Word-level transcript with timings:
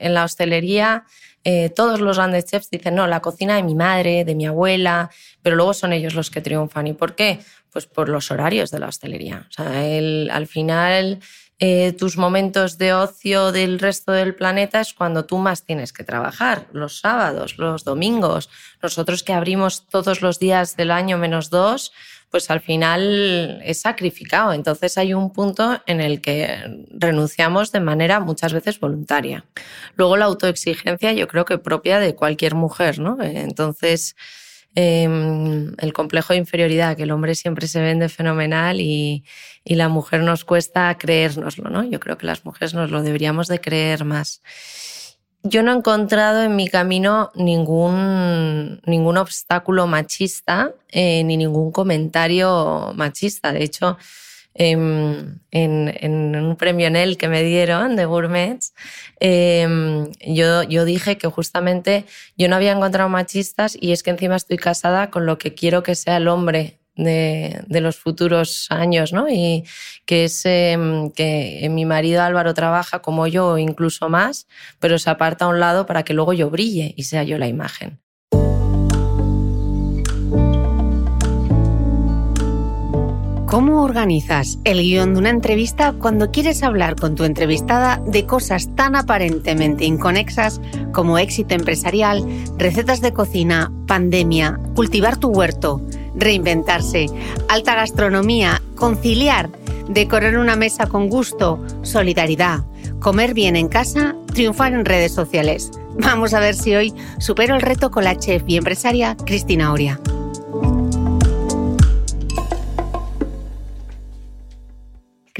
En 0.00 0.14
la 0.14 0.24
hostelería 0.24 1.04
eh, 1.44 1.70
todos 1.70 2.00
los 2.00 2.18
grandes 2.18 2.44
chefs 2.46 2.70
dicen, 2.70 2.94
no, 2.94 3.06
la 3.06 3.20
cocina 3.20 3.56
de 3.56 3.62
mi 3.62 3.74
madre, 3.74 4.24
de 4.24 4.34
mi 4.34 4.46
abuela, 4.46 5.10
pero 5.42 5.56
luego 5.56 5.72
son 5.72 5.92
ellos 5.92 6.14
los 6.14 6.30
que 6.30 6.40
triunfan. 6.40 6.86
¿Y 6.86 6.92
por 6.92 7.14
qué? 7.14 7.40
Pues 7.72 7.86
por 7.86 8.08
los 8.08 8.30
horarios 8.30 8.70
de 8.70 8.78
la 8.78 8.88
hostelería. 8.88 9.48
Al 9.56 10.46
final, 10.46 11.20
eh, 11.58 11.92
tus 11.92 12.16
momentos 12.16 12.78
de 12.78 12.92
ocio 12.92 13.52
del 13.52 13.78
resto 13.78 14.12
del 14.12 14.34
planeta 14.34 14.80
es 14.80 14.92
cuando 14.92 15.24
tú 15.24 15.38
más 15.38 15.64
tienes 15.64 15.92
que 15.92 16.04
trabajar, 16.04 16.66
los 16.72 17.00
sábados, 17.00 17.58
los 17.58 17.84
domingos. 17.84 18.50
Nosotros 18.82 19.22
que 19.22 19.32
abrimos 19.32 19.86
todos 19.86 20.20
los 20.20 20.38
días 20.38 20.76
del 20.76 20.90
año 20.90 21.16
menos 21.16 21.48
dos, 21.48 21.92
pues 22.30 22.50
al 22.50 22.60
final 22.60 23.60
es 23.64 23.80
sacrificado. 23.80 24.52
Entonces 24.52 24.96
hay 24.98 25.14
un 25.14 25.32
punto 25.32 25.82
en 25.86 26.00
el 26.00 26.20
que 26.20 26.86
renunciamos 26.90 27.72
de 27.72 27.80
manera 27.80 28.20
muchas 28.20 28.52
veces 28.52 28.78
voluntaria. 28.78 29.44
Luego 29.96 30.16
la 30.16 30.26
autoexigencia 30.26 31.12
yo 31.12 31.26
creo 31.28 31.44
que 31.44 31.58
propia 31.58 31.98
de 31.98 32.14
cualquier 32.14 32.54
mujer, 32.54 33.00
¿no? 33.00 33.18
Entonces 33.20 34.14
em, 34.74 35.74
el 35.78 35.92
complejo 35.92 36.32
de 36.32 36.38
inferioridad, 36.38 36.96
que 36.96 37.02
el 37.02 37.10
hombre 37.10 37.34
siempre 37.34 37.66
se 37.66 37.80
vende 37.80 38.08
fenomenal 38.08 38.80
y, 38.80 39.24
y 39.64 39.74
la 39.74 39.88
mujer 39.88 40.22
nos 40.22 40.44
cuesta 40.44 40.96
creérnoslo, 40.96 41.70
¿no? 41.70 41.82
Yo 41.84 41.98
creo 41.98 42.16
que 42.16 42.26
las 42.26 42.44
mujeres 42.44 42.74
nos 42.74 42.90
lo 42.90 43.02
deberíamos 43.02 43.48
de 43.48 43.60
creer 43.60 44.04
más 44.04 44.42
yo 45.42 45.62
no 45.62 45.72
he 45.72 45.76
encontrado 45.76 46.42
en 46.42 46.56
mi 46.56 46.68
camino 46.68 47.30
ningún, 47.34 48.80
ningún 48.84 49.16
obstáculo 49.16 49.86
machista 49.86 50.72
eh, 50.88 51.24
ni 51.24 51.36
ningún 51.36 51.72
comentario 51.72 52.92
machista. 52.94 53.52
De 53.52 53.62
hecho, 53.62 53.96
em, 54.54 55.38
en, 55.50 56.36
un 56.36 56.56
premio 56.56 56.90
Nel 56.90 57.16
que 57.16 57.28
me 57.28 57.42
dieron 57.42 57.96
de 57.96 58.04
gourmets, 58.04 58.74
em, 59.20 60.10
yo, 60.20 60.62
yo 60.64 60.84
dije 60.84 61.16
que 61.16 61.28
justamente 61.28 62.04
yo 62.36 62.48
no 62.48 62.56
había 62.56 62.72
encontrado 62.72 63.08
machistas 63.08 63.76
y 63.80 63.92
es 63.92 64.02
que 64.02 64.10
encima 64.10 64.36
estoy 64.36 64.58
casada 64.58 65.10
con 65.10 65.24
lo 65.26 65.38
que 65.38 65.54
quiero 65.54 65.82
que 65.82 65.94
sea 65.94 66.18
el 66.18 66.28
hombre 66.28 66.79
de, 66.96 67.64
los 67.68 67.96
futuros 67.96 68.66
años, 68.70 69.12
¿no? 69.12 69.28
Y 69.28 69.64
que 70.06 70.24
es 70.24 70.44
em, 70.44 71.10
que 71.10 71.66
mi 71.70 71.84
marido 71.86 72.22
Álvaro 72.22 72.54
trabaja 72.54 73.00
como 73.02 73.26
yo, 73.26 73.58
incluso 73.58 74.08
más, 74.08 74.46
pero 74.78 74.98
se 74.98 75.10
aparta 75.10 75.46
a 75.46 75.48
un 75.48 75.60
lado 75.60 75.86
para 75.86 76.02
que 76.04 76.14
luego 76.14 76.32
yo 76.32 76.50
brille 76.50 76.94
y 76.96 77.04
sea 77.04 77.22
yo 77.24 77.38
la 77.38 77.48
imagen. 77.48 78.00
¿Cómo 83.50 83.82
organizas 83.82 84.60
el 84.62 84.80
guion 84.80 85.14
de 85.14 85.18
una 85.18 85.30
entrevista 85.30 85.92
cuando 85.92 86.30
quieres 86.30 86.62
hablar 86.62 86.94
con 86.94 87.16
tu 87.16 87.24
entrevistada 87.24 88.00
de 88.06 88.24
cosas 88.24 88.68
tan 88.76 88.94
aparentemente 88.94 89.84
inconexas 89.84 90.60
como 90.92 91.18
éxito 91.18 91.56
empresarial, 91.56 92.24
recetas 92.58 93.00
de 93.00 93.12
cocina, 93.12 93.72
pandemia, 93.88 94.60
cultivar 94.76 95.16
tu 95.16 95.30
huerto? 95.30 95.80
reinventarse, 96.14 97.06
alta 97.48 97.74
gastronomía, 97.74 98.62
conciliar, 98.76 99.50
decorar 99.88 100.38
una 100.38 100.54
mesa 100.54 100.86
con 100.86 101.08
gusto, 101.08 101.64
solidaridad, 101.82 102.64
comer 103.00 103.34
bien 103.34 103.56
en 103.56 103.68
casa, 103.68 104.14
triunfar 104.32 104.74
en 104.74 104.84
redes 104.84 105.12
sociales. 105.12 105.70
Vamos 105.98 106.34
a 106.34 106.40
ver 106.40 106.54
si 106.54 106.74
hoy 106.74 106.94
supero 107.18 107.56
el 107.56 107.62
reto 107.62 107.90
con 107.90 108.04
la 108.04 108.16
chef 108.16 108.42
y 108.46 108.56
empresaria 108.56 109.16
Cristina 109.16 109.72
Oria. 109.72 110.00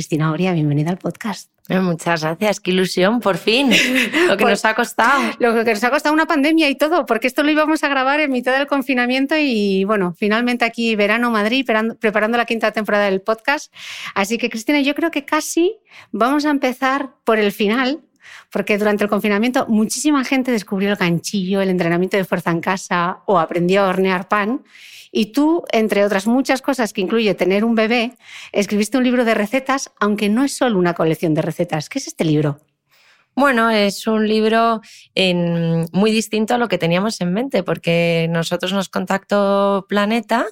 Cristina 0.00 0.33
Oria, 0.33 0.55
bienvenida 0.55 0.88
al 0.88 0.97
podcast. 0.97 1.50
Muchas 1.69 2.22
gracias, 2.22 2.59
qué 2.61 2.71
ilusión, 2.71 3.21
por 3.21 3.37
fin. 3.37 3.71
Lo 4.28 4.38
que 4.38 4.44
nos 4.47 4.65
ha 4.65 4.75
costado. 4.75 5.21
Lo 5.38 5.62
que 5.62 5.75
nos 5.75 5.84
ha 5.84 5.91
costado 5.91 6.15
una 6.15 6.25
pandemia 6.25 6.71
y 6.71 6.75
todo, 6.75 7.05
porque 7.05 7.27
esto 7.27 7.43
lo 7.43 7.50
íbamos 7.50 7.84
a 7.84 7.88
grabar 7.88 8.19
en 8.21 8.31
mitad 8.31 8.56
del 8.56 8.66
confinamiento 8.66 9.34
y 9.37 9.84
bueno, 9.84 10.15
finalmente 10.16 10.65
aquí 10.65 10.97
verano 10.97 11.31
Madrid, 11.31 11.69
preparando 12.00 12.39
la 12.39 12.47
quinta 12.47 12.72
temporada 12.72 13.05
del 13.05 13.21
podcast. 13.21 13.71
Así 14.15 14.39
que 14.39 14.49
Cristina, 14.49 14.81
yo 14.81 14.94
creo 14.94 15.10
que 15.10 15.27
casi 15.27 15.77
vamos 16.12 16.47
a 16.47 16.50
empezar 16.50 17.10
por 17.25 17.39
el 17.39 17.53
final, 17.53 18.00
porque 18.50 18.78
durante 18.78 19.05
el 19.05 19.10
confinamiento 19.10 19.66
muchísima 19.69 20.25
gente 20.25 20.50
descubrió 20.50 20.89
el 20.89 20.97
ganchillo, 20.97 21.60
el 21.60 21.69
entrenamiento 21.69 22.16
de 22.16 22.25
fuerza 22.25 22.53
en 22.53 22.62
casa 22.62 23.19
o 23.27 23.39
aprendió 23.39 23.83
a 23.83 23.89
hornear 23.89 24.28
pan. 24.28 24.62
Y 25.12 25.32
tú, 25.32 25.65
entre 25.72 26.04
otras 26.04 26.26
muchas 26.26 26.62
cosas 26.62 26.93
que 26.93 27.00
incluye 27.00 27.34
tener 27.34 27.65
un 27.65 27.75
bebé, 27.75 28.12
escribiste 28.53 28.98
un 28.98 29.04
libro 29.04 29.25
de 29.25 29.34
recetas, 29.34 29.91
aunque 29.98 30.28
no 30.28 30.44
es 30.44 30.56
solo 30.56 30.78
una 30.78 30.94
colección 30.94 31.34
de 31.34 31.43
recetas. 31.43 31.88
¿Qué 31.88 31.98
es 31.98 32.06
este 32.06 32.25
libro? 32.25 32.60
Bueno, 33.37 33.71
es 33.71 34.06
un 34.06 34.28
libro 34.28 34.82
muy 35.93 36.10
distinto 36.10 36.54
a 36.54 36.59
lo 36.59 36.69
que 36.69 36.78
teníamos 36.78 37.21
en 37.21 37.32
mente, 37.32 37.62
porque 37.62 38.26
nosotros 38.28 38.72
nos 38.72 38.88
contactó 38.88 39.87
Planeta 39.88 40.47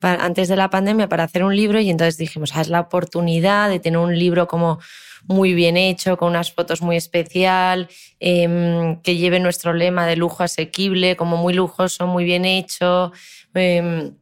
antes 0.00 0.48
de 0.48 0.56
la 0.56 0.68
pandemia 0.68 1.08
para 1.08 1.24
hacer 1.24 1.44
un 1.44 1.56
libro 1.56 1.80
y 1.80 1.90
entonces 1.90 2.18
dijimos, 2.18 2.50
ah, 2.54 2.60
es 2.60 2.68
la 2.68 2.80
oportunidad 2.80 3.68
de 3.68 3.78
tener 3.78 3.98
un 3.98 4.18
libro 4.18 4.46
como 4.46 4.80
muy 5.26 5.54
bien 5.54 5.76
hecho, 5.76 6.16
con 6.16 6.28
unas 6.28 6.52
fotos 6.52 6.82
muy 6.82 6.96
especial, 6.96 7.88
em, 8.20 9.00
que 9.02 9.16
lleve 9.16 9.40
nuestro 9.40 9.72
lema 9.72 10.06
de 10.06 10.16
lujo 10.16 10.42
asequible, 10.42 11.16
como 11.16 11.36
muy 11.36 11.54
lujoso, 11.54 12.06
muy 12.06 12.24
bien 12.24 12.44
hecho, 12.44 13.12
Em, 13.54 14.16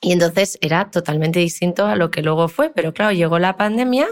y 0.00 0.12
entonces 0.12 0.58
era 0.62 0.90
totalmente 0.90 1.40
distinto 1.40 1.86
a 1.86 1.96
lo 1.96 2.10
que 2.10 2.22
luego 2.22 2.48
fue, 2.48 2.70
pero 2.70 2.94
claro, 2.94 3.12
llegó 3.12 3.38
la 3.38 3.56
pandemia 3.56 4.08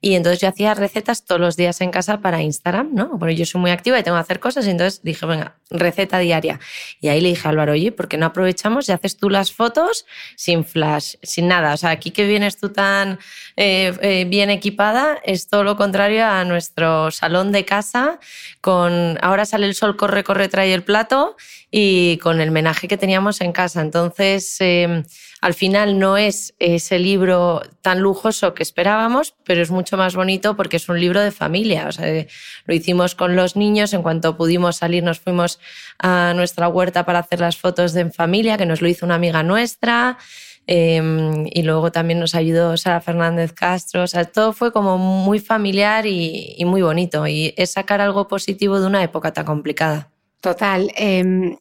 y 0.00 0.14
entonces 0.14 0.40
yo 0.40 0.48
hacía 0.48 0.74
recetas 0.74 1.24
todos 1.24 1.40
los 1.40 1.56
días 1.56 1.80
en 1.80 1.90
casa 1.90 2.20
para 2.20 2.40
Instagram, 2.40 2.90
¿no? 2.94 3.18
Bueno, 3.18 3.34
yo 3.34 3.44
soy 3.44 3.60
muy 3.60 3.72
activa 3.72 3.98
y 3.98 4.04
tengo 4.04 4.16
que 4.16 4.20
hacer 4.20 4.38
cosas 4.38 4.64
y 4.66 4.70
entonces 4.70 5.02
dije, 5.02 5.26
venga, 5.26 5.56
receta 5.70 6.18
diaria. 6.18 6.60
Y 7.00 7.08
ahí 7.08 7.20
le 7.20 7.30
dije 7.30 7.48
a 7.48 7.50
Álvaro, 7.50 7.72
oye, 7.72 7.90
¿por 7.90 8.06
qué 8.06 8.16
no 8.16 8.26
aprovechamos 8.26 8.88
y 8.88 8.92
haces 8.92 9.16
tú 9.16 9.28
las 9.28 9.52
fotos 9.52 10.06
sin 10.36 10.64
flash, 10.64 11.16
sin 11.22 11.48
nada? 11.48 11.74
O 11.74 11.76
sea, 11.76 11.90
aquí 11.90 12.12
que 12.12 12.26
vienes 12.26 12.58
tú 12.58 12.68
tan 12.68 13.18
eh, 13.56 13.92
eh, 14.00 14.24
bien 14.28 14.50
equipada, 14.50 15.18
es 15.24 15.48
todo 15.48 15.64
lo 15.64 15.76
contrario 15.76 16.26
a 16.26 16.44
nuestro 16.44 17.10
salón 17.10 17.50
de 17.50 17.64
casa 17.64 18.20
con, 18.60 19.18
ahora 19.20 19.46
sale 19.46 19.66
el 19.66 19.74
sol, 19.74 19.96
corre, 19.96 20.22
corre, 20.22 20.48
trae 20.48 20.74
el 20.74 20.84
plato 20.84 21.36
y 21.72 22.18
con 22.18 22.40
el 22.40 22.52
menaje 22.52 22.86
que 22.86 22.96
teníamos 22.96 23.40
en 23.40 23.52
casa. 23.52 23.80
Entonces, 23.80 24.56
em, 24.60 25.04
al 25.40 25.54
final 25.54 25.98
no 25.98 26.16
es 26.16 26.54
ese 26.58 26.98
libro 26.98 27.62
tan 27.80 28.00
lujoso 28.00 28.54
que 28.54 28.62
esperábamos, 28.62 29.36
pero 29.44 29.62
es 29.62 29.70
mucho 29.70 29.96
más 29.96 30.16
bonito 30.16 30.56
porque 30.56 30.78
es 30.78 30.88
un 30.88 31.00
libro 31.00 31.20
de 31.20 31.30
familia. 31.30 31.86
O 31.86 31.92
sea, 31.92 32.26
lo 32.64 32.74
hicimos 32.74 33.14
con 33.14 33.36
los 33.36 33.54
niños, 33.54 33.92
en 33.92 34.02
cuanto 34.02 34.36
pudimos 34.36 34.76
salir 34.76 35.04
nos 35.04 35.20
fuimos 35.20 35.60
a 35.98 36.32
nuestra 36.34 36.68
huerta 36.68 37.04
para 37.06 37.20
hacer 37.20 37.40
las 37.40 37.56
fotos 37.56 37.92
de 37.92 38.00
en 38.00 38.12
familia, 38.12 38.56
que 38.56 38.66
nos 38.66 38.80
lo 38.82 38.88
hizo 38.88 39.06
una 39.06 39.14
amiga 39.14 39.42
nuestra. 39.42 40.18
Em, 40.66 41.46
y 41.46 41.62
luego 41.62 41.90
también 41.90 42.20
nos 42.20 42.34
ayudó 42.34 42.76
Sara 42.76 43.00
Fernández 43.00 43.52
Castro. 43.52 44.02
O 44.02 44.06
sea, 44.06 44.24
todo 44.24 44.52
fue 44.52 44.72
como 44.72 44.98
muy 44.98 45.38
familiar 45.38 46.04
y, 46.06 46.62
muy 46.66 46.82
bonito. 46.82 47.26
Y 47.26 47.54
es 47.56 47.72
sacar 47.72 48.00
algo 48.00 48.28
positivo 48.28 48.78
de 48.78 48.86
una 48.86 49.02
época 49.02 49.32
tan 49.32 49.46
complicada. 49.46 50.10
Total. 50.40 50.90
Em, 50.96 51.56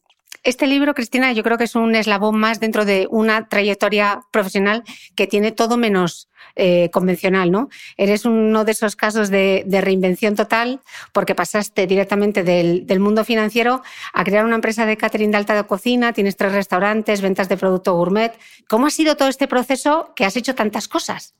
Este 0.47 0.65
libro, 0.65 0.93
Cristina, 0.93 1.33
yo 1.33 1.43
creo 1.43 1.57
que 1.57 1.65
es 1.65 1.75
un 1.75 1.93
eslabón 1.93 2.39
más 2.39 2.61
dentro 2.61 2.85
de 2.85 3.05
una 3.11 3.49
trayectoria 3.49 4.21
profesional 4.31 4.85
que 5.13 5.27
tiene 5.27 5.51
todo 5.51 5.75
menos 5.75 6.29
eh, 6.55 6.89
convencional, 6.89 7.51
¿no? 7.51 7.67
Eres 7.97 8.23
uno 8.23 8.63
de 8.63 8.71
esos 8.71 8.95
casos 8.95 9.29
de, 9.29 9.65
reinvención 9.69 10.35
total 10.35 10.79
porque 11.11 11.35
pasaste 11.35 11.85
directamente 11.85 12.45
del, 12.45 12.87
del, 12.87 13.01
mundo 13.01 13.25
financiero 13.25 13.81
a 14.13 14.23
crear 14.23 14.45
una 14.45 14.55
empresa 14.55 14.85
de 14.85 14.95
catering 14.95 15.31
de 15.31 15.37
alta 15.37 15.61
cocina, 15.63 16.13
tienes 16.13 16.37
tres 16.37 16.53
restaurantes, 16.53 17.19
ventas 17.19 17.49
de 17.49 17.57
producto 17.57 17.95
gourmet. 17.95 18.31
¿Cómo 18.69 18.87
ha 18.87 18.89
sido 18.89 19.17
todo 19.17 19.27
este 19.27 19.49
proceso 19.49 20.13
que 20.15 20.23
has 20.23 20.37
hecho 20.37 20.55
tantas 20.55 20.87
cosas? 20.87 21.33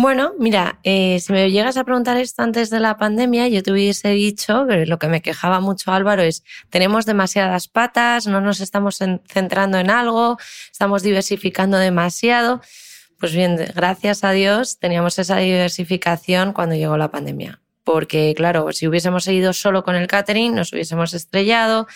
Bueno, 0.00 0.32
mira, 0.38 0.78
eh, 0.84 1.18
si 1.18 1.32
me 1.32 1.50
llegas 1.50 1.76
a 1.76 1.82
preguntar 1.82 2.16
esto 2.18 2.44
antes 2.44 2.70
de 2.70 2.78
la 2.78 2.96
pandemia, 2.98 3.48
yo 3.48 3.64
te 3.64 3.72
hubiese 3.72 4.10
dicho, 4.10 4.64
que 4.68 4.86
lo 4.86 4.96
que 5.00 5.08
me 5.08 5.22
quejaba 5.22 5.58
mucho 5.58 5.90
Álvaro 5.90 6.22
es, 6.22 6.44
tenemos 6.70 7.04
demasiadas 7.04 7.66
patas, 7.66 8.28
no 8.28 8.40
nos 8.40 8.60
estamos 8.60 8.98
centrando 8.98 9.76
en 9.76 9.90
algo, 9.90 10.38
estamos 10.70 11.02
diversificando 11.02 11.78
demasiado. 11.78 12.60
Pues 13.18 13.32
bien, 13.32 13.56
gracias 13.74 14.22
a 14.22 14.30
Dios 14.30 14.78
teníamos 14.78 15.18
esa 15.18 15.38
diversificación 15.38 16.52
cuando 16.52 16.76
llegó 16.76 16.96
la 16.96 17.10
pandemia 17.10 17.60
porque 17.90 18.34
claro, 18.36 18.70
si 18.72 18.86
hubiésemos 18.86 19.24
seguido 19.24 19.54
solo 19.54 19.82
con 19.82 19.94
el 19.94 20.06
catering, 20.08 20.54
nos 20.54 20.74
hubiésemos 20.74 21.14
estrellado, 21.14 21.86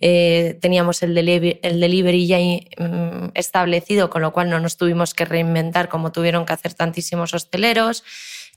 eh, 0.00 0.56
teníamos 0.60 1.02
el 1.02 1.12
delivery, 1.12 1.58
el 1.64 1.80
delivery 1.80 2.28
ya 2.28 2.38
mm, 2.38 3.32
establecido, 3.34 4.10
con 4.10 4.22
lo 4.22 4.32
cual 4.32 4.48
no 4.48 4.60
nos 4.60 4.76
tuvimos 4.76 5.12
que 5.12 5.24
reinventar 5.24 5.88
como 5.88 6.12
tuvieron 6.12 6.46
que 6.46 6.52
hacer 6.52 6.74
tantísimos 6.74 7.34
hosteleros, 7.34 8.04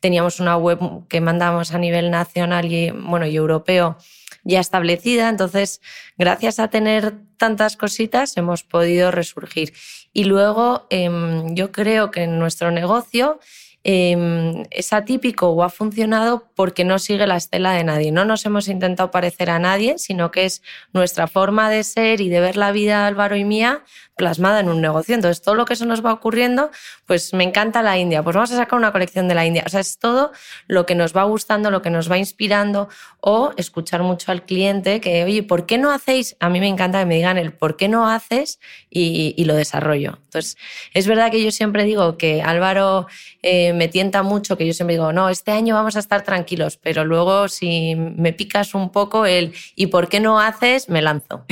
teníamos 0.01 0.39
una 0.39 0.55
web 0.55 1.07
que 1.09 1.19
mandamos 1.19 1.73
a 1.73 1.79
nivel 1.79 2.11
nacional 2.11 2.71
y, 2.71 2.91
bueno, 2.91 3.25
y 3.25 3.35
europeo 3.37 3.97
ya 4.43 4.59
establecida, 4.59 5.29
entonces 5.29 5.81
gracias 6.15 6.59
a 6.59 6.67
tener 6.67 7.15
tantas 7.37 7.75
cositas 7.75 8.37
hemos 8.37 8.61
podido 8.61 9.09
resurgir. 9.09 9.73
Y 10.13 10.25
luego 10.25 10.85
em, 10.91 11.55
yo 11.55 11.71
creo 11.71 12.11
que 12.11 12.21
en 12.23 12.37
nuestro 12.37 12.69
negocio 12.69 13.39
Em, 13.85 14.63
es 14.71 14.93
atípico 14.93 15.49
o 15.49 15.61
ha 15.61 15.69
funcionado 15.69 16.47
porque 16.55 16.85
no 16.85 16.99
sigue 16.99 17.27
la 17.27 17.35
estela 17.35 17.73
de 17.73 17.83
nadie. 17.83 18.13
No 18.13 18.23
nos 18.23 18.45
hemos 18.45 18.69
intentado 18.69 19.11
parecer 19.11 19.49
a 19.49 19.59
nadie, 19.59 19.97
sino 19.97 20.31
que 20.31 20.45
es 20.45 20.61
nuestra 20.93 21.27
forma 21.27 21.69
de 21.69 21.83
ser 21.83 22.21
y 22.21 22.29
de 22.29 22.39
ver 22.39 22.55
la 22.55 22.71
vida 22.71 23.05
Álvaro 23.05 23.35
y 23.35 23.43
mía 23.43 23.83
plasmada 24.15 24.59
en 24.59 24.69
un 24.69 24.81
negocio. 24.81 25.15
Entonces, 25.15 25.41
todo 25.41 25.55
lo 25.55 25.65
que 25.65 25.73
eso 25.73 25.85
nos 25.85 26.05
va 26.05 26.13
ocurriendo, 26.13 26.71
pues 27.05 27.33
me 27.33 27.43
encanta 27.43 27.81
la 27.81 27.97
India, 27.97 28.23
pues 28.23 28.35
vamos 28.35 28.51
a 28.51 28.57
sacar 28.57 28.77
una 28.77 28.91
colección 28.91 29.27
de 29.27 29.35
la 29.35 29.45
India. 29.45 29.63
O 29.65 29.69
sea, 29.69 29.79
es 29.79 29.97
todo 29.97 30.31
lo 30.67 30.85
que 30.85 30.95
nos 30.95 31.15
va 31.15 31.23
gustando, 31.23 31.71
lo 31.71 31.81
que 31.81 31.89
nos 31.89 32.11
va 32.11 32.17
inspirando 32.17 32.89
o 33.19 33.53
escuchar 33.57 34.03
mucho 34.03 34.31
al 34.31 34.43
cliente 34.43 35.01
que, 35.01 35.23
oye, 35.23 35.43
¿por 35.43 35.65
qué 35.65 35.77
no 35.77 35.91
hacéis? 35.91 36.35
A 36.39 36.49
mí 36.49 36.59
me 36.59 36.67
encanta 36.67 36.99
que 36.99 37.05
me 37.05 37.15
digan 37.15 37.37
el 37.37 37.53
por 37.53 37.77
qué 37.77 37.87
no 37.87 38.09
haces 38.09 38.59
y, 38.89 39.43
lo 39.43 39.55
desarrollo. 39.55 40.19
Entonces, 40.23 40.57
es 40.93 41.05
verdad 41.05 41.29
que 41.29 41.43
yo 41.43 41.51
siempre 41.51 41.83
digo 41.83 42.17
que 42.17 42.41
Álvaro 42.41 43.07
eh, 43.41 43.73
me 43.73 43.89
tienta 43.89 44.23
mucho, 44.23 44.57
que 44.57 44.65
yo 44.65 44.71
siempre 44.71 44.95
digo, 44.95 45.11
no, 45.11 45.27
este 45.27 45.51
año 45.51 45.75
vamos 45.75 45.97
a 45.97 45.99
estar 45.99 46.23
tranquilos, 46.23 46.77
pero 46.77 47.03
luego 47.03 47.49
si 47.49 47.95
me 47.95 48.31
picas 48.31 48.73
un 48.73 48.89
poco 48.89 49.25
el 49.25 49.53
¿y 49.75 49.87
por 49.87 50.07
qué 50.07 50.21
no 50.21 50.39
haces? 50.39 50.87
me 50.87 51.01
lanzo. 51.01 51.43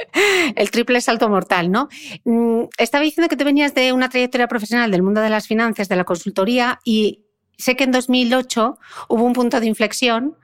el 0.56 0.70
triple 0.70 1.00
salto 1.00 1.28
mortal, 1.28 1.70
¿no? 1.70 1.88
Mm, 2.24 2.64
estaba 2.78 3.04
diciendo 3.04 3.28
que 3.28 3.36
tú 3.36 3.44
venías 3.44 3.74
de 3.74 3.92
una 3.92 4.08
trayectoria 4.08 4.48
profesional 4.48 4.90
del 4.90 5.02
mundo 5.02 5.20
de 5.20 5.30
las 5.30 5.46
finanzas, 5.46 5.88
de 5.88 5.96
la 5.96 6.04
consultoría, 6.04 6.78
y 6.84 7.24
sé 7.56 7.76
que 7.76 7.84
en 7.84 7.92
2008 7.92 8.78
hubo 9.08 9.24
un 9.24 9.32
punto 9.32 9.60
de 9.60 9.66
inflexión. 9.66 10.36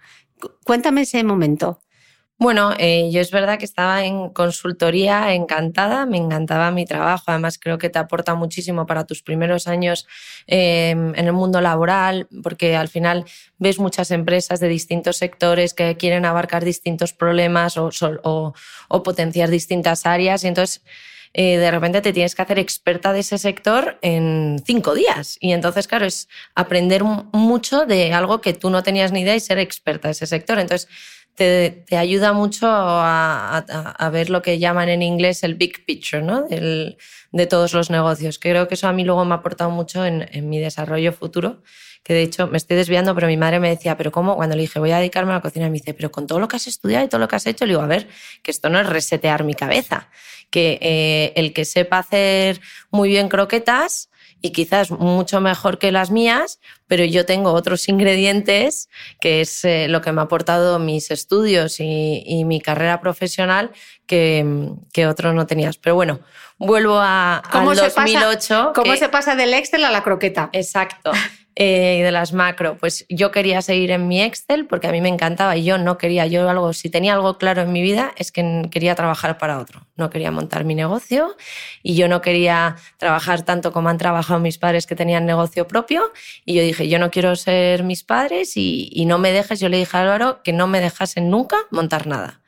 Cuéntame 0.64 1.02
ese 1.02 1.22
momento. 1.24 1.80
Bueno, 2.38 2.74
eh, 2.78 3.08
yo 3.10 3.22
es 3.22 3.30
verdad 3.30 3.58
que 3.58 3.64
estaba 3.64 4.04
en 4.04 4.28
consultoría 4.28 5.32
encantada, 5.32 6.04
me 6.04 6.18
encantaba 6.18 6.70
mi 6.70 6.84
trabajo, 6.84 7.24
además 7.28 7.58
creo 7.58 7.78
que 7.78 7.88
te 7.88 7.98
aporta 7.98 8.34
muchísimo 8.34 8.84
para 8.84 9.06
tus 9.06 9.22
primeros 9.22 9.66
años 9.66 10.06
em, 10.46 11.14
en 11.14 11.26
el 11.26 11.32
mundo 11.32 11.62
laboral, 11.62 12.28
porque 12.42 12.76
al 12.76 12.88
final 12.88 13.24
ves 13.56 13.78
muchas 13.78 14.10
empresas 14.10 14.60
de 14.60 14.68
distintos 14.68 15.16
sectores 15.16 15.72
que 15.72 15.96
quieren 15.96 16.26
abarcar 16.26 16.62
distintos 16.62 17.14
problemas 17.14 17.78
o, 17.78 17.90
o 18.88 19.02
potenciar 19.02 19.48
distintas 19.48 20.04
áreas 20.04 20.44
y 20.44 20.48
entonces 20.48 20.82
eh, 21.38 21.59
de 21.59 21.71
repente 21.71 22.00
te 22.00 22.15
tienes 22.15 22.35
que 22.35 22.41
hacer 22.41 22.59
experta 22.59 23.12
de 23.12 23.21
ese 23.21 23.37
sector 23.37 23.99
en 24.00 24.56
cinco 24.65 24.94
días. 24.94 25.37
Y 25.38 25.53
entonces, 25.53 25.87
claro, 25.87 26.06
es 26.06 26.31
aprender 26.55 27.05
mucho 27.05 27.85
de 27.85 28.15
algo 28.15 28.41
que 28.41 28.55
tú 28.55 28.71
no 28.71 28.83
tenías 28.83 29.12
ni 29.12 29.21
idea 29.21 29.37
y 29.37 29.41
ser 29.41 29.59
experta 29.59 30.09
de 30.09 30.12
ese 30.12 30.27
sector. 30.27 30.59
Entonces, 30.59 30.88
te, 31.37 31.85
ayuda 31.97 32.33
mucho 32.33 32.67
a, 32.69 34.11
ver 34.12 34.31
lo 34.31 34.43
que 34.43 34.59
llaman 34.59 34.88
en 34.88 35.03
inglés 35.03 35.44
el 35.44 35.55
big 35.55 35.85
picture, 35.85 36.23
¿no? 36.23 36.47
de 36.49 37.47
todos 37.47 37.75
los 37.75 37.91
negocios. 37.91 38.38
Creo 38.38 38.67
que 38.67 38.75
eso 38.75 38.88
a 38.88 38.93
mí 38.93 39.05
luego 39.05 39.25
me 39.25 39.35
ha 39.35 39.38
aportado 39.38 39.71
mucho 39.71 40.05
en, 40.05 40.29
en 40.33 40.49
mi 40.49 40.59
desarrollo 40.59 41.12
futuro 41.12 41.62
que 42.06 42.15
de 42.15 42.23
hecho 42.23 42.47
me 42.47 42.56
estoy 42.56 42.77
desviando, 42.77 43.17
pero 43.17 43.27
mi 43.27 43.37
madre 43.37 43.59
me 43.59 43.69
decía, 43.69 43.97
pero 43.97 44.12
¿cómo? 44.12 44.37
Cuando 44.37 44.55
le 44.55 44.62
dije, 44.62 44.79
voy 44.79 44.93
a 44.93 44.99
dedicarme 44.99 45.33
a 45.33 45.37
la 45.37 45.41
cocina, 45.41 45.67
me 45.67 45.73
dice, 45.73 45.93
pero 45.93 46.12
con 46.12 46.29
todo 46.29 46.38
lo 46.38 46.47
que 46.47 46.55
has 46.55 46.69
estudiado 46.69 47.05
y 47.05 47.09
todo 47.09 47.21
lo 47.21 47.27
que 47.27 47.35
has 47.35 47.47
hecho, 47.49 47.67
le 47.67 47.73
digo, 47.73 47.83
a 47.83 47.88
ver, 47.88 48.06
que 48.44 48.53
esto 48.53 48.69
no 48.69 48.79
es 48.79 48.87
resetear 48.88 49.43
mi 49.43 49.55
cabeza, 49.55 50.09
que 50.49 50.79
eh, 50.81 51.33
el 51.35 51.53
que 51.53 51.65
sepa 51.65 51.99
hacer 51.99 52.61
muy 52.93 53.09
bien 53.09 53.29
croquetas 53.29 54.09
y 54.46 54.52
quizás 54.52 54.90
mucho 54.90 55.40
mejor 55.40 55.78
que 55.78 55.90
las 55.90 56.10
mías, 56.10 56.60
pero 56.87 57.04
yo 57.04 57.26
tengo 57.26 57.52
otros 57.52 57.88
ingredientes, 57.88 58.88
que 59.20 59.40
es 59.40 59.64
eh, 59.64 59.88
lo 59.88 60.00
que 60.00 60.12
me 60.12 60.20
ha 60.20 60.25
aportado 60.25 60.78
mis 60.78 61.10
estudios 61.10 61.81
y, 61.81 62.44
mi 62.46 62.60
carrera 62.60 63.00
profesional, 63.00 63.72
que, 64.06 64.70
que 64.93 65.06
otros 65.06 65.34
no 65.34 65.46
tenías. 65.46 65.78
Pero 65.78 65.96
bueno, 65.96 66.20
vuelvo 66.58 66.98
a, 67.00 67.43
¿Cómo 67.50 67.70
al 67.70 67.76
2008. 67.76 68.72
¿Cómo 68.75 68.96
se 68.96 69.08
pasa 69.08 69.34
del 69.34 69.52
Excel 69.52 69.84
a 69.84 69.90
la 69.90 70.02
croqueta? 70.02 70.49
Exacto. 70.52 71.10
Eh, 71.58 72.03
de 72.05 72.12
las 72.12 72.35
macro, 72.35 72.76
pues 72.79 73.06
yo 73.08 73.31
quería 73.31 73.62
seguir 73.62 73.91
en 73.91 74.08
mi 74.08 74.20
Excel 74.20 74.67
porque 74.67 74.88
a 74.88 74.93
mí 74.93 75.00
me 75.00 75.08
encantaba 75.08 75.56
y 75.56 75.64
yo 75.64 75.79
no 75.79 75.97
quería, 75.97 76.26
yo 76.26 76.50
algo, 76.50 76.75
si 76.75 76.91
tenía 76.91 77.14
algo 77.14 77.38
claro 77.38 77.62
en 77.62 77.73
mi 77.73 77.81
vida 77.81 78.12
es 78.17 78.31
que 78.31 78.69
quería 78.70 78.94
trabajar 78.94 79.38
para 79.38 79.58
otro, 79.58 79.87
no 79.97 80.11
quería 80.11 80.31
montar 80.31 80.64
mi 80.64 80.75
negocio 80.75 81.35
y 81.82 81.97
yo 81.97 82.08
no 82.08 82.20
quería 82.20 82.76
trabajar 82.99 83.41
tanto 83.41 83.73
como 83.73 83.88
han 83.88 83.97
trabajado 83.97 84.38
mis 84.38 84.58
padres 84.58 84.87
que 84.87 84.97
tenían 84.97 85.25
negocio 85.25 85.67
propio 85.67 86.12
y 86.44 86.53
yo 86.53 86.62
dije, 86.62 86.88
yo 86.88 86.99
no 86.99 87.11
quiero 87.11 87.35
ser 87.37 87.85
mis 87.85 88.05
padres 88.05 88.59
y, 88.59 88.91
y 88.93 89.06
no 89.06 89.17
me 89.17 89.32
dejes, 89.32 89.59
yo 89.59 89.70
le 89.70 89.79
dije 89.79 89.97
a 89.97 90.02
Álvaro 90.02 90.43
que 90.43 90.52
no 90.52 90.67
me 90.67 90.81
dejasen 90.81 91.31
nunca 91.31 91.56
montar 91.70 92.06
nada 92.06 92.43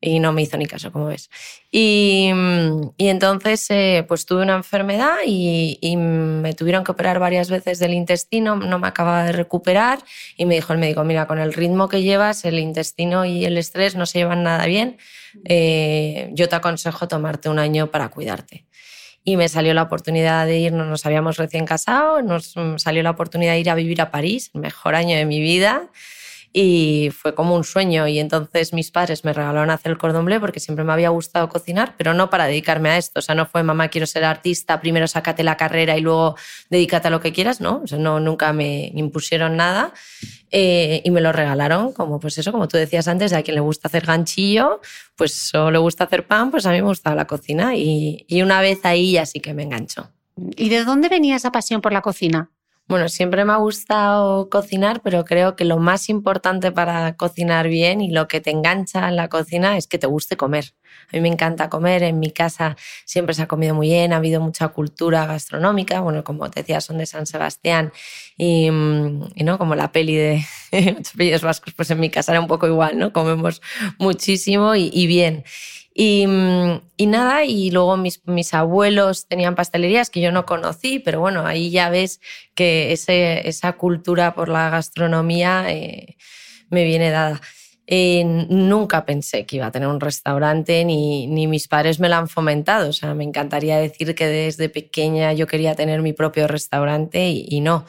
y 0.00 0.18
no 0.18 0.32
me 0.32 0.42
hizo 0.42 0.56
ni 0.56 0.66
caso, 0.66 0.90
como 0.90 1.06
ves. 1.06 1.28
Y, 1.70 2.30
y 2.96 3.08
entonces, 3.08 3.66
eh, 3.70 4.04
pues 4.08 4.24
tuve 4.24 4.42
una 4.42 4.56
enfermedad 4.56 5.18
y, 5.26 5.78
y, 5.80 5.96
me 5.96 6.54
tuvieron 6.54 6.84
que 6.84 6.92
operar 6.92 7.18
varias 7.18 7.50
veces 7.50 7.78
del 7.78 7.92
intestino, 7.92 8.56
no 8.56 8.78
me 8.78 8.88
acababa 8.88 9.24
de 9.24 9.32
recuperar 9.32 9.98
y 10.36 10.46
me 10.46 10.54
dijo 10.54 10.72
el 10.72 10.78
médico, 10.78 11.04
mira, 11.04 11.26
con 11.26 11.38
el 11.38 11.52
ritmo 11.52 11.88
que 11.88 12.02
llevas, 12.02 12.44
el 12.44 12.58
intestino 12.58 13.24
y 13.26 13.44
el 13.44 13.58
estrés 13.58 13.94
no 13.94 14.06
se 14.06 14.20
llevan 14.20 14.42
nada 14.42 14.64
bien, 14.66 14.96
eh, 15.44 16.30
yo 16.32 16.48
te 16.48 16.56
aconsejo 16.56 17.06
tomarte 17.06 17.48
un 17.48 17.58
año 17.58 17.90
para 17.90 18.08
cuidarte. 18.08 18.66
Y 19.22 19.36
me 19.36 19.50
salió 19.50 19.74
la 19.74 19.82
oportunidad 19.82 20.46
de 20.46 20.58
irnos, 20.58 20.86
nos 20.86 21.04
habíamos 21.04 21.36
recién 21.36 21.66
casado, 21.66 22.22
nos 22.22 22.54
salió 22.78 23.02
la 23.02 23.10
oportunidad 23.10 23.52
de 23.52 23.60
ir 23.60 23.68
a 23.68 23.74
vivir 23.74 24.00
a 24.00 24.10
París, 24.10 24.50
el 24.54 24.62
mejor 24.62 24.94
año 24.94 25.14
de 25.14 25.26
mi 25.26 25.40
vida 25.40 25.90
y 26.52 27.10
fue 27.12 27.34
como 27.34 27.54
un 27.54 27.62
sueño 27.62 28.08
y 28.08 28.18
entonces 28.18 28.72
mis 28.72 28.90
padres 28.90 29.24
me 29.24 29.32
regalaron 29.32 29.70
hacer 29.70 29.92
el 29.92 29.98
cordón 29.98 30.24
bleu 30.24 30.40
porque 30.40 30.58
siempre 30.58 30.84
me 30.84 30.92
había 30.92 31.10
gustado 31.10 31.48
cocinar, 31.48 31.94
pero 31.96 32.12
no 32.12 32.28
para 32.28 32.46
dedicarme 32.46 32.90
a 32.90 32.98
esto, 32.98 33.20
o 33.20 33.22
sea, 33.22 33.34
no 33.34 33.46
fue 33.46 33.62
mamá 33.62 33.88
quiero 33.88 34.06
ser 34.06 34.24
artista, 34.24 34.80
primero 34.80 35.06
sácate 35.06 35.44
la 35.44 35.56
carrera 35.56 35.96
y 35.96 36.00
luego 36.00 36.36
dedícate 36.68 37.08
a 37.08 37.10
lo 37.10 37.20
que 37.20 37.32
quieras, 37.32 37.60
no, 37.60 37.82
o 37.84 37.86
sea, 37.86 37.98
no 37.98 38.18
nunca 38.18 38.52
me 38.52 38.90
impusieron 38.94 39.56
nada 39.56 39.92
eh, 40.50 41.02
y 41.04 41.10
me 41.10 41.20
lo 41.20 41.30
regalaron 41.30 41.92
como 41.92 42.18
pues 42.18 42.36
eso, 42.38 42.50
como 42.50 42.66
tú 42.66 42.76
decías 42.76 43.06
antes, 43.06 43.32
a 43.32 43.42
quien 43.42 43.54
le 43.54 43.60
gusta 43.60 43.86
hacer 43.86 44.04
ganchillo, 44.04 44.80
pues 45.14 45.54
o 45.54 45.70
le 45.70 45.78
gusta 45.78 46.04
hacer 46.04 46.26
pan, 46.26 46.50
pues 46.50 46.66
a 46.66 46.72
mí 46.72 46.80
me 46.82 46.88
gustaba 46.88 47.14
la 47.14 47.26
cocina 47.26 47.76
y, 47.76 48.24
y 48.26 48.42
una 48.42 48.60
vez 48.60 48.80
ahí 48.84 49.12
ya 49.12 49.26
sí 49.26 49.40
que 49.40 49.54
me 49.54 49.62
enganchó. 49.62 50.10
¿Y 50.56 50.68
de 50.68 50.84
dónde 50.84 51.08
venía 51.08 51.36
esa 51.36 51.52
pasión 51.52 51.80
por 51.80 51.92
la 51.92 52.00
cocina? 52.00 52.50
Bueno, 52.90 53.08
siempre 53.08 53.44
me 53.44 53.52
ha 53.52 53.56
gustado 53.56 54.50
cocinar, 54.50 55.00
pero 55.00 55.24
creo 55.24 55.54
que 55.54 55.64
lo 55.64 55.78
más 55.78 56.08
importante 56.08 56.72
para 56.72 57.14
cocinar 57.16 57.68
bien 57.68 58.00
y 58.00 58.10
lo 58.10 58.26
que 58.26 58.40
te 58.40 58.50
engancha 58.50 59.08
en 59.08 59.14
la 59.14 59.28
cocina 59.28 59.76
es 59.76 59.86
que 59.86 59.96
te 59.96 60.08
guste 60.08 60.36
comer. 60.36 60.74
A 61.12 61.16
mí 61.16 61.20
me 61.20 61.28
encanta 61.28 61.68
comer, 61.70 62.02
en 62.02 62.18
mi 62.18 62.32
casa 62.32 62.76
siempre 63.04 63.32
se 63.32 63.42
ha 63.42 63.46
comido 63.46 63.76
muy 63.76 63.90
bien, 63.90 64.12
ha 64.12 64.16
habido 64.16 64.40
mucha 64.40 64.66
cultura 64.70 65.24
gastronómica, 65.24 66.00
bueno, 66.00 66.24
como 66.24 66.50
te 66.50 66.62
decía, 66.62 66.80
son 66.80 66.98
de 66.98 67.06
San 67.06 67.26
Sebastián 67.26 67.92
y, 68.36 68.70
no 68.72 69.56
como 69.56 69.76
la 69.76 69.92
peli 69.92 70.16
de 70.16 70.44
Ocho 71.36 71.46
Vascos, 71.46 71.72
pues 71.74 71.92
en 71.92 72.00
mi 72.00 72.10
casa 72.10 72.32
era 72.32 72.40
un 72.40 72.48
poco 72.48 72.66
igual, 72.66 72.98
¿no? 72.98 73.12
Comemos 73.12 73.62
muchísimo 74.00 74.74
y, 74.74 74.90
y 74.92 75.06
bien. 75.06 75.44
Y, 75.92 76.24
y, 76.96 77.06
nada, 77.06 77.44
y 77.44 77.70
luego 77.70 77.96
mis, 77.96 78.22
mis, 78.26 78.54
abuelos 78.54 79.26
tenían 79.26 79.56
pastelerías 79.56 80.08
que 80.08 80.20
yo 80.20 80.30
no 80.30 80.46
conocí, 80.46 81.00
pero 81.00 81.20
bueno, 81.20 81.44
ahí 81.46 81.70
ya 81.70 81.90
ves 81.90 82.20
que 82.54 82.92
ese, 82.92 83.48
esa 83.48 83.72
cultura 83.72 84.34
por 84.34 84.48
la 84.48 84.70
gastronomía 84.70 85.66
eh, 85.68 86.16
me 86.70 86.84
viene 86.84 87.10
dada. 87.10 87.40
eh, 87.86 88.24
nunca 88.24 89.04
pensé 89.04 89.46
que 89.46 89.56
iba 89.56 89.66
a 89.66 89.72
tener 89.72 89.88
un 89.88 90.00
restaurante, 90.00 90.84
ni, 90.84 91.26
ni 91.26 91.48
mis 91.48 91.66
padres 91.68 91.98
me 91.98 92.08
lo 92.08 92.16
han 92.16 92.28
fomentado. 92.28 92.90
O 92.90 92.92
sea, 92.92 93.14
me 93.14 93.24
encantaría 93.24 93.78
decir 93.78 94.14
que 94.14 94.26
desde 94.26 94.68
pequeña 94.68 95.32
yo 95.32 95.46
quería 95.48 95.74
tener 95.74 96.02
mi 96.02 96.12
propio 96.12 96.46
restaurante 96.46 97.30
y 97.30 97.60
no. 97.60 97.84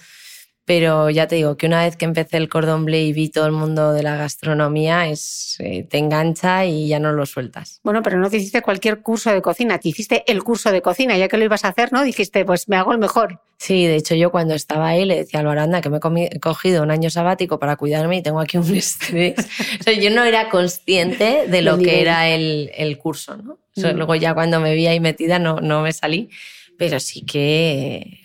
Pero 0.66 1.10
ya 1.10 1.28
te 1.28 1.36
digo 1.36 1.58
que 1.58 1.66
una 1.66 1.84
vez 1.84 1.98
que 1.98 2.06
empecé 2.06 2.38
el 2.38 2.48
cordón 2.48 2.86
bleu 2.86 3.02
y 3.02 3.14
vi 3.14 3.30
todo 3.30 3.46
el 3.48 3.52
mundo 3.52 3.94
de 3.94 4.04
la 4.04 4.16
gastronomía, 4.16 5.08
es, 5.08 5.56
eh, 5.60 5.88
te 5.90 5.98
engancha 5.98 6.66
y 6.66 6.88
ya 6.88 7.00
no 7.00 7.12
lo 7.12 7.26
sueltas. 7.26 7.80
Bueno, 7.84 8.04
pero 8.04 8.20
no 8.20 8.30
te 8.30 8.38
hiciste 8.38 8.62
cualquier 8.62 9.02
curso 9.02 9.32
de 9.32 9.42
cocina, 9.42 9.80
te 9.80 9.90
hiciste 9.90 10.24
el 10.32 10.44
curso 10.44 10.72
de 10.72 10.82
cocina, 10.82 11.18
ya 11.18 11.28
que 11.28 11.38
lo 11.38 11.46
ibas 11.46 11.66
a 11.66 11.70
hacer, 11.70 11.92
¿no? 11.92 12.04
Dijiste, 12.04 12.46
pues 12.46 12.70
me 12.70 12.76
hago 12.76 12.92
el 12.92 13.00
mejor. 13.00 13.42
Sí, 13.58 13.86
de 13.86 13.96
hecho 13.96 14.16
yo 14.16 14.32
cuando 14.32 14.54
estaba 14.54 14.88
ahí 14.88 15.06
le 15.06 15.18
decía 15.18 15.40
a 15.40 15.42
Alvaranda 15.42 15.82
que 15.82 15.90
me 15.90 15.98
he 15.98 16.40
cogido 16.40 16.84
un 16.84 16.92
año 16.92 17.10
sabático 17.10 17.60
para 17.60 17.76
cuidarme 17.76 18.18
y 18.18 18.22
tengo 18.22 18.40
aquí 18.40 18.58
un 18.58 18.76
estrés. 18.76 19.36
o 19.80 19.84
sea, 19.84 19.94
yo 19.94 20.10
no 20.12 20.24
era 20.24 20.50
consciente 20.50 21.48
de 21.48 21.62
lo 21.62 21.78
que 21.78 22.02
era 22.02 22.30
el, 22.30 22.72
el 22.76 22.98
curso, 22.98 23.36
¿no? 23.38 23.60
Mm. 23.76 23.96
luego 23.96 24.16
ya 24.16 24.34
cuando 24.34 24.60
me 24.60 24.76
vi 24.76 24.88
ahí 24.88 25.00
metida 25.00 25.40
no, 25.40 25.62
no 25.62 25.82
me 25.82 25.94
salí, 25.94 26.30
pero 26.78 27.00
sí 27.00 27.22
que 27.22 28.20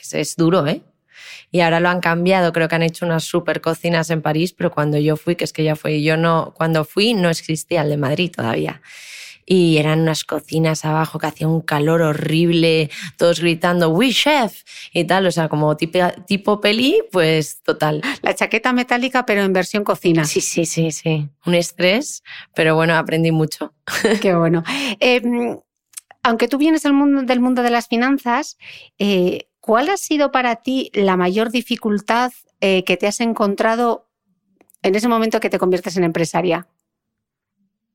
es, 0.00 0.14
es 0.14 0.36
duro, 0.36 0.66
¿eh? 0.66 0.82
Y 1.50 1.60
ahora 1.60 1.80
lo 1.80 1.88
han 1.88 2.00
cambiado, 2.00 2.52
creo 2.52 2.68
que 2.68 2.74
han 2.74 2.82
hecho 2.82 3.06
unas 3.06 3.24
super 3.24 3.60
cocinas 3.60 4.10
en 4.10 4.22
París, 4.22 4.52
pero 4.52 4.70
cuando 4.70 4.98
yo 4.98 5.16
fui, 5.16 5.36
que 5.36 5.44
es 5.44 5.52
que 5.52 5.64
ya 5.64 5.76
fui, 5.76 6.02
yo 6.02 6.16
no, 6.16 6.52
cuando 6.56 6.84
fui 6.84 7.14
no 7.14 7.30
existía 7.30 7.82
el 7.82 7.90
de 7.90 7.96
Madrid 7.96 8.30
todavía. 8.34 8.82
Y 9.50 9.78
eran 9.78 10.00
unas 10.00 10.24
cocinas 10.24 10.84
abajo 10.84 11.18
que 11.18 11.26
hacía 11.26 11.48
un 11.48 11.62
calor 11.62 12.02
horrible, 12.02 12.90
todos 13.16 13.40
gritando, 13.40 13.88
¡We 13.88 14.12
chef! 14.12 14.62
y 14.92 15.04
tal, 15.04 15.26
o 15.26 15.30
sea, 15.30 15.48
como 15.48 15.74
tipo, 15.74 15.98
tipo 16.26 16.60
peli, 16.60 17.00
pues 17.10 17.62
total. 17.62 18.02
La 18.20 18.34
chaqueta 18.34 18.74
metálica, 18.74 19.24
pero 19.24 19.42
en 19.42 19.54
versión 19.54 19.84
cocina. 19.84 20.26
Sí, 20.26 20.42
sí, 20.42 20.66
sí, 20.66 20.92
sí. 20.92 21.30
Un 21.46 21.54
estrés, 21.54 22.22
pero 22.54 22.74
bueno, 22.74 22.94
aprendí 22.94 23.32
mucho. 23.32 23.72
Qué 24.20 24.34
bueno. 24.34 24.64
Em, 25.00 25.58
aunque 26.22 26.46
tú 26.46 26.58
vienes 26.58 26.82
del 26.82 26.92
mundo, 26.92 27.22
del 27.22 27.40
mundo 27.40 27.62
de 27.62 27.70
las 27.70 27.88
finanzas, 27.88 28.58
eh, 28.98 29.48
¿Cuál 29.68 29.90
ha 29.90 29.98
sido 29.98 30.32
para 30.32 30.56
ti 30.56 30.90
la 30.94 31.18
mayor 31.18 31.50
dificultad 31.50 32.32
eh, 32.62 32.84
que 32.84 32.96
te 32.96 33.06
has 33.06 33.20
encontrado 33.20 34.08
en 34.80 34.94
ese 34.94 35.08
momento 35.08 35.40
que 35.40 35.50
te 35.50 35.58
conviertes 35.58 35.94
en 35.98 36.04
empresaria? 36.04 36.68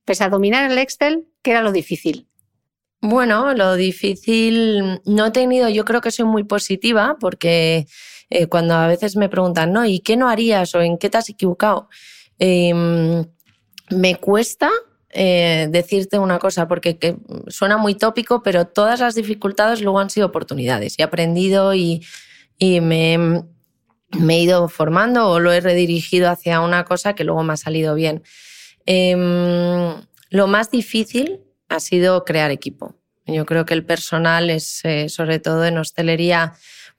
Pese 0.05 0.23
a 0.23 0.29
dominar 0.29 0.69
el 0.69 0.77
Excel, 0.77 1.27
¿qué 1.41 1.49
era 1.49 1.63
lo 1.63 1.71
difícil? 1.71 2.27
Bueno, 3.01 3.55
lo 3.55 3.73
difícil 3.73 5.01
no 5.05 5.25
he 5.25 5.31
tenido, 5.31 5.67
yo 5.67 5.83
creo 5.83 5.99
que 5.99 6.11
soy 6.11 6.25
muy 6.25 6.43
positiva 6.43 7.17
porque 7.19 7.87
eh, 8.29 8.45
cuando 8.45 8.75
a 8.75 8.85
veces 8.85 9.15
me 9.15 9.27
preguntan, 9.27 9.73
¿no? 9.73 9.83
¿Y 9.83 10.01
qué 10.01 10.15
no 10.15 10.29
harías 10.29 10.75
o 10.75 10.81
en 10.81 10.99
qué 10.99 11.09
te 11.09 11.17
has 11.17 11.29
equivocado? 11.29 11.89
Em, 12.37 13.25
me 13.89 14.15
cuesta 14.17 14.69
eh, 15.13 15.67
decirte 15.69 16.17
una 16.17 16.39
cosa, 16.39 16.67
porque 16.67 17.17
suena 17.47 17.77
muy 17.77 17.95
tópico, 17.95 18.41
pero 18.41 18.65
todas 18.65 18.99
las 18.99 19.13
dificultades 19.13 19.81
luego 19.81 19.99
han 19.99 20.09
sido 20.09 20.27
oportunidades. 20.27 20.97
He 20.97 21.03
aprendido 21.03 21.75
y, 21.75 22.01
me, 22.59 23.43
he 24.11 24.39
ido 24.39 24.67
formando 24.69 25.29
o 25.29 25.39
lo 25.39 25.51
he 25.51 25.61
redirigido 25.61 26.29
hacia 26.29 26.61
una 26.61 26.83
cosa 26.85 27.13
que 27.13 27.23
luego 27.23 27.43
me 27.43 27.53
ha 27.53 27.57
salido 27.57 27.93
bien. 27.93 28.23
Em, 28.85 29.93
lo 30.29 30.47
más 30.47 30.71
difícil 30.71 31.41
ha 31.69 31.79
sido 31.79 32.25
crear 32.25 32.51
equipo. 32.51 32.95
Yo 33.25 33.45
creo 33.45 33.65
que 33.65 33.73
el 33.73 33.85
personal 33.85 34.49
es, 34.49 34.83
eh, 34.83 35.09
sobre 35.09 35.39
todo 35.39 35.65
en 35.65 35.77
hostelería, 35.77 36.53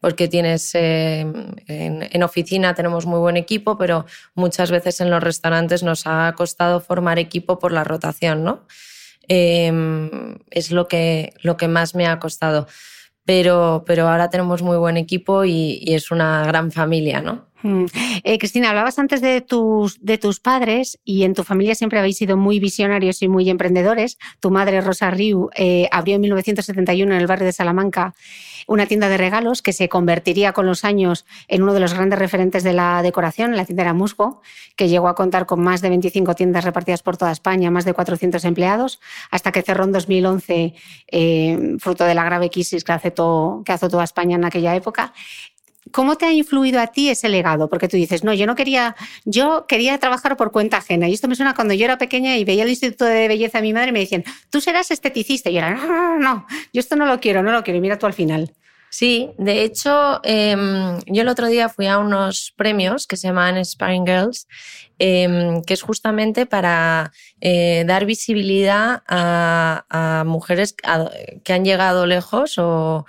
porque 0.05 0.29
tienes 0.29 0.75
eh, 0.75 1.25
en, 1.67 2.23
oficina 2.23 2.75
tenemos 2.75 3.07
muy 3.07 3.19
buen 3.19 3.39
equipo, 3.39 3.79
pero 3.79 4.05
muchas 4.35 4.71
veces 4.71 5.01
en 5.01 5.09
los 5.09 5.23
restaurantes 5.23 5.83
nos 5.83 6.07
ha 6.07 6.31
costado 6.37 6.83
formar 6.83 7.19
equipo 7.19 7.59
por 7.59 7.73
la 7.73 7.85
rotación, 7.85 8.45
¿no? 8.45 8.67
Em, 9.29 10.37
es 10.51 10.71
lo 10.73 10.89
que, 10.89 11.33
lo 11.41 11.57
que 11.57 11.69
más 11.69 11.95
me 11.95 12.07
ha 12.07 12.19
costado. 12.19 12.67
Pero, 13.25 13.85
pero 13.87 14.07
ahora 14.07 14.29
tenemos 14.29 14.61
muy 14.61 14.77
buen 14.77 14.99
equipo 14.99 15.47
y, 15.47 15.79
y 15.81 15.95
es 15.95 16.11
una 16.11 16.45
gran 16.45 16.71
familia, 16.71 17.23
¿no? 17.23 17.47
Mm. 17.65 17.87
Eh, 18.25 18.39
Cristina, 18.39 18.69
hablabas 18.69 18.99
antes 18.99 19.23
de 19.23 19.41
tus, 19.41 19.99
de 20.05 20.19
tus 20.19 20.39
padres 20.39 20.99
y 21.03 21.23
en 21.23 21.33
tu 21.33 21.45
familia 21.45 21.75
siempre 21.75 21.99
habéis 21.99 22.19
sido 22.19 22.37
muy 22.37 22.61
visionarios 22.61 23.23
y 23.23 23.29
muy 23.29 23.49
emprendedores. 23.49 24.19
Tu 24.41 24.51
madre, 24.51 24.83
Rosa 24.83 25.11
Riu, 25.11 25.49
eh, 25.57 25.89
abrió 25.91 26.17
en 26.17 26.21
1971 26.21 27.15
en 27.15 27.21
el 27.21 27.27
barrio 27.27 27.47
de 27.47 27.53
Salamanca 27.53 28.15
una 28.67 28.87
tienda 28.87 29.09
de 29.09 29.17
regalos 29.17 29.63
que 29.63 29.73
se 29.73 29.89
convertiría 29.89 30.53
con 30.53 30.67
los 30.67 30.85
años 30.85 31.25
en 31.49 31.63
uno 31.63 31.75
de 31.75 31.81
los 31.81 31.95
grandes 31.95 32.19
referentes 32.19 32.63
de 32.63 32.73
la 32.73 33.03
decoración. 33.03 33.57
La 33.57 33.65
tienda 33.65 33.83
era 33.83 33.95
Musgo, 33.95 34.43
que 34.77 34.89
llegó 34.89 35.09
a 35.09 35.15
contar 35.15 35.47
con 35.47 35.63
más 35.63 35.81
de 35.81 35.89
25 35.89 36.35
tiendas 36.35 36.65
repartidas 36.65 37.03
por 37.03 37.17
toda 37.17 37.33
España, 37.33 37.71
más 37.71 37.85
de 37.85 37.95
400 37.95 38.45
empleados, 38.45 39.01
hasta 39.31 39.53
que 39.53 39.63
cerró 39.63 39.85
en 39.85 39.93
2011, 39.93 40.75
eh, 41.09 41.77
fruto 41.79 42.05
de 42.05 42.15
la 42.15 42.25
grave 42.25 42.51
crisis 42.51 42.85
que 42.85 42.93
azotó, 42.93 43.63
que 43.65 43.73
azotó 43.73 44.01
a 44.01 44.05
España 44.05 44.37
en 44.37 44.45
aquella 44.45 44.75
época. 44.75 45.13
¿Cómo 45.95 46.17
te 46.17 46.27
ha 46.27 46.33
influido 46.33 46.81
a 46.81 46.89
ti 46.89 47.09
ese 47.09 47.29
legado? 47.29 47.69
Porque 47.69 47.87
tú 47.87 47.97
dices, 47.97 48.25
no, 48.25 48.35
yo 48.35 48.49
no 48.49 48.57
quería, 48.57 48.97
yo 49.25 49.67
quería 49.69 49.97
trabajar 49.99 50.37
por 50.37 50.51
cuenta 50.51 50.79
ajena. 50.79 51.09
Y 51.09 51.15
esto 51.15 51.29
me 51.29 51.37
suena 51.37 51.55
cuando 51.55 51.73
yo 51.73 51.85
era 51.85 51.99
pequeña 51.99 52.37
y 52.37 52.45
veía 52.45 52.65
el 52.65 52.71
Instituto 52.71 53.05
de 53.05 53.29
Belleza 53.29 53.59
de 53.59 53.63
mi 53.63 53.73
madre 53.73 53.91
y 53.91 53.93
me 53.93 54.01
decían, 54.01 54.25
tú 54.51 54.61
serás 54.61 54.91
esteticista. 54.91 55.51
Y 55.51 55.53
yo 55.53 55.59
era, 55.61 55.71
no, 55.71 55.87
no, 55.87 56.19
no, 56.19 56.47
yo 56.73 56.81
esto 56.81 56.97
no 56.97 57.07
lo 57.07 57.21
quiero, 57.21 57.45
no 57.45 57.53
lo 57.53 57.63
quiero. 57.63 57.79
Y 57.79 57.81
mira 57.81 57.97
tú 57.97 58.07
al 58.07 58.13
final. 58.13 58.53
Sí, 58.91 59.31
de 59.39 59.65
hecho, 59.65 60.21
em, 60.23 61.01
yo 61.07 61.23
el 61.23 61.29
otro 61.29 61.49
día 61.49 61.69
fui 61.69 61.89
a 61.89 61.99
unos 61.99 62.53
premios 62.57 63.09
que 63.09 63.17
se 63.17 63.27
llaman 63.27 63.65
Sparring 63.65 64.07
Girls, 64.07 64.47
em, 65.01 65.63
que 65.63 65.75
es 65.75 65.83
justamente 65.83 66.47
para 66.47 67.13
eh, 67.41 67.83
dar 67.87 68.05
visibilidad 68.05 69.03
a, 69.09 70.23
mujeres 70.27 70.77
que 71.45 71.53
han 71.53 71.65
llegado 71.65 72.07
lejos 72.07 72.57
o, 72.59 73.05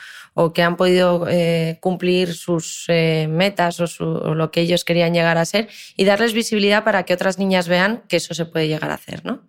que 0.54 0.62
han 0.62 0.75
podido 0.75 1.27
eh, 1.30 1.77
cumplir 1.80 2.34
sus 2.34 2.86
eh, 2.89 3.27
metas 3.30 3.80
o, 3.80 4.06
o, 4.06 4.36
lo 4.36 4.51
que 4.51 4.62
ellos 4.62 4.84
querían 4.84 5.13
llegar 5.13 5.38
a 5.38 5.46
ser 5.46 5.70
y 5.96 6.06
darles 6.06 6.34
visibilidad 6.34 6.84
para 6.84 7.04
que 7.04 7.13
otras 7.13 7.39
niñas 7.39 7.68
vean 7.68 8.04
que 8.10 8.18
eso 8.18 8.34
se 8.34 8.46
puede 8.46 8.68
llegar 8.68 8.92
a 8.92 8.96
hacer, 8.96 9.24
¿no? 9.25 9.44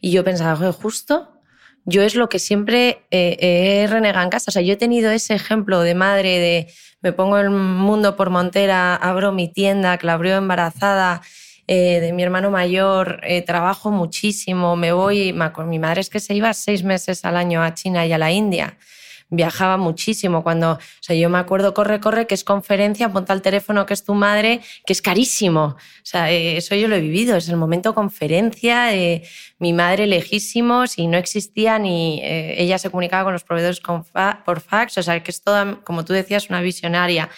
Y 0.00 0.10
yo 0.10 0.24
pensaba, 0.24 0.72
justo 0.72 1.28
yo 1.84 2.02
es 2.02 2.14
lo 2.14 2.28
que 2.28 2.38
siempre 2.38 3.04
he 3.10 3.86
renegado 3.90 4.24
en 4.24 4.30
casa. 4.30 4.50
O 4.50 4.52
sea, 4.52 4.62
yo 4.62 4.74
he 4.74 4.76
tenido 4.76 5.10
ese 5.10 5.34
ejemplo 5.34 5.80
de 5.80 5.94
madre 5.94 6.38
de 6.38 6.72
me 7.02 7.12
pongo 7.12 7.38
el 7.38 7.50
mundo 7.50 8.14
por 8.14 8.30
montera, 8.30 8.94
abro 8.94 9.32
mi 9.32 9.48
tienda, 9.48 9.98
que 9.98 10.06
la 10.06 10.14
abrió 10.14 10.36
embarazada, 10.36 11.20
eh, 11.66 12.00
de 12.00 12.12
mi 12.12 12.22
hermano 12.22 12.50
mayor, 12.50 13.20
eh, 13.24 13.42
trabajo 13.42 13.90
muchísimo, 13.90 14.76
me 14.76 14.92
voy, 14.92 15.32
mi 15.32 15.78
madre 15.78 16.00
es 16.00 16.10
que 16.10 16.20
se 16.20 16.34
iba 16.34 16.52
seis 16.54 16.84
meses 16.84 17.24
al 17.24 17.36
año 17.36 17.62
a 17.62 17.74
China 17.74 18.06
y 18.06 18.12
a 18.12 18.18
la 18.18 18.30
India 18.30 18.78
viajaba 19.32 19.78
muchísimo. 19.78 20.44
Cuando, 20.44 20.72
o 20.72 20.78
sea, 21.00 21.16
yo 21.16 21.28
me 21.28 21.38
acuerdo, 21.38 21.74
corre, 21.74 22.00
corre, 22.00 22.26
que 22.26 22.34
es 22.34 22.44
conferencia, 22.44 23.12
ponte 23.12 23.32
al 23.32 23.42
teléfono 23.42 23.86
que 23.86 23.94
es 23.94 24.04
tu 24.04 24.14
madre, 24.14 24.60
que 24.86 24.92
es 24.92 25.02
carísimo. 25.02 25.64
O 25.64 26.04
sea, 26.04 26.30
eh, 26.30 26.58
eso 26.58 26.76
yo 26.76 26.86
lo 26.86 26.94
he 26.94 27.00
vivido, 27.00 27.36
es 27.36 27.48
el 27.48 27.56
momento 27.56 27.94
conferencia, 27.94 28.94
eh, 28.94 29.22
mi 29.58 29.72
madre 29.72 30.06
lejísimos 30.06 30.98
y 30.98 31.08
no 31.08 31.16
existía 31.16 31.78
ni, 31.78 32.20
eh, 32.22 32.62
ella 32.62 32.78
se 32.78 32.90
comunicaba 32.90 33.24
con 33.24 33.32
los 33.32 33.42
proveedores 33.42 33.80
por 33.80 34.60
fax, 34.60 34.98
o 34.98 35.02
sea, 35.02 35.22
que 35.22 35.30
es 35.30 35.42
toda, 35.42 35.80
como 35.82 36.04
tú 36.04 36.12
decías, 36.12 36.50
una 36.50 36.60
visionaria. 36.60 37.30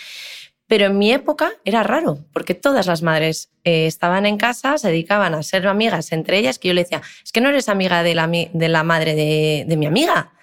Pero 0.67 0.87
en 0.87 0.99
mi 0.99 1.13
época 1.13 1.53
era 1.65 1.83
raro, 1.83 2.25
porque 2.33 2.55
todas 2.55 2.87
las 2.87 3.03
madres 3.03 3.51
estaban 3.63 4.25
en 4.25 4.39
casa, 4.39 4.79
se 4.79 4.89
dedicaban 4.89 5.35
a 5.35 5.43
ser 5.43 5.67
amigas 5.69 6.11
entre 6.11 6.39
ellas, 6.39 6.59
que 6.59 6.69
yo 6.69 6.75
le 6.75 6.83
decía, 6.83 7.03
es 7.23 7.33
que 7.33 7.43
no 7.43 7.51
eres 7.51 7.69
amiga 7.69 8.03
de 8.03 8.15
la, 8.15 8.27
de 8.27 8.69
la 8.69 8.83
madre 8.83 9.15
de, 9.15 9.65
de 9.69 9.77
mi 9.77 9.87
amiga. 9.87 10.34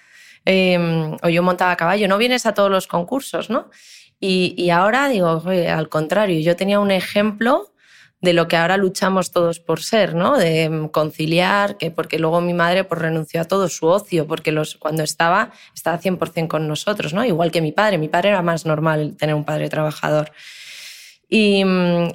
Em, 0.44 1.16
o 1.22 1.28
yo 1.28 1.42
montaba 1.42 1.72
a 1.72 1.76
caballo, 1.76 2.08
no 2.08 2.18
vienes 2.18 2.46
a 2.46 2.54
todos 2.54 2.70
los 2.70 2.86
concursos, 2.86 3.50
¿no? 3.50 3.70
Y, 4.24 4.70
ahora 4.70 5.08
digo, 5.08 5.42
al 5.68 5.88
contrario, 5.88 6.38
yo 6.40 6.54
tenía 6.54 6.78
un 6.78 6.92
ejemplo 6.92 7.72
de 8.20 8.32
lo 8.32 8.46
que 8.46 8.56
ahora 8.56 8.76
luchamos 8.76 9.32
todos 9.32 9.58
por 9.58 9.82
ser, 9.82 10.14
¿no? 10.14 10.38
De 10.38 10.62
em, 10.64 10.88
conciliar, 10.88 11.76
que 11.76 11.90
porque 11.90 12.20
luego 12.20 12.40
mi 12.40 12.54
madre 12.54 12.84
pues, 12.84 13.00
renunció 13.00 13.40
a 13.40 13.44
todo 13.46 13.68
su 13.68 13.86
ocio, 13.86 14.28
porque 14.28 14.54
cuando 14.78 15.02
estaba, 15.02 15.50
estaba 15.74 15.98
100% 15.98 16.46
con 16.48 16.68
nosotros, 16.68 17.12
¿no? 17.14 17.24
Igual 17.24 17.50
que 17.50 17.60
mi 17.60 17.72
padre. 17.72 17.98
Mi 17.98 18.08
padre 18.08 18.28
era 18.30 18.42
más 18.42 18.64
normal 18.64 19.16
tener 19.18 19.34
un 19.34 19.44
padre 19.44 19.68
trabajador. 19.68 20.30
Y, 21.28 21.64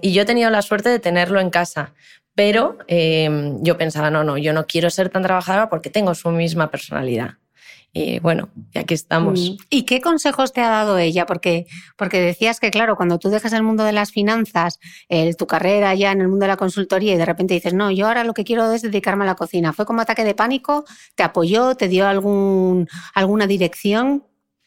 y 0.01 0.13
yo 0.13 0.21
he 0.21 0.25
tenido 0.25 0.49
la 0.49 0.61
suerte 0.61 0.89
de 0.89 0.99
tenerlo 0.99 1.41
en 1.41 1.49
casa. 1.49 1.93
Pero 2.35 2.77
em, 2.87 3.61
yo 3.63 3.77
pensaba, 3.77 4.11
no, 4.11 4.23
no, 4.23 4.37
yo 4.37 4.53
no 4.53 4.65
quiero 4.65 4.89
ser 4.91 5.09
tan 5.09 5.23
trabajadora 5.23 5.69
porque 5.69 5.89
tengo 5.89 6.13
su 6.15 6.29
misma 6.29 6.69
personalidad. 6.71 7.37
Y 7.99 8.19
bueno, 8.19 8.49
y 8.73 8.77
aquí 8.77 8.93
estamos. 8.93 9.39
Mm. 9.39 9.55
¿Y 9.71 9.83
qué 9.83 10.01
consejos 10.01 10.53
te 10.53 10.61
ha 10.61 10.69
dado 10.69 10.99
ella? 10.99 11.25
Porque, 11.25 11.65
porque 11.95 12.21
decías 12.21 12.59
que, 12.59 12.69
claro, 12.69 12.95
cuando 12.95 13.17
tú 13.17 13.29
dejas 13.29 13.53
el 13.53 13.63
mundo 13.63 13.83
de 13.83 13.91
las 13.91 14.11
finanzas, 14.11 14.79
tu 15.37 15.47
carrera 15.47 15.95
ya 15.95 16.11
en 16.11 16.21
el 16.21 16.27
mundo 16.27 16.43
de 16.43 16.49
la 16.49 16.57
consultoría 16.57 17.15
y 17.15 17.17
de 17.17 17.25
repente 17.25 17.55
dices, 17.55 17.73
no, 17.73 17.89
yo 17.89 18.05
ahora 18.05 18.23
lo 18.23 18.35
que 18.35 18.43
quiero 18.43 18.71
es 18.71 18.83
dedicarme 18.83 19.23
a 19.23 19.27
la 19.27 19.35
cocina. 19.35 19.73
¿Fue 19.73 19.87
como 19.87 20.01
ataque 20.01 20.23
de 20.23 20.35
pánico? 20.35 20.85
¿Te 21.15 21.23
apoyó? 21.23 21.73
¿Te 21.73 21.87
dio 21.87 22.07
algún, 22.07 22.87
alguna 23.15 23.47
dirección? 23.47 24.23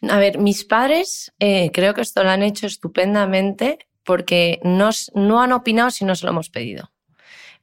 A 0.08 0.18
ver, 0.18 0.38
mis 0.38 0.64
padres 0.64 1.32
eh, 1.38 1.70
creo 1.72 1.94
que 1.94 2.00
esto 2.00 2.24
lo 2.24 2.30
han 2.30 2.42
hecho 2.42 2.66
estupendamente 2.66 3.78
porque 4.02 4.58
nos, 4.64 5.12
no 5.14 5.40
han 5.40 5.52
opinado 5.52 5.92
si 5.92 6.04
no 6.04 6.16
se 6.16 6.26
lo 6.26 6.32
hemos 6.32 6.50
pedido. 6.50 6.90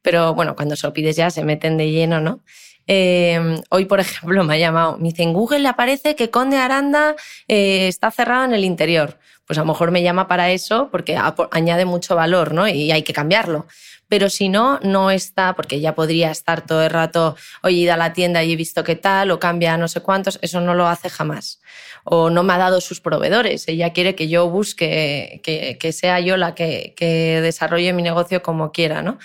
pero 0.02 0.34
bueno, 0.34 0.56
cuando 0.56 0.78
se 0.78 0.88
lo 0.88 0.94
pides 0.94 1.18
ya 1.18 1.30
se 1.30 1.44
meten 1.44 1.76
de 1.76 1.92
lleno, 1.92 2.22
¿no? 2.22 2.42
Eh, 2.88 3.62
hoy, 3.70 3.86
por 3.86 4.00
ejemplo, 4.00 4.44
me 4.46 4.56
ha 4.56 4.58
llamado, 4.58 4.98
me 4.98 5.10
dice, 5.10 5.24
en 5.24 5.34
Google 5.34 5.60
le 5.60 5.68
aparece 5.68 6.16
que 6.16 6.30
Conde 6.30 6.58
Aranda 6.58 7.16
eh, 7.48 7.88
está 7.88 8.10
cerrado 8.12 8.46
en 8.46 8.54
el 8.54 8.66
interior. 8.66 9.20
Pues 9.46 9.58
a 9.58 9.62
lo 9.62 9.68
mejor 9.68 9.92
me 9.92 10.04
llama 10.04 10.28
para 10.28 10.52
eso 10.52 10.90
porque 10.92 11.18
añade 11.52 11.86
mucho 11.86 12.16
valor, 12.16 12.54
¿no? 12.54 12.68
Y 12.68 12.92
hay 12.92 13.04
que 13.04 13.14
cambiarlo. 13.14 13.66
Pero 14.10 14.30
si 14.30 14.50
no, 14.50 14.80
no 14.84 15.12
está, 15.12 15.54
porque 15.56 15.80
ya 15.80 15.96
podría 15.96 16.32
estar 16.32 16.66
todo 16.66 16.84
el 16.84 16.90
rato, 16.90 17.36
oye, 17.64 17.90
a 17.92 17.98
la 17.98 18.14
tienda 18.14 18.44
y 18.44 18.54
he 18.54 18.56
visto 18.56 18.84
qué 18.84 18.96
tal, 18.96 19.32
o 19.32 19.40
cambia 19.40 19.78
no 19.78 19.88
sé 19.88 20.02
cuántos, 20.02 20.40
eso 20.42 20.62
no 20.62 20.74
lo 20.74 20.88
hace 20.88 21.10
jamás. 21.10 21.62
O 22.04 22.30
no 22.30 22.44
me 22.44 22.54
ha 22.54 22.58
dado 22.58 22.80
sus 22.80 23.02
proveedores, 23.02 23.68
ella 23.68 23.92
quiere 23.92 24.16
que 24.16 24.30
yo 24.30 24.50
busque, 24.50 25.42
que, 25.44 25.78
que 25.80 25.92
sea 25.92 26.20
yo 26.22 26.38
la 26.38 26.56
que, 26.56 26.94
que 26.96 27.42
desarrolle 27.42 27.92
mi 27.92 28.02
negocio 28.02 28.42
como 28.42 28.72
quiera, 28.72 29.02
¿no? 29.02 29.18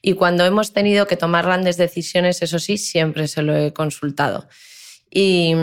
Y 0.00 0.14
cuando 0.14 0.44
hemos 0.44 0.72
tenido 0.72 1.06
que 1.06 1.16
tomar 1.16 1.44
grandes 1.44 1.76
decisiones, 1.76 2.42
eso 2.42 2.58
sí, 2.58 2.78
siempre 2.78 3.28
se 3.28 3.42
lo 3.42 3.56
he 3.56 3.72
consultado. 3.72 4.48
Y, 5.10 5.54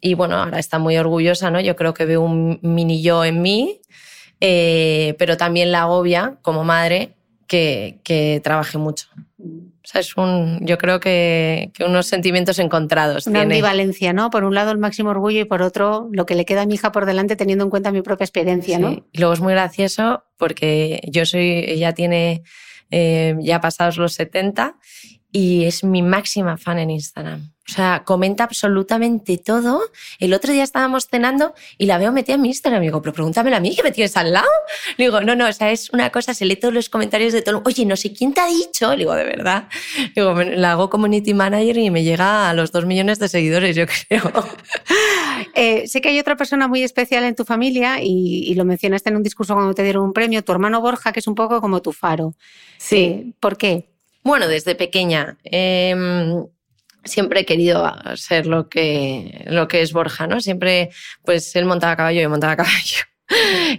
y 0.00 0.14
bueno, 0.14 0.36
ahora 0.36 0.58
está 0.58 0.78
muy 0.78 0.96
orgullosa, 0.96 1.50
¿no? 1.50 1.60
Yo 1.60 1.76
creo 1.76 1.94
que 1.94 2.06
veo 2.06 2.22
un 2.22 2.58
mini 2.62 3.02
yo 3.02 3.24
en 3.24 3.42
mí, 3.42 3.80
eh, 4.40 5.14
pero 5.18 5.36
también 5.36 5.72
la 5.72 5.82
agobia 5.82 6.38
como 6.42 6.64
madre 6.64 7.14
que, 7.46 8.00
que 8.04 8.40
trabaje 8.42 8.78
mucho. 8.78 9.08
O 9.84 9.86
sea, 9.86 10.00
es 10.00 10.16
un, 10.16 10.60
yo 10.64 10.78
creo 10.78 10.98
que, 10.98 11.70
que 11.74 11.84
unos 11.84 12.06
sentimientos 12.06 12.58
encontrados. 12.58 13.26
Una 13.26 13.42
ambivalencia, 13.42 14.14
¿no? 14.14 14.30
Por 14.30 14.44
un 14.44 14.54
lado 14.54 14.70
el 14.70 14.78
máximo 14.78 15.10
orgullo 15.10 15.40
y 15.40 15.44
por 15.44 15.60
otro 15.60 16.08
lo 16.10 16.24
que 16.24 16.34
le 16.34 16.46
queda 16.46 16.62
a 16.62 16.66
mi 16.66 16.74
hija 16.74 16.90
por 16.90 17.04
delante 17.04 17.36
teniendo 17.36 17.64
en 17.64 17.70
cuenta 17.70 17.92
mi 17.92 18.00
propia 18.00 18.24
experiencia, 18.24 18.78
¿no? 18.78 19.04
Y 19.12 19.18
luego 19.18 19.34
es 19.34 19.40
muy 19.40 19.52
gracioso 19.52 20.24
porque 20.38 21.02
yo 21.06 21.26
soy, 21.26 21.64
ella 21.66 21.92
tiene 21.92 22.44
eh, 22.96 23.34
ya 23.40 23.60
pasados 23.60 23.96
los 23.96 24.12
70 24.12 24.76
y 25.32 25.64
es 25.64 25.82
mi 25.82 26.00
máxima 26.00 26.56
fan 26.56 26.78
en 26.78 26.90
Instagram. 26.90 27.53
O 27.66 27.72
sea, 27.72 28.02
comenta 28.04 28.44
absolutamente 28.44 29.38
todo. 29.38 29.80
El 30.18 30.34
otro 30.34 30.52
día 30.52 30.62
estábamos 30.62 31.08
cenando 31.08 31.54
y 31.78 31.86
la 31.86 31.96
veo 31.96 32.12
metida 32.12 32.34
en 32.34 32.42
mi 32.42 32.48
Instagram. 32.48 32.82
Y 32.82 32.86
digo, 32.86 33.00
pero 33.00 33.14
pregúntamelo 33.14 33.56
a 33.56 33.60
mí, 33.60 33.74
que 33.74 33.82
me 33.82 33.90
tienes 33.90 34.14
al 34.18 34.32
lado. 34.32 34.50
Le 34.98 35.06
digo, 35.06 35.22
no, 35.22 35.34
no, 35.34 35.48
o 35.48 35.52
sea, 35.52 35.70
es 35.70 35.88
una 35.90 36.10
cosa, 36.10 36.34
se 36.34 36.44
lee 36.44 36.56
todos 36.56 36.74
los 36.74 36.90
comentarios 36.90 37.32
de 37.32 37.40
todo. 37.40 37.62
Oye, 37.64 37.86
no 37.86 37.96
sé 37.96 38.12
quién 38.12 38.34
te 38.34 38.42
ha 38.42 38.46
dicho. 38.46 38.90
Le 38.90 38.98
digo, 38.98 39.14
de 39.14 39.24
verdad. 39.24 39.68
Le 39.96 40.22
digo, 40.22 40.34
la 40.34 40.72
hago 40.72 40.90
community 40.90 41.32
manager 41.32 41.78
y 41.78 41.90
me 41.90 42.04
llega 42.04 42.50
a 42.50 42.54
los 42.54 42.70
dos 42.70 42.84
millones 42.84 43.18
de 43.18 43.28
seguidores, 43.28 43.74
yo 43.74 43.86
creo. 44.08 44.30
Eh, 45.54 45.88
sé 45.88 46.02
que 46.02 46.10
hay 46.10 46.18
otra 46.18 46.36
persona 46.36 46.68
muy 46.68 46.82
especial 46.82 47.24
en 47.24 47.34
tu 47.34 47.46
familia 47.46 48.02
y, 48.02 48.44
y, 48.46 48.54
lo 48.54 48.66
mencionaste 48.66 49.08
en 49.08 49.16
un 49.16 49.22
discurso 49.22 49.54
cuando 49.54 49.72
te 49.72 49.82
dieron 49.82 50.04
un 50.04 50.12
premio, 50.12 50.44
tu 50.44 50.52
hermano 50.52 50.80
Borja, 50.82 51.12
que 51.12 51.20
es 51.20 51.26
un 51.26 51.34
poco 51.34 51.62
como 51.62 51.80
tu 51.80 51.92
faro. 51.92 52.34
Sí. 52.76 52.96
Eh, 52.96 53.32
¿Por 53.40 53.56
qué? 53.56 53.88
Bueno, 54.22 54.48
desde 54.48 54.74
pequeña. 54.74 55.38
Eh, 55.44 55.94
siempre 57.04 57.40
he 57.40 57.44
querido 57.44 57.92
ser 58.16 58.46
lo 58.46 58.68
que, 58.68 59.44
lo 59.46 59.68
que 59.68 59.82
es 59.82 59.92
Borja, 59.92 60.26
¿no? 60.26 60.40
Siempre, 60.40 60.90
pues 61.24 61.54
él 61.56 61.64
montaba 61.64 61.96
caballo, 61.96 62.20
yo 62.20 62.30
montaba 62.30 62.56
caballo. 62.56 63.04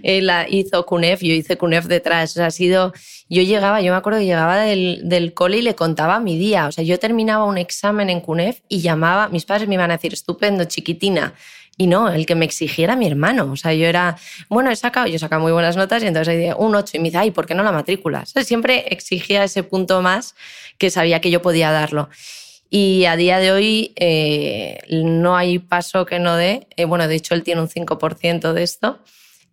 él 0.02 0.30
hizo 0.48 0.84
CUNEF, 0.86 1.22
yo 1.22 1.32
hice 1.32 1.56
CUNEF 1.56 1.86
detrás. 1.86 2.32
O 2.32 2.34
sea, 2.34 2.46
ha 2.46 2.50
sido, 2.50 2.92
yo 3.28 3.42
llegaba, 3.42 3.80
yo 3.80 3.92
me 3.92 3.98
acuerdo 3.98 4.18
que 4.18 4.26
llegaba 4.26 4.58
del, 4.58 5.02
del 5.04 5.34
cole 5.34 5.58
y 5.58 5.62
le 5.62 5.74
contaba 5.74 6.20
mi 6.20 6.38
día. 6.38 6.66
O 6.66 6.72
sea, 6.72 6.84
yo 6.84 6.98
terminaba 6.98 7.44
un 7.44 7.58
examen 7.58 8.10
en 8.10 8.20
CUNEF 8.20 8.60
y 8.68 8.80
llamaba, 8.80 9.28
mis 9.28 9.44
padres 9.44 9.68
me 9.68 9.74
iban 9.74 9.90
a 9.90 9.96
decir, 9.96 10.12
estupendo, 10.12 10.64
chiquitina. 10.64 11.34
Y 11.78 11.88
no, 11.88 12.08
el 12.08 12.24
que 12.24 12.34
me 12.34 12.46
exigiera 12.46 12.96
mi 12.96 13.06
hermano. 13.06 13.52
O 13.52 13.56
sea, 13.56 13.74
yo 13.74 13.86
era, 13.86 14.16
bueno, 14.48 14.70
he 14.70 14.76
sacado, 14.76 15.06
yo 15.06 15.18
sacaba 15.18 15.42
muy 15.42 15.52
buenas 15.52 15.76
notas 15.76 16.02
y 16.02 16.06
entonces 16.06 16.38
dije 16.38 16.54
un 16.56 16.74
8 16.74 16.96
y 16.96 17.00
me 17.00 17.04
dice, 17.04 17.18
ay, 17.18 17.30
¿por 17.30 17.46
qué 17.46 17.54
no 17.54 17.62
la 17.62 17.72
matrícula? 17.72 18.20
O 18.20 18.26
sea, 18.26 18.44
siempre 18.44 18.86
exigía 18.88 19.44
ese 19.44 19.62
punto 19.62 20.00
más 20.00 20.34
que 20.78 20.90
sabía 20.90 21.20
que 21.20 21.30
yo 21.30 21.42
podía 21.42 21.70
darlo. 21.70 22.08
Y 22.68 23.04
a 23.04 23.16
día 23.16 23.38
de 23.38 23.52
hoy 23.52 23.92
eh, 23.96 24.80
no 24.88 25.36
hay 25.36 25.58
paso 25.58 26.04
que 26.04 26.18
no 26.18 26.36
dé. 26.36 26.66
Eh, 26.76 26.84
bueno, 26.84 27.06
de 27.06 27.14
hecho, 27.14 27.34
él 27.34 27.42
tiene 27.42 27.60
un 27.60 27.68
5% 27.68 28.52
de 28.52 28.62
esto, 28.62 28.98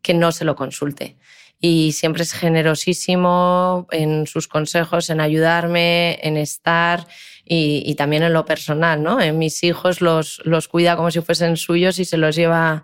que 0.02 0.14
no 0.14 0.32
se 0.32 0.46
lo 0.46 0.56
consulte. 0.56 1.16
Y 1.60 1.94
siempre 1.94 2.24
es 2.24 2.34
generosísimo 2.34 3.88
en 3.92 4.28
sus 4.28 4.48
consejos, 4.48 5.10
en 5.10 5.22
ayudarme, 5.22 6.20
en 6.22 6.36
estar 6.36 7.08
y, 7.46 7.84
y 7.86 7.96
también 7.96 8.24
en 8.24 8.34
lo 8.34 8.46
personal. 8.46 9.02
¿no? 9.02 9.22
En 9.22 9.38
mis 9.38 9.64
hijos 9.64 10.02
los, 10.02 10.42
los 10.44 10.68
cuida 10.68 10.96
como 10.96 11.12
si 11.12 11.22
fuesen 11.22 11.56
suyos 11.56 12.00
y 12.00 12.06
se 12.06 12.18
los 12.18 12.36
lleva 12.36 12.84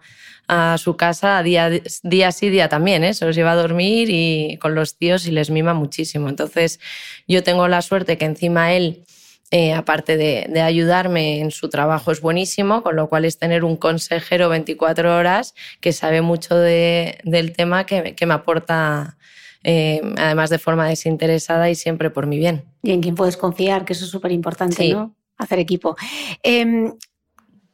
a 0.49 0.77
su 0.79 0.97
casa 0.97 1.43
día, 1.43 1.69
día 2.01 2.31
sí, 2.31 2.49
día 2.49 2.69
también, 2.69 3.03
¿eh? 3.03 3.13
se 3.13 3.23
los 3.23 3.35
lleva 3.35 3.51
a 3.51 3.55
dormir 3.55 4.09
y 4.09 4.57
con 4.57 4.73
los 4.73 4.97
tíos 4.97 5.27
y 5.27 5.31
les 5.31 5.51
mima 5.51 5.75
muchísimo. 5.75 6.27
Entonces 6.27 6.79
yo 7.27 7.43
tengo 7.43 7.67
la 7.67 7.83
suerte 7.83 8.17
que 8.17 8.25
encima 8.25 8.73
él 8.73 9.05
eh, 9.51 9.73
aparte 9.73 10.15
de, 10.15 10.45
de, 10.49 10.61
ayudarme 10.61 11.39
en 11.39 11.49
su 11.49 11.69
trabajo, 11.69 12.11
es 12.11 12.21
buenísimo, 12.21 12.83
con 12.83 12.95
lo 12.95 13.09
cual 13.09 13.25
es 13.25 13.39
tener 13.39 13.63
un 13.63 13.77
consejero 13.77 14.47
24 14.49 15.17
horas 15.17 15.55
que 15.81 15.91
sabe 15.91 16.21
mucho 16.21 16.55
de, 16.55 17.19
del 17.23 17.53
tema 17.53 17.85
que, 17.85 18.15
que 18.15 18.25
me 18.25 18.35
aporta. 18.35 19.17
Eh, 19.61 19.99
además 20.17 20.49
de 20.49 20.57
forma 20.57 20.87
desinteresada 20.87 21.69
y 21.69 21.75
siempre 21.75 22.09
por 22.09 22.27
mi 22.27 22.37
bien. 22.37 22.63
Y 22.81 22.91
en 22.91 23.01
quien 23.01 23.15
puedes 23.15 23.35
confiar, 23.35 23.83
que 23.83 23.91
eso 23.91 24.05
es 24.05 24.11
súper 24.11 24.31
importante, 24.31 24.77
sí. 24.77 24.93
¿no? 24.93 25.13
Hacer 25.37 25.59
equipo. 25.59 25.97
Eh, 26.43 26.93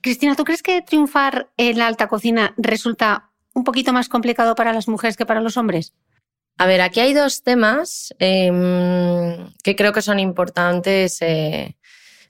Cristina, 0.02 0.36
¿tú 0.36 0.44
crees 0.44 0.64
que 0.64 0.82
triunfar 0.82 1.52
en 1.58 1.78
la 1.78 1.86
alta 1.86 2.08
cocina 2.08 2.56
resulta 2.58 3.32
un 3.54 3.64
poquito 3.64 3.94
más 3.94 4.10
complicado 4.10 4.56
para 4.56 4.74
las 4.74 4.88
mujeres 4.88 5.16
que 5.16 5.26
para 5.26 5.42
los 5.42 5.58
hombres? 5.58 5.94
A 6.58 6.66
ver, 6.66 6.82
aquí 6.82 7.02
hay 7.02 7.14
dos 7.14 7.44
temas 7.44 8.14
eh, 8.20 8.52
que 9.64 9.76
creo 9.76 9.92
que 9.94 10.02
son 10.02 10.20
importantes 10.20 11.22
eh, 11.22 11.76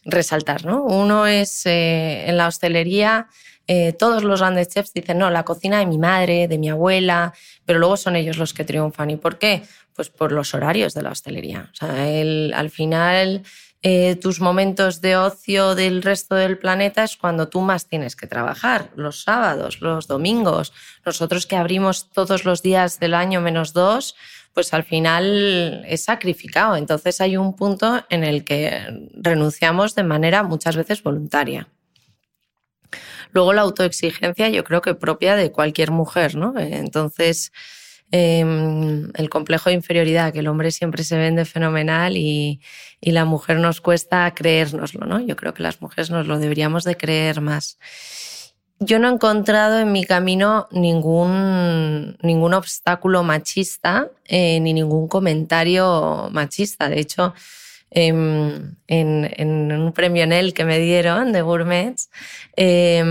resaltar. 0.03 0.65
¿no? 0.65 0.83
Uno 0.83 1.27
es 1.27 1.65
eh, 1.65 2.27
en 2.27 2.37
la 2.37 2.47
hostelería, 2.47 3.27
eh, 3.67 3.93
todos 3.93 4.23
los 4.23 4.41
grandes 4.41 4.69
chefs 4.69 4.93
dicen, 4.93 5.17
no, 5.17 5.29
la 5.29 5.43
cocina 5.43 5.79
de 5.79 5.85
mi 5.85 5.97
madre, 5.97 6.47
de 6.47 6.57
mi 6.57 6.69
abuela, 6.69 7.33
pero 7.65 7.79
luego 7.79 7.97
son 7.97 8.15
ellos 8.15 8.37
los 8.37 8.53
que 8.53 8.63
triunfan. 8.63 9.09
¿Y 9.09 9.15
por 9.17 9.39
qué? 9.39 9.63
Pues 9.93 10.09
por 10.09 10.31
los 10.31 10.53
horarios 10.53 10.93
de 10.93 11.01
la 11.01 11.11
hostelería. 11.11 11.69
O 11.71 11.75
sea, 11.75 12.09
el, 12.09 12.53
al 12.55 12.69
final 12.69 13.43
eh, 13.87 14.15
tus 14.15 14.41
momentos 14.41 14.99
de 14.99 15.15
ocio 15.15 15.75
del 15.75 16.01
resto 16.01 16.33
del 16.33 16.57
planeta 16.57 17.03
es 17.03 17.17
cuando 17.17 17.49
tú 17.49 17.61
más 17.61 17.85
tienes 17.85 18.15
que 18.15 18.25
trabajar, 18.25 18.89
los 18.95 19.21
sábados, 19.21 19.79
los 19.79 20.07
domingos. 20.07 20.73
Nosotros 21.05 21.45
que 21.45 21.55
abrimos 21.55 22.09
todos 22.09 22.45
los 22.45 22.63
días 22.63 22.99
del 22.99 23.13
año 23.13 23.41
menos 23.41 23.73
dos, 23.73 24.15
pues 24.55 24.73
al 24.73 24.85
final 24.85 25.85
es 25.87 26.03
sacrificado. 26.03 26.77
Entonces 26.77 27.21
hay 27.21 27.37
un 27.37 27.55
punto 27.55 28.03
en 28.09 28.23
el 28.23 28.43
que 28.43 28.87
renunciamos 29.13 29.93
de 29.93 30.01
manera 30.01 30.41
muchas 30.41 30.75
veces 30.75 31.03
voluntaria. 31.03 31.67
Luego 33.33 33.53
la 33.53 33.61
autoexigencia 33.61 34.49
yo 34.49 34.63
creo 34.63 34.81
que 34.81 34.95
propia 34.95 35.35
de 35.35 35.51
cualquier 35.51 35.91
mujer, 35.91 36.33
¿no? 36.35 36.55
Entonces 36.57 37.51
eh, 38.11 38.39
el 39.13 39.29
complejo 39.29 39.69
de 39.69 39.75
inferioridad, 39.75 40.31
que 40.31 40.39
el 40.39 40.47
hombre 40.47 40.71
siempre 40.71 41.03
se 41.03 41.17
vende 41.17 41.45
fenomenal 41.45 42.17
y, 42.17 42.61
y, 43.01 43.11
la 43.11 43.25
mujer 43.25 43.57
nos 43.57 43.81
cuesta 43.81 44.31
creérnoslo, 44.33 45.05
¿no? 45.05 45.19
Yo 45.19 45.35
creo 45.35 45.53
que 45.53 45.63
las 45.63 45.81
mujeres 45.81 46.09
nos 46.11 46.27
lo 46.27 46.39
deberíamos 46.39 46.83
de 46.83 46.95
creer 46.95 47.41
más. 47.41 47.77
Yo 48.79 48.99
no 48.99 49.09
he 49.09 49.13
encontrado 49.13 49.79
en 49.79 49.93
mi 49.93 50.03
camino 50.03 50.67
ningún, 50.71 52.17
ningún 52.21 52.53
obstáculo 52.53 53.23
machista 53.23 54.09
eh, 54.25 54.59
ni 54.59 54.73
ningún 54.73 55.07
comentario 55.07 56.29
machista. 56.31 56.89
De 56.89 56.99
hecho, 56.99 57.33
en, 57.91 58.77
en, 58.87 59.71
un 59.71 59.93
premio 59.93 60.27
Nel 60.27 60.53
que 60.53 60.65
me 60.65 60.79
dieron 60.79 61.31
de 61.31 61.41
Gourmets, 61.41 62.09
eh, 62.57 63.03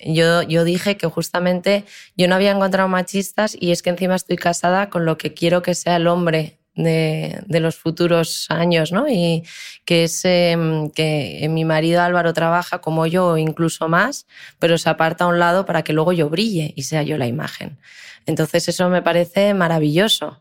yo, 0.00 0.42
yo 0.42 0.64
dije 0.64 0.96
que 0.96 1.06
justamente 1.06 1.84
yo 2.16 2.28
no 2.28 2.36
había 2.36 2.52
encontrado 2.52 2.88
machistas 2.88 3.56
y 3.58 3.72
es 3.72 3.82
que 3.82 3.90
encima 3.90 4.14
estoy 4.14 4.36
casada 4.36 4.90
con 4.90 5.04
lo 5.04 5.18
que 5.18 5.34
quiero 5.34 5.62
que 5.62 5.74
sea 5.74 5.96
el 5.96 6.06
hombre 6.06 6.58
de, 6.78 7.60
los 7.60 7.76
futuros 7.76 8.46
años, 8.50 8.92
¿no? 8.92 9.08
Y 9.08 9.44
que 9.84 10.04
es 10.04 10.24
eh, 10.24 10.56
que 10.94 11.46
mi 11.50 11.64
marido 11.64 12.02
Álvaro 12.02 12.32
trabaja 12.32 12.80
como 12.80 13.06
yo, 13.06 13.36
incluso 13.36 13.88
más, 13.88 14.26
pero 14.58 14.78
se 14.78 14.88
aparta 14.88 15.24
a 15.24 15.28
un 15.28 15.38
lado 15.38 15.66
para 15.66 15.82
que 15.82 15.92
luego 15.92 16.12
yo 16.12 16.30
brille 16.30 16.72
y 16.76 16.84
sea 16.84 17.02
yo 17.02 17.18
la 17.18 17.26
imagen. 17.26 17.78
Entonces 18.26 18.68
eso 18.68 18.88
me 18.88 19.02
parece 19.02 19.54
maravilloso. 19.54 20.40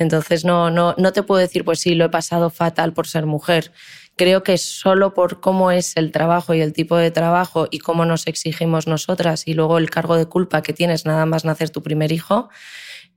Entonces 0.00 0.46
no, 0.46 0.70
no, 0.70 0.94
no 0.96 1.12
te 1.12 1.22
puedo 1.22 1.40
decir, 1.40 1.62
pues 1.62 1.78
sí, 1.80 1.94
lo 1.94 2.06
he 2.06 2.08
pasado 2.08 2.48
fatal 2.48 2.94
por 2.94 3.06
ser 3.06 3.26
mujer. 3.26 3.70
Creo 4.16 4.42
que 4.42 4.56
solo 4.56 5.12
por 5.12 5.40
cómo 5.40 5.70
es 5.70 5.94
el 5.96 6.10
trabajo 6.10 6.54
y 6.54 6.62
el 6.62 6.72
tipo 6.72 6.96
de 6.96 7.10
trabajo 7.10 7.68
y 7.70 7.80
cómo 7.80 8.06
nos 8.06 8.26
exigimos 8.26 8.86
nosotras 8.86 9.46
y 9.46 9.52
luego 9.52 9.76
el 9.76 9.90
cargo 9.90 10.16
de 10.16 10.24
culpa 10.24 10.62
que 10.62 10.72
tienes 10.72 11.04
nada 11.04 11.26
más 11.26 11.44
nacer 11.44 11.68
tu 11.68 11.82
primer 11.82 12.12
hijo, 12.12 12.48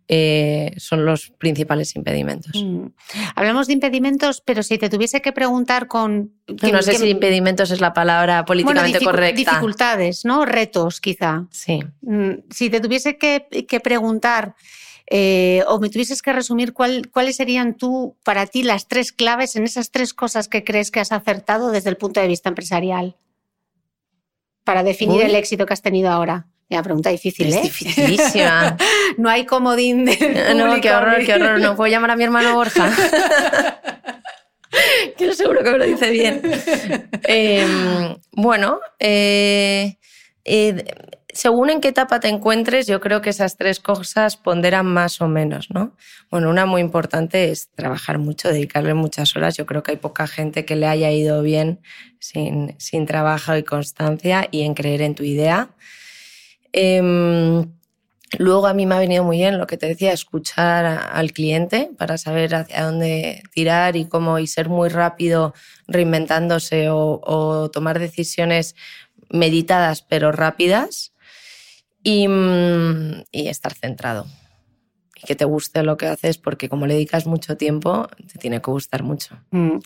eh, 0.09 0.73
son 0.75 1.05
los 1.05 1.29
principales 1.29 1.95
impedimentos. 1.95 2.51
Mm. 2.61 2.87
Hablamos 3.35 3.67
de 3.67 3.73
impedimentos, 3.73 4.41
pero 4.41 4.61
si 4.61 4.77
te 4.77 4.89
tuviese 4.89 5.21
que 5.21 5.31
preguntar 5.31 5.87
con... 5.87 6.33
Que, 6.45 6.73
no 6.73 6.81
sé 6.81 6.91
que, 6.91 6.97
si 6.97 7.09
impedimentos 7.09 7.71
es 7.71 7.79
la 7.79 7.93
palabra 7.93 8.43
políticamente 8.43 8.97
bueno, 8.97 9.11
correcta. 9.11 9.37
Dificultades, 9.37 10.25
¿no? 10.25 10.45
Retos, 10.45 10.99
quizá. 10.99 11.47
Sí. 11.49 11.79
Si 12.49 12.69
te 12.69 12.81
tuviese 12.81 13.17
que, 13.17 13.47
que 13.69 13.79
preguntar 13.79 14.55
eh, 15.15 15.63
o 15.67 15.79
me 15.79 15.91
tuvieses 15.91 16.23
que 16.23 16.33
resumir 16.33 16.73
cuáles 16.73 17.35
serían 17.35 17.75
tú, 17.75 18.17
para 18.23 18.47
ti, 18.47 18.63
las 18.63 18.87
tres 18.87 19.11
claves 19.11 19.55
en 19.55 19.63
esas 19.63 19.91
tres 19.91 20.11
cosas 20.11 20.47
que 20.47 20.63
crees 20.63 20.89
que 20.89 20.99
has 20.99 21.11
acertado 21.11 21.69
desde 21.69 21.91
el 21.91 21.97
punto 21.97 22.19
de 22.19 22.27
vista 22.27 22.49
empresarial 22.49 23.15
para 24.63 24.81
definir 24.81 25.21
el 25.21 25.35
éxito 25.35 25.67
que 25.67 25.73
has 25.73 25.83
tenido 25.83 26.09
ahora. 26.09 26.47
La 26.67 26.81
pregunta 26.81 27.11
difícil, 27.11 27.49
es 27.49 27.57
¿eh? 27.57 27.61
dificilísima. 27.61 28.75
no 29.17 29.29
hay 29.29 29.45
comodín 29.45 30.05
de. 30.05 30.17
No, 30.55 30.81
qué 30.81 30.91
horror, 30.91 31.23
qué 31.23 31.35
horror. 31.35 31.59
No 31.59 31.75
puedo 31.75 31.91
llamar 31.91 32.09
a 32.09 32.15
mi 32.15 32.23
hermano 32.23 32.55
Borja. 32.55 32.91
que 35.15 35.31
seguro 35.35 35.63
que 35.63 35.69
me 35.69 35.77
lo 35.77 35.85
dice 35.85 36.09
bien. 36.09 36.41
Em, 37.25 38.17
bueno, 38.31 38.79
eh, 38.97 39.99
eh, 40.43 40.83
según 41.33 41.69
en 41.69 41.81
qué 41.81 41.89
etapa 41.89 42.19
te 42.19 42.29
encuentres, 42.29 42.87
yo 42.87 43.01
creo 43.01 43.21
que 43.21 43.31
esas 43.31 43.57
tres 43.57 43.79
cosas 43.79 44.37
ponderan 44.37 44.85
más 44.85 45.21
o 45.21 45.27
menos, 45.27 45.69
¿no? 45.71 45.95
Bueno, 46.29 46.49
una 46.49 46.65
muy 46.65 46.81
importante 46.81 47.51
es 47.51 47.69
trabajar 47.75 48.19
mucho, 48.19 48.49
dedicarle 48.49 48.93
muchas 48.93 49.35
horas. 49.35 49.57
Yo 49.57 49.65
creo 49.65 49.83
que 49.83 49.91
hay 49.91 49.97
poca 49.97 50.27
gente 50.27 50.65
que 50.65 50.75
le 50.75 50.87
haya 50.87 51.11
ido 51.11 51.41
bien 51.41 51.81
sin, 52.19 52.75
sin 52.79 53.05
trabajo 53.05 53.55
y 53.57 53.63
constancia 53.63 54.47
y 54.51 54.61
en 54.61 54.73
creer 54.73 55.01
en 55.01 55.15
tu 55.15 55.23
idea. 55.23 55.69
Em, 56.73 57.71
luego 58.39 58.67
a 58.67 58.73
mí 58.73 58.85
me 58.85 58.95
ha 58.95 58.99
venido 58.99 59.23
muy 59.23 59.37
bien 59.37 59.57
lo 59.59 59.67
que 59.67 59.77
te 59.77 59.87
decía, 59.87 60.11
escuchar 60.11 60.85
al 60.85 61.31
cliente 61.31 61.91
para 61.97 62.17
saber 62.17 62.55
hacia 62.55 62.83
dónde 62.83 63.43
tirar 63.51 63.95
y 63.95 64.05
cómo 64.05 64.39
y 64.39 64.47
ser 64.47 64.69
muy 64.69 64.89
rápido 64.89 65.53
reinventándose 65.87 66.89
o, 66.89 67.69
tomar 67.71 67.99
decisiones 67.99 68.75
meditadas 69.29 70.01
pero 70.01 70.31
rápidas 70.31 71.12
y, 72.03 72.27
mm, 72.27 73.23
y, 73.31 73.47
estar 73.47 73.73
centrado. 73.73 74.25
Y 75.15 75.25
que 75.25 75.35
te 75.35 75.45
guste 75.45 75.83
lo 75.83 75.97
que 75.97 76.07
haces 76.07 76.37
porque 76.37 76.69
como 76.69 76.85
le 76.85 76.95
dedicas 76.95 77.25
mucho 77.25 77.57
tiempo, 77.57 78.07
te 78.31 78.39
tiene 78.39 78.61
que 78.61 78.71
gustar 78.71 79.03
mucho. 79.03 79.37
Mm. 79.51 79.79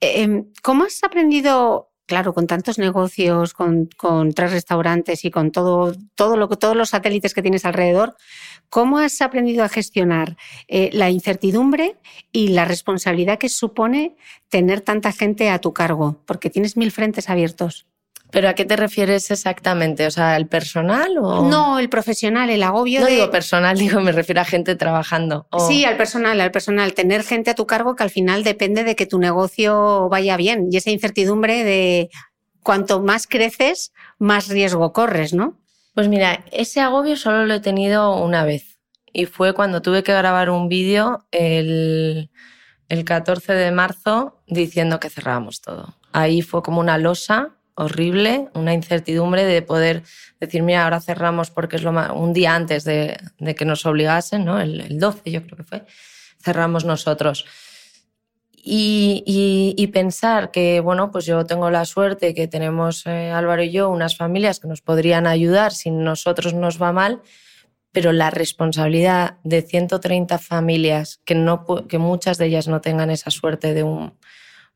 Em, 0.00 0.44
¿Cómo 0.62 0.84
has 0.84 1.02
aprendido 1.02 1.92
claro, 2.12 2.34
con 2.34 2.46
tantos 2.46 2.78
negocios, 2.78 3.54
con, 3.54 3.88
tres 4.34 4.52
restaurantes 4.52 5.24
y 5.24 5.30
con 5.30 5.50
todo, 5.50 5.94
todo 6.14 6.36
lo, 6.36 6.46
todos 6.48 6.76
los 6.76 6.90
satélites 6.90 7.32
que 7.32 7.40
tienes 7.40 7.64
alrededor, 7.64 8.16
¿cómo 8.68 8.98
has 8.98 9.22
aprendido 9.22 9.64
a 9.64 9.70
gestionar 9.70 10.36
eh, 10.68 10.90
la 10.92 11.08
incertidumbre 11.08 11.96
y 12.30 12.48
la 12.48 12.66
responsabilidad 12.66 13.38
que 13.38 13.48
supone 13.48 14.16
tener 14.50 14.82
tanta 14.82 15.12
gente 15.12 15.48
a 15.48 15.58
tu 15.58 15.72
cargo? 15.72 16.20
Porque 16.26 16.50
tienes 16.50 16.76
mil 16.76 16.92
frentes 16.92 17.30
abiertos. 17.30 17.86
¿Pero 18.32 18.48
a 18.48 18.54
qué 18.54 18.64
te 18.64 18.76
refieres 18.76 19.30
exactamente? 19.30 20.06
O 20.06 20.10
sea, 20.10 20.38
¿el 20.38 20.46
personal 20.46 21.18
o...? 21.18 21.46
No, 21.46 21.78
el 21.78 21.90
profesional, 21.90 22.48
el 22.48 22.62
agobio 22.62 23.00
no 23.00 23.06
de... 23.06 23.12
digo 23.12 23.30
personal, 23.30 23.76
digo, 23.78 24.00
me 24.00 24.10
refiero 24.10 24.40
a 24.40 24.46
gente 24.46 24.74
trabajando. 24.74 25.46
Sí, 25.68 25.84
al 25.84 25.98
personal, 25.98 26.40
al 26.40 26.50
personal. 26.50 26.94
Tener 26.94 27.24
gente 27.24 27.50
a 27.50 27.54
tu 27.54 27.66
cargo 27.66 27.94
que 27.94 28.04
al 28.04 28.10
final 28.10 28.42
depende 28.42 28.84
de 28.84 28.96
que 28.96 29.04
tu 29.04 29.18
negocio 29.18 30.08
vaya 30.08 30.38
bien. 30.38 30.68
Y 30.70 30.78
esa 30.78 30.90
incertidumbre 30.90 31.62
de 31.62 32.08
cuanto 32.62 33.02
más 33.02 33.26
creces, 33.26 33.92
más 34.18 34.48
riesgo 34.48 34.94
corres, 34.94 35.34
¿no? 35.34 35.60
Pues 35.94 36.08
mira, 36.08 36.42
ese 36.52 36.80
agobio 36.80 37.18
solo 37.18 37.44
lo 37.44 37.52
he 37.52 37.60
tenido 37.60 38.16
una 38.16 38.46
vez. 38.46 38.80
Y 39.12 39.26
fue 39.26 39.52
cuando 39.52 39.82
tuve 39.82 40.02
que 40.02 40.14
grabar 40.14 40.48
un 40.48 40.70
vídeo 40.70 41.26
el, 41.32 42.30
el 42.88 43.04
14 43.04 43.52
de 43.52 43.72
marzo 43.72 44.40
diciendo 44.46 45.00
que 45.00 45.10
cerrábamos 45.10 45.60
todo. 45.60 45.98
Ahí 46.12 46.40
fue 46.40 46.62
como 46.62 46.80
una 46.80 46.96
losa 46.96 47.58
horrible, 47.74 48.48
una 48.54 48.74
incertidumbre 48.74 49.44
de 49.44 49.62
poder 49.62 50.02
decir, 50.40 50.62
mira, 50.62 50.84
ahora 50.84 51.00
cerramos 51.00 51.50
porque 51.50 51.76
es 51.76 51.82
lo 51.82 51.92
un 52.14 52.32
día 52.32 52.54
antes 52.54 52.84
de, 52.84 53.18
que 53.56 53.64
nos 53.64 53.86
obligasen, 53.86 54.44
¿no? 54.44 54.60
El, 54.60 54.98
12 54.98 55.30
yo 55.30 55.42
creo 55.42 55.56
que 55.56 55.64
fue, 55.64 55.84
cerramos 56.42 56.84
nosotros. 56.84 57.46
Y, 58.64 59.90
pensar 59.92 60.52
que, 60.52 60.80
bueno, 60.80 61.10
pues 61.10 61.26
yo 61.26 61.44
tengo 61.44 61.68
la 61.70 61.84
suerte 61.84 62.32
que 62.32 62.46
tenemos 62.46 63.04
eh, 63.06 63.30
Álvaro 63.30 63.62
y 63.62 63.72
yo 63.72 63.90
unas 63.90 64.16
familias 64.16 64.60
que 64.60 64.68
nos 64.68 64.80
podrían 64.80 65.26
ayudar 65.26 65.72
si 65.72 65.90
nosotros 65.90 66.54
nos 66.54 66.80
va 66.80 66.92
mal, 66.92 67.22
pero 67.90 68.12
la 68.12 68.30
responsabilidad 68.30 69.38
de 69.42 69.62
130 69.62 70.38
familias, 70.38 71.20
que, 71.24 71.34
no, 71.34 71.66
que 71.88 71.98
muchas 71.98 72.38
de 72.38 72.46
ellas 72.46 72.68
no 72.68 72.80
tengan 72.80 73.10
esa 73.10 73.30
suerte 73.30 73.74
de 73.74 73.82
un 73.82 74.14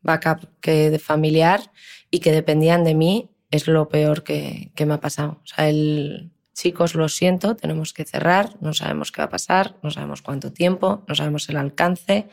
backup 0.03 0.49
que 0.61 0.91
de 0.91 0.99
familiar, 0.99 1.61
y 2.11 2.21
que 2.21 2.33
dependían 2.33 2.85
de 2.85 2.95
mí 2.95 3.31
es 3.51 3.69
lo 3.69 3.89
peor 3.89 4.23
que, 4.23 4.73
me 4.85 4.95
ha 4.95 5.01
pasado. 5.01 5.41
O 5.43 5.47
sea, 5.47 5.69
el, 5.69 6.31
chicos, 6.53 6.95
lo 6.95 7.09
siento, 7.09 7.57
tenemos 7.57 7.93
que 7.93 8.05
cerrar, 8.05 8.51
no 8.61 8.75
sabemos 8.75 9.13
qué 9.13 9.21
va 9.21 9.27
a 9.27 9.31
pasar, 9.31 9.77
no 9.83 9.91
sabemos 9.91 10.23
cuánto 10.23 10.53
tiempo, 10.53 11.05
no 11.07 11.15
sabemos 11.15 11.49
el 11.49 11.57
alcance, 11.57 12.29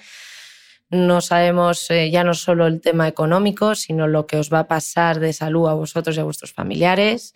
no 0.89 1.21
sabemos 1.21 1.89
eh, 1.91 2.11
ya 2.11 2.23
no 2.23 2.33
solo 2.33 2.67
el 2.67 2.81
tema 2.81 3.07
económico, 3.07 3.75
sino 3.75 4.07
lo 4.07 4.27
que 4.27 4.37
os 4.37 4.51
va 4.51 4.59
a 4.59 4.67
pasar 4.67 5.19
de 5.19 5.33
salud 5.33 5.67
a 5.67 5.73
vosotros 5.73 6.15
y 6.15 6.19
a 6.19 6.23
vuestros 6.23 6.53
familiares. 6.53 7.35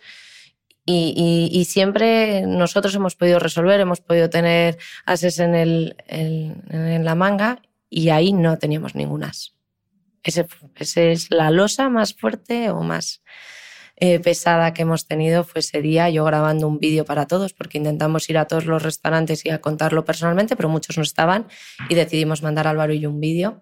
Y, 0.90 1.66
siempre 1.68 2.46
nosotros 2.46 2.94
hemos 2.94 3.14
podido 3.14 3.38
resolver, 3.38 3.78
hemos 3.78 4.00
podido 4.00 4.30
tener 4.30 4.78
ases 5.04 5.38
en, 5.38 5.54
el, 5.54 5.96
en 6.06 7.04
la 7.04 7.14
manga 7.14 7.60
y 7.90 8.08
ahí 8.08 8.32
no 8.32 8.56
teníamos 8.56 8.94
Esa 10.22 10.46
es 11.02 11.30
la 11.30 11.50
losa 11.50 11.88
más 11.88 12.14
fuerte 12.14 12.70
o 12.70 12.82
más 12.82 13.22
eh, 14.00 14.20
pesada 14.20 14.72
que 14.72 14.82
hemos 14.82 15.08
tenido 15.08 15.42
fue 15.42 15.58
ese 15.58 15.82
día, 15.82 16.08
yo 16.08 16.24
grabando 16.24 16.68
un 16.68 16.78
vídeo 16.78 17.04
para 17.04 17.26
todos, 17.26 17.52
porque 17.52 17.78
intentamos 17.78 18.30
ir 18.30 18.38
a 18.38 18.44
todos 18.44 18.64
los 18.64 18.80
restaurantes 18.80 19.44
y 19.44 19.50
a 19.50 19.60
contarlo 19.60 20.04
personalmente, 20.04 20.54
pero 20.54 20.68
muchos 20.68 20.96
no 20.96 21.02
estaban 21.02 21.48
y 21.88 21.96
decidimos 21.96 22.44
mandar 22.44 22.68
a 22.68 22.70
Álvaro 22.70 22.92
y 22.92 23.00
yo 23.00 23.10
un 23.10 23.18
vídeo. 23.18 23.60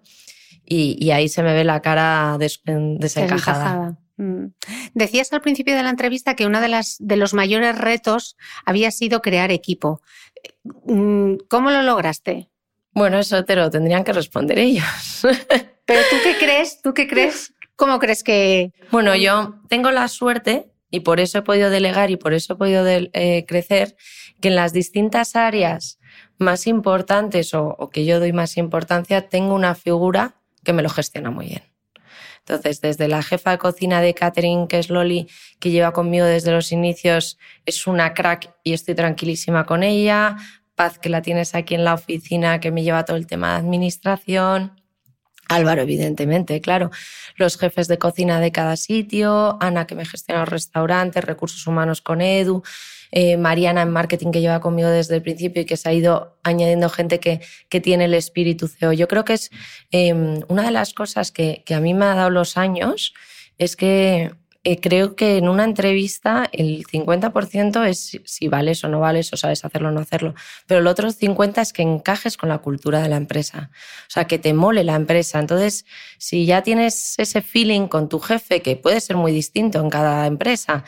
Y, 0.69 1.11
ahí 1.11 1.29
se 1.29 1.41
me 1.41 1.53
ve 1.53 1.63
la 1.63 1.81
cara 1.81 2.37
desencajada. 2.37 3.97
Mm. 4.17 4.47
Decías 4.93 5.31
al 5.31 5.41
principio 5.41 5.75
de 5.75 5.81
la 5.81 5.89
entrevista 5.89 6.35
que 6.35 6.45
uno 6.45 6.59
de, 6.59 6.81
de 6.99 7.15
los 7.15 7.33
mayores 7.33 7.77
retos 7.77 8.35
había 8.65 8.91
sido 8.91 9.21
crear 9.21 9.49
equipo. 9.49 10.01
Mm, 10.85 11.35
¿Cómo 11.47 11.71
lo 11.71 11.81
lograste? 11.83 12.49
Bueno, 12.97 13.19
eso 13.19 13.45
te 13.45 13.55
lo 13.55 13.69
tendrían 13.69 14.03
que 14.03 14.11
responder 14.11 14.57
ellos. 14.57 14.83
Pero 15.85 16.01
tú 16.09 16.15
qué 16.23 16.35
crees, 16.39 16.81
tú 16.81 16.95
qué 16.95 17.07
crees, 17.07 17.53
cómo 17.75 17.99
crees 17.99 18.23
que... 18.23 18.73
Bueno, 18.89 19.15
yo 19.15 19.61
tengo 19.69 19.91
la 19.91 20.07
suerte 20.07 20.71
y 20.89 21.01
por 21.01 21.19
eso 21.19 21.37
he 21.37 21.41
podido 21.43 21.69
delegar 21.69 22.09
y 22.09 22.17
por 22.17 22.33
eso 22.33 22.53
he 22.53 22.55
podido 22.55 22.83
eh, 22.87 23.45
crecer, 23.47 23.95
que 24.41 24.47
en 24.47 24.55
las 24.55 24.73
distintas 24.73 25.35
áreas 25.35 25.99
más 26.39 26.65
importantes 26.65 27.53
o, 27.53 27.77
que 27.93 28.03
yo 28.03 28.19
doy 28.19 28.33
más 28.33 28.57
importancia, 28.57 29.29
tengo 29.29 29.53
una 29.53 29.75
figura 29.75 30.41
que 30.63 30.73
me 30.73 30.81
lo 30.81 30.89
gestiona 30.89 31.29
muy 31.29 31.49
bien. 31.49 31.63
Entonces, 32.39 32.81
desde 32.81 33.07
la 33.07 33.21
jefa 33.21 33.51
de 33.51 33.57
cocina 33.59 34.01
de 34.01 34.15
catering, 34.15 34.67
que 34.67 34.79
es 34.79 34.89
Loli, 34.89 35.29
que 35.59 35.69
lleva 35.69 35.93
conmigo 35.93 36.25
desde 36.25 36.51
los 36.51 36.71
inicios, 36.71 37.37
es 37.63 37.85
una 37.85 38.15
crack 38.15 38.55
y 38.63 38.73
estoy 38.73 38.95
tranquilísima 38.95 39.67
con 39.67 39.83
ella. 39.83 40.37
Paz, 40.77 40.99
que 40.99 41.09
la 41.09 41.23
tienes 41.23 41.55
aquí 41.55 41.73
en 41.73 41.83
la 41.83 41.95
oficina, 41.95 42.59
que 42.59 42.69
me 42.69 42.83
lleva 42.83 43.03
todo 43.03 43.17
el 43.17 43.25
tema 43.25 43.53
de 43.53 43.57
administración. 43.57 44.79
Álvaro, 45.49 45.81
evidentemente, 45.81 46.61
claro. 46.61 46.91
Los 47.35 47.57
jefes 47.57 47.87
de 47.87 47.97
cocina 47.97 48.39
de 48.39 48.51
cada 48.51 48.77
sitio, 48.77 49.57
Ana, 49.59 49.87
que 49.87 49.95
me 49.95 50.05
gestiona 50.05 50.41
los 50.41 50.49
restaurantes, 50.49 51.23
recursos 51.23 51.65
humanos 51.65 52.01
con 52.01 52.21
Edu, 52.21 52.61
eh, 53.11 53.37
Mariana 53.37 53.81
en 53.81 53.89
marketing, 53.89 54.31
que 54.31 54.39
lleva 54.39 54.59
conmigo 54.59 54.89
desde 54.89 55.15
el 55.15 55.23
principio 55.23 55.63
y 55.63 55.65
que 55.65 55.77
se 55.77 55.89
ha 55.89 55.93
ido 55.93 56.37
añadiendo 56.43 56.89
gente 56.89 57.19
que, 57.19 57.41
que 57.69 57.81
tiene 57.81 58.05
el 58.05 58.13
espíritu 58.13 58.67
CEO. 58.67 58.93
Yo 58.93 59.07
creo 59.07 59.25
que 59.25 59.33
es 59.33 59.49
em, 59.89 60.41
una 60.47 60.63
de 60.63 60.71
las 60.71 60.93
cosas 60.93 61.31
que, 61.31 61.63
que 61.65 61.73
a 61.73 61.79
mí 61.79 61.95
me 61.95 62.05
ha 62.05 62.13
dado 62.13 62.29
los 62.29 62.55
años, 62.55 63.15
es 63.57 63.75
que 63.75 64.31
eh, 64.69 64.81
creo 64.81 65.15
que 65.15 65.37
en 65.37 65.47
una 65.47 65.63
entrevista 65.63 66.49
el 66.51 66.83
50% 66.85 67.87
es 67.87 68.19
si 68.25 68.49
vales 68.49 68.83
o 68.83 68.89
no 68.89 68.99
vales 68.99 69.31
o 69.31 69.37
sabes 69.37 69.63
hacerlo 69.63 69.87
o 69.87 69.91
no 69.91 70.01
hacerlo, 70.01 70.35
pero 70.65 70.81
el 70.81 70.87
otro 70.87 71.07
50% 71.09 71.61
es 71.61 71.71
que 71.71 71.83
encajes 71.83 72.35
con 72.35 72.49
la 72.49 72.57
cultura 72.57 73.01
de 73.01 73.07
la 73.07 73.15
empresa, 73.15 73.71
o 73.71 74.09
sea, 74.09 74.25
que 74.25 74.39
te 74.39 74.53
mole 74.53 74.83
la 74.83 74.95
empresa. 74.95 75.39
Entonces, 75.39 75.85
si 76.17 76.45
ya 76.45 76.63
tienes 76.63 77.17
ese 77.17 77.41
feeling 77.41 77.87
con 77.87 78.09
tu 78.09 78.19
jefe, 78.19 78.61
que 78.61 78.75
puede 78.75 78.99
ser 78.99 79.15
muy 79.15 79.31
distinto 79.31 79.79
en 79.79 79.89
cada 79.89 80.27
empresa, 80.27 80.83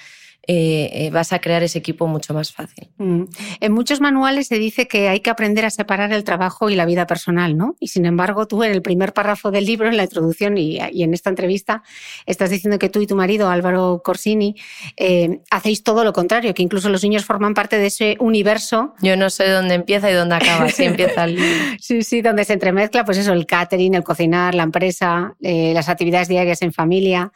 eh, 0.52 0.90
eh, 1.06 1.10
vas 1.12 1.32
a 1.32 1.38
crear 1.38 1.62
ese 1.62 1.78
equipo 1.78 2.08
mucho 2.08 2.34
más 2.34 2.52
fácil. 2.52 2.90
Mm. 2.98 3.26
En 3.60 3.72
muchos 3.72 4.02
manuales 4.02 4.48
se 4.48 4.58
dice 4.58 4.88
que 4.88 5.08
hay 5.08 5.20
que 5.20 5.30
aprender 5.30 5.64
a 5.64 5.70
separar 5.70 6.12
el 6.12 6.24
trabajo 6.24 6.72
y 6.72 6.76
la 6.76 6.88
vida 6.88 7.06
personal, 7.06 7.56
¿no? 7.56 7.76
Y 7.80 7.90
sin 7.90 8.08
embargo, 8.08 8.48
tú 8.48 8.64
en 8.64 8.72
el 8.72 8.82
primer 8.82 9.14
párrafo 9.14 9.52
del 9.52 9.66
libro, 9.66 9.90
en 9.90 9.96
la 9.96 10.06
introducción 10.06 10.58
y, 10.58 10.80
en 10.80 11.14
esta 11.14 11.30
entrevista, 11.30 11.84
estás 12.26 12.50
diciendo 12.50 12.80
que 12.80 12.90
tú 12.90 13.00
y 13.00 13.06
tu 13.06 13.16
marido, 13.16 13.48
Álvaro 13.48 14.02
Corsini, 14.04 14.56
eh, 14.98 15.42
hacéis 15.52 15.84
todo 15.84 16.04
lo 16.04 16.14
contrario, 16.14 16.56
que 16.56 16.64
incluso 16.64 16.90
los 16.90 17.04
niños 17.04 17.26
forman 17.26 17.54
parte 17.54 17.78
de 17.78 17.86
ese 17.86 18.18
universo. 18.20 18.96
Yo 19.04 19.16
no 19.18 19.30
sé 19.30 19.48
dónde 19.52 19.76
empieza 19.76 20.10
y 20.10 20.16
dónde 20.16 20.34
acaba, 20.34 20.68
si 20.70 20.86
empieza 20.86 21.26
el 21.26 21.38
Sí, 21.80 22.02
sí, 22.02 22.24
donde 22.24 22.44
se 22.44 22.54
entremezcla, 22.54 23.06
pues 23.06 23.20
eso, 23.20 23.34
el 23.34 23.46
catering, 23.46 23.94
el 23.94 24.04
cocinar, 24.04 24.56
la 24.56 24.64
empresa, 24.64 25.36
las 25.40 25.90
actividades 25.90 26.28
diarias 26.28 26.64
en 26.64 26.74
familia. 26.74 27.32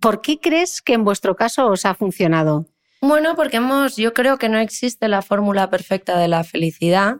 ¿Por 0.00 0.22
qué 0.22 0.40
crees 0.40 0.80
que 0.80 0.94
en 0.94 1.04
vuestro 1.04 1.36
caso 1.36 1.66
os 1.68 1.84
ha 1.84 1.94
funcionado? 1.94 2.66
Bueno, 3.02 3.34
porque 3.36 3.58
hemos, 3.58 3.96
yo 3.96 4.12
creo 4.14 4.38
que 4.38 4.48
no 4.48 4.58
existe 4.58 5.08
la 5.08 5.22
fórmula 5.22 5.70
perfecta 5.70 6.18
de 6.18 6.28
la 6.28 6.44
felicidad. 6.44 7.18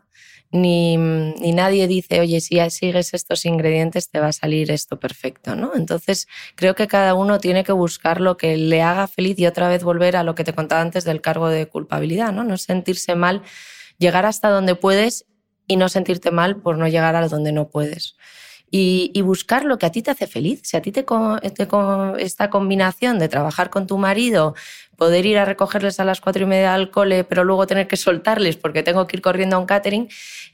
ni, 0.52 0.96
nadie 0.96 1.86
dice, 1.86 2.20
oye, 2.20 2.40
si 2.40 2.58
sigues 2.70 3.14
estos 3.14 3.44
ingredientes 3.44 4.10
te 4.10 4.18
va 4.18 4.28
a 4.28 4.32
salir 4.32 4.70
esto 4.72 4.98
perfecto, 4.98 5.54
¿no? 5.54 5.72
Entonces, 5.76 6.26
creo 6.56 6.74
que 6.74 6.88
cada 6.88 7.14
uno 7.14 7.38
tiene 7.38 7.62
que 7.64 7.72
buscar 7.72 8.20
lo 8.20 8.36
que 8.36 8.56
le 8.56 8.82
haga 8.82 9.06
feliz 9.06 9.38
y 9.38 9.46
otra 9.46 9.68
vez 9.68 9.84
volver 9.84 10.16
a 10.16 10.24
lo 10.24 10.34
que 10.34 10.42
te 10.42 10.52
contaba 10.52 10.80
antes 10.80 11.04
del 11.04 11.20
cargo 11.20 11.48
de 11.48 11.66
culpabilidad, 11.66 12.32
¿no? 12.32 12.42
No 12.44 12.56
sentirse 12.56 13.14
mal, 13.14 13.42
llegar 13.98 14.26
hasta 14.26 14.50
donde 14.50 14.74
puedes 14.74 15.26
y 15.68 15.76
no 15.76 15.88
sentirte 15.88 16.30
mal 16.32 16.56
por 16.56 16.78
no 16.78 16.88
llegar 16.88 17.14
a 17.14 17.28
donde 17.28 17.52
no 17.52 17.68
puedes 17.68 18.16
y, 18.70 19.20
buscar 19.22 19.64
lo 19.64 19.78
que 19.78 19.86
a 19.86 19.90
ti 19.90 20.02
te 20.02 20.10
hace 20.10 20.26
feliz. 20.26 20.60
Si 20.64 20.76
a 20.76 20.82
ti 20.82 20.92
te, 20.92 21.04
esta 22.18 22.50
combinación 22.50 23.18
de 23.18 23.28
trabajar 23.28 23.70
con 23.70 23.86
tu 23.86 23.98
marido, 23.98 24.54
poder 24.96 25.24
ir 25.24 25.38
a 25.38 25.46
recogerles 25.46 25.98
a 25.98 26.04
las 26.04 26.20
cuatro 26.20 26.42
y 26.42 26.46
media 26.46 26.74
al 26.74 26.90
cole, 26.90 27.24
pero 27.24 27.42
luego 27.42 27.66
tener 27.66 27.88
que 27.88 27.96
soltarles 27.96 28.56
porque 28.56 28.82
tengo 28.82 29.06
que 29.06 29.16
ir 29.16 29.22
corriendo 29.22 29.56
a 29.56 29.58
un 29.58 29.64
catering, 29.64 30.08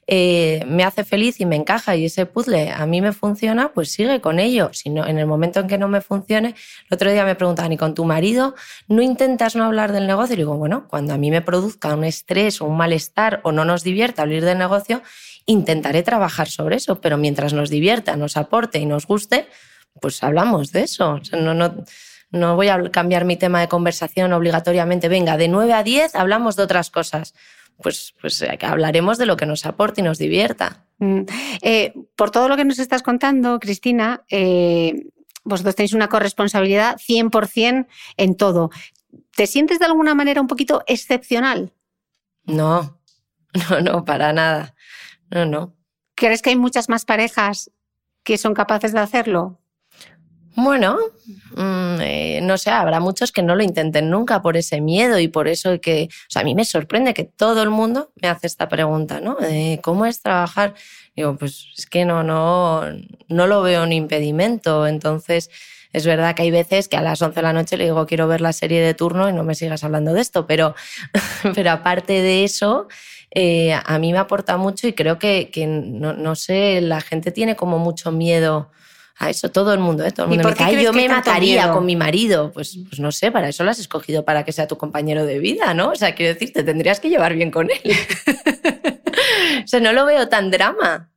eh, 0.06 0.64
me 0.68 0.84
hace 0.84 1.02
feliz 1.02 1.40
y 1.40 1.46
me 1.46 1.56
encaja 1.56 1.96
y 1.96 2.04
ese 2.04 2.26
puzzle 2.26 2.70
a 2.70 2.86
mí 2.86 3.00
me 3.00 3.12
funciona, 3.12 3.72
pues 3.72 3.90
sigue 3.90 4.20
con 4.20 4.38
ello. 4.38 4.70
Si 4.72 4.88
no, 4.88 5.04
en 5.04 5.18
el 5.18 5.26
momento 5.26 5.58
en 5.58 5.66
que 5.66 5.78
no 5.78 5.88
me 5.88 6.00
funcione, 6.00 6.54
el 6.88 6.94
otro 6.94 7.10
día 7.10 7.24
me 7.24 7.34
preguntaban, 7.34 7.72
¿y 7.72 7.76
con 7.76 7.94
tu 7.94 8.04
marido 8.04 8.54
no 8.86 9.02
intentas 9.02 9.56
no 9.56 9.64
hablar 9.64 9.90
del 9.90 10.06
negocio? 10.06 10.34
Y 10.34 10.36
digo, 10.36 10.56
bueno, 10.56 10.86
cuando 10.88 11.12
a 11.12 11.18
mí 11.18 11.32
me 11.32 11.42
produzca 11.42 11.92
un 11.94 12.04
estrés 12.04 12.60
o 12.60 12.66
un 12.66 12.76
malestar 12.76 13.40
o 13.42 13.50
no 13.50 13.64
nos 13.64 13.82
divierta 13.82 14.22
hablar 14.22 14.44
del 14.44 14.58
negocio, 14.58 15.02
intentaré 15.46 16.02
trabajar 16.02 16.48
sobre 16.48 16.76
eso, 16.76 17.00
pero 17.00 17.16
mientras 17.16 17.52
nos 17.52 17.70
divierta, 17.70 18.16
nos 18.16 18.36
aporte 18.36 18.78
y 18.78 18.86
nos 18.86 19.06
guste, 19.06 19.48
pues 20.00 20.22
hablamos 20.22 20.72
de 20.72 20.82
eso. 20.82 21.20
no, 21.32 21.54
no, 21.54 21.84
no 22.30 22.56
voy 22.56 22.68
a 22.68 22.90
cambiar 22.90 23.24
mi 23.24 23.36
tema 23.36 23.60
de 23.60 23.68
conversación 23.68 24.32
obligatoriamente. 24.32 25.08
Venga, 25.08 25.36
de 25.36 25.48
9 25.48 25.72
a 25.72 25.82
10 25.82 26.14
hablamos 26.14 26.56
de 26.56 26.64
otras 26.64 26.90
cosas. 26.90 27.34
Pues, 27.82 28.14
pues 28.20 28.40
eh, 28.42 28.58
hablaremos 28.62 29.18
de 29.18 29.26
lo 29.26 29.36
que 29.36 29.46
nos 29.46 29.66
aporte 29.66 30.00
y 30.00 30.04
nos 30.04 30.18
divierta. 30.18 30.86
Mm. 30.98 31.22
Eh, 31.62 31.94
por 32.16 32.30
todo 32.30 32.48
lo 32.48 32.56
que 32.56 32.64
nos 32.64 32.78
estás 32.78 33.02
contando, 33.02 33.58
Cristina, 33.60 34.24
eh, 34.30 35.08
vosotros 35.44 35.76
tenéis 35.76 35.92
una 35.92 36.08
corresponsabilidad 36.08 36.96
100% 36.96 37.86
en 38.16 38.36
todo. 38.36 38.70
¿Te 39.34 39.46
sientes 39.46 39.78
de 39.78 39.84
alguna 39.84 40.14
manera 40.14 40.40
un 40.40 40.46
poquito 40.46 40.82
excepcional? 40.86 41.72
No, 42.44 42.98
no, 43.70 43.80
no, 43.80 44.04
para 44.04 44.32
nada. 44.32 44.74
No, 45.30 45.46
no. 45.46 45.74
¿Crees 46.14 46.42
que 46.42 46.50
hay 46.50 46.56
muchas 46.56 46.88
más 46.88 47.04
parejas 47.04 47.70
que 48.22 48.38
son 48.38 48.54
capaces 48.54 48.92
de 48.92 49.00
hacerlo? 49.00 49.60
Bueno, 50.56 50.96
mm, 51.54 52.00
eh, 52.00 52.40
no 52.42 52.56
sé, 52.56 52.70
habrá 52.70 52.98
muchos 52.98 53.30
que 53.30 53.42
no 53.42 53.54
lo 53.54 53.62
intenten 53.62 54.08
nunca 54.08 54.40
por 54.40 54.56
ese 54.56 54.80
miedo 54.80 55.18
y 55.18 55.28
por 55.28 55.48
eso 55.48 55.78
que, 55.82 56.08
o 56.10 56.30
sea, 56.30 56.40
a 56.40 56.44
mí 56.46 56.54
me 56.54 56.64
sorprende 56.64 57.12
que 57.12 57.24
todo 57.24 57.62
el 57.62 57.68
mundo 57.68 58.10
me 58.22 58.28
hace 58.28 58.46
esta 58.46 58.66
pregunta, 58.66 59.20
¿no? 59.20 59.36
Cómo 59.82 60.06
es 60.06 60.22
trabajar. 60.22 60.74
Digo, 61.14 61.36
pues 61.36 61.66
es 61.76 61.84
que 61.84 62.06
no, 62.06 62.22
no, 62.22 62.84
no 63.28 63.46
lo 63.46 63.60
veo 63.60 63.82
un 63.82 63.92
impedimento. 63.92 64.86
Entonces, 64.86 65.50
es 65.92 66.06
verdad 66.06 66.34
que 66.34 66.42
hay 66.42 66.50
veces 66.50 66.88
que 66.88 66.96
a 66.96 67.02
las 67.02 67.20
11 67.20 67.36
de 67.36 67.42
la 67.42 67.52
noche 67.52 67.76
le 67.76 67.84
digo, 67.84 68.06
quiero 68.06 68.26
ver 68.26 68.40
la 68.40 68.52
serie 68.52 68.80
de 68.80 68.94
turno 68.94 69.28
y 69.28 69.32
no 69.32 69.44
me 69.44 69.54
sigas 69.54 69.84
hablando 69.84 70.14
de 70.14 70.20
esto, 70.20 70.46
pero, 70.46 70.74
pero 71.54 71.70
aparte 71.70 72.14
de 72.22 72.44
eso, 72.44 72.88
eh, 73.38 73.74
a 73.74 73.98
mí 73.98 74.14
me 74.14 74.18
aporta 74.18 74.56
mucho 74.56 74.88
y 74.88 74.94
creo 74.94 75.18
que, 75.18 75.50
no, 75.66 76.34
sé, 76.36 76.80
la 76.80 77.02
gente 77.02 77.32
tiene 77.32 77.54
como 77.54 77.78
mucho 77.78 78.10
miedo 78.10 78.70
a 79.18 79.28
eso, 79.28 79.50
todo 79.50 79.74
el 79.74 79.78
mundo, 79.78 80.06
¿eh? 80.06 80.10
todo 80.10 80.24
el 80.24 80.30
mundo 80.30 80.48
me 80.48 80.54
dice, 80.54 80.82
yo 80.82 80.94
me 80.94 81.06
mataría 81.06 81.70
con 81.70 81.84
mi 81.84 81.96
marido. 81.96 82.50
Pues, 82.50 82.78
pues 82.88 82.98
no 82.98 83.12
sé, 83.12 83.30
para 83.30 83.50
eso 83.50 83.62
lo 83.62 83.70
has 83.70 83.78
escogido, 83.78 84.24
para 84.24 84.42
que 84.42 84.52
sea 84.52 84.66
tu 84.66 84.78
compañero 84.78 85.26
de 85.26 85.38
vida, 85.38 85.74
¿no? 85.74 85.90
O 85.90 85.96
sea, 85.96 86.14
quiero 86.14 86.32
decir, 86.32 86.54
te 86.54 86.62
tendrías 86.62 86.98
que 86.98 87.10
llevar 87.10 87.34
bien 87.34 87.50
con 87.50 87.68
él. 87.70 87.78
o 89.64 89.66
sea, 89.66 89.80
no 89.80 89.92
lo 89.92 90.06
veo 90.06 90.30
tan 90.30 90.50
drama. 90.50 91.10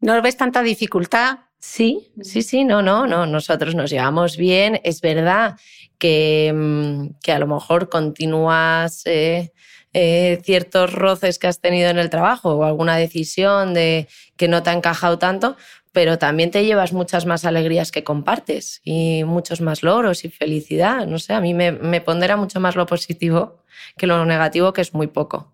¿No 0.00 0.22
ves 0.22 0.38
tanta 0.38 0.62
dificultad? 0.62 1.40
Sí, 1.58 2.10
sí, 2.22 2.40
sí, 2.40 2.64
no, 2.64 2.80
no, 2.80 3.06
no. 3.06 3.26
Nosotros 3.26 3.74
nos 3.74 3.90
llevamos 3.90 4.38
bien. 4.38 4.80
Es 4.82 5.02
verdad 5.02 5.56
que, 5.98 6.54
mm, 6.54 7.18
que 7.22 7.32
a 7.32 7.38
lo 7.38 7.46
mejor 7.46 7.90
continúas 7.90 9.02
eh, 9.04 9.52
eh, 9.92 10.40
ciertos 10.44 10.92
roces 10.92 11.38
que 11.38 11.46
has 11.46 11.60
tenido 11.60 11.90
en 11.90 11.98
el 11.98 12.10
trabajo 12.10 12.54
o 12.54 12.64
alguna 12.64 12.96
decisión 12.96 13.74
de 13.74 14.08
que 14.36 14.48
no 14.48 14.62
te 14.62 14.70
ha 14.70 14.72
encajado 14.72 15.18
tanto, 15.18 15.56
pero 15.92 16.18
también 16.18 16.50
te 16.50 16.64
llevas 16.64 16.92
muchas 16.92 17.26
más 17.26 17.44
alegrías 17.44 17.90
que 17.90 18.04
compartes 18.04 18.80
y 18.84 19.24
muchos 19.24 19.60
más 19.60 19.82
logros 19.82 20.24
y 20.24 20.30
felicidad. 20.30 21.06
No 21.06 21.18
sé, 21.18 21.32
a 21.32 21.40
mí 21.40 21.54
me, 21.54 21.72
me 21.72 22.00
pondera 22.00 22.36
mucho 22.36 22.60
más 22.60 22.76
lo 22.76 22.86
positivo 22.86 23.60
que 23.96 24.06
lo 24.06 24.24
negativo, 24.24 24.72
que 24.72 24.82
es 24.82 24.94
muy 24.94 25.06
poco. 25.06 25.52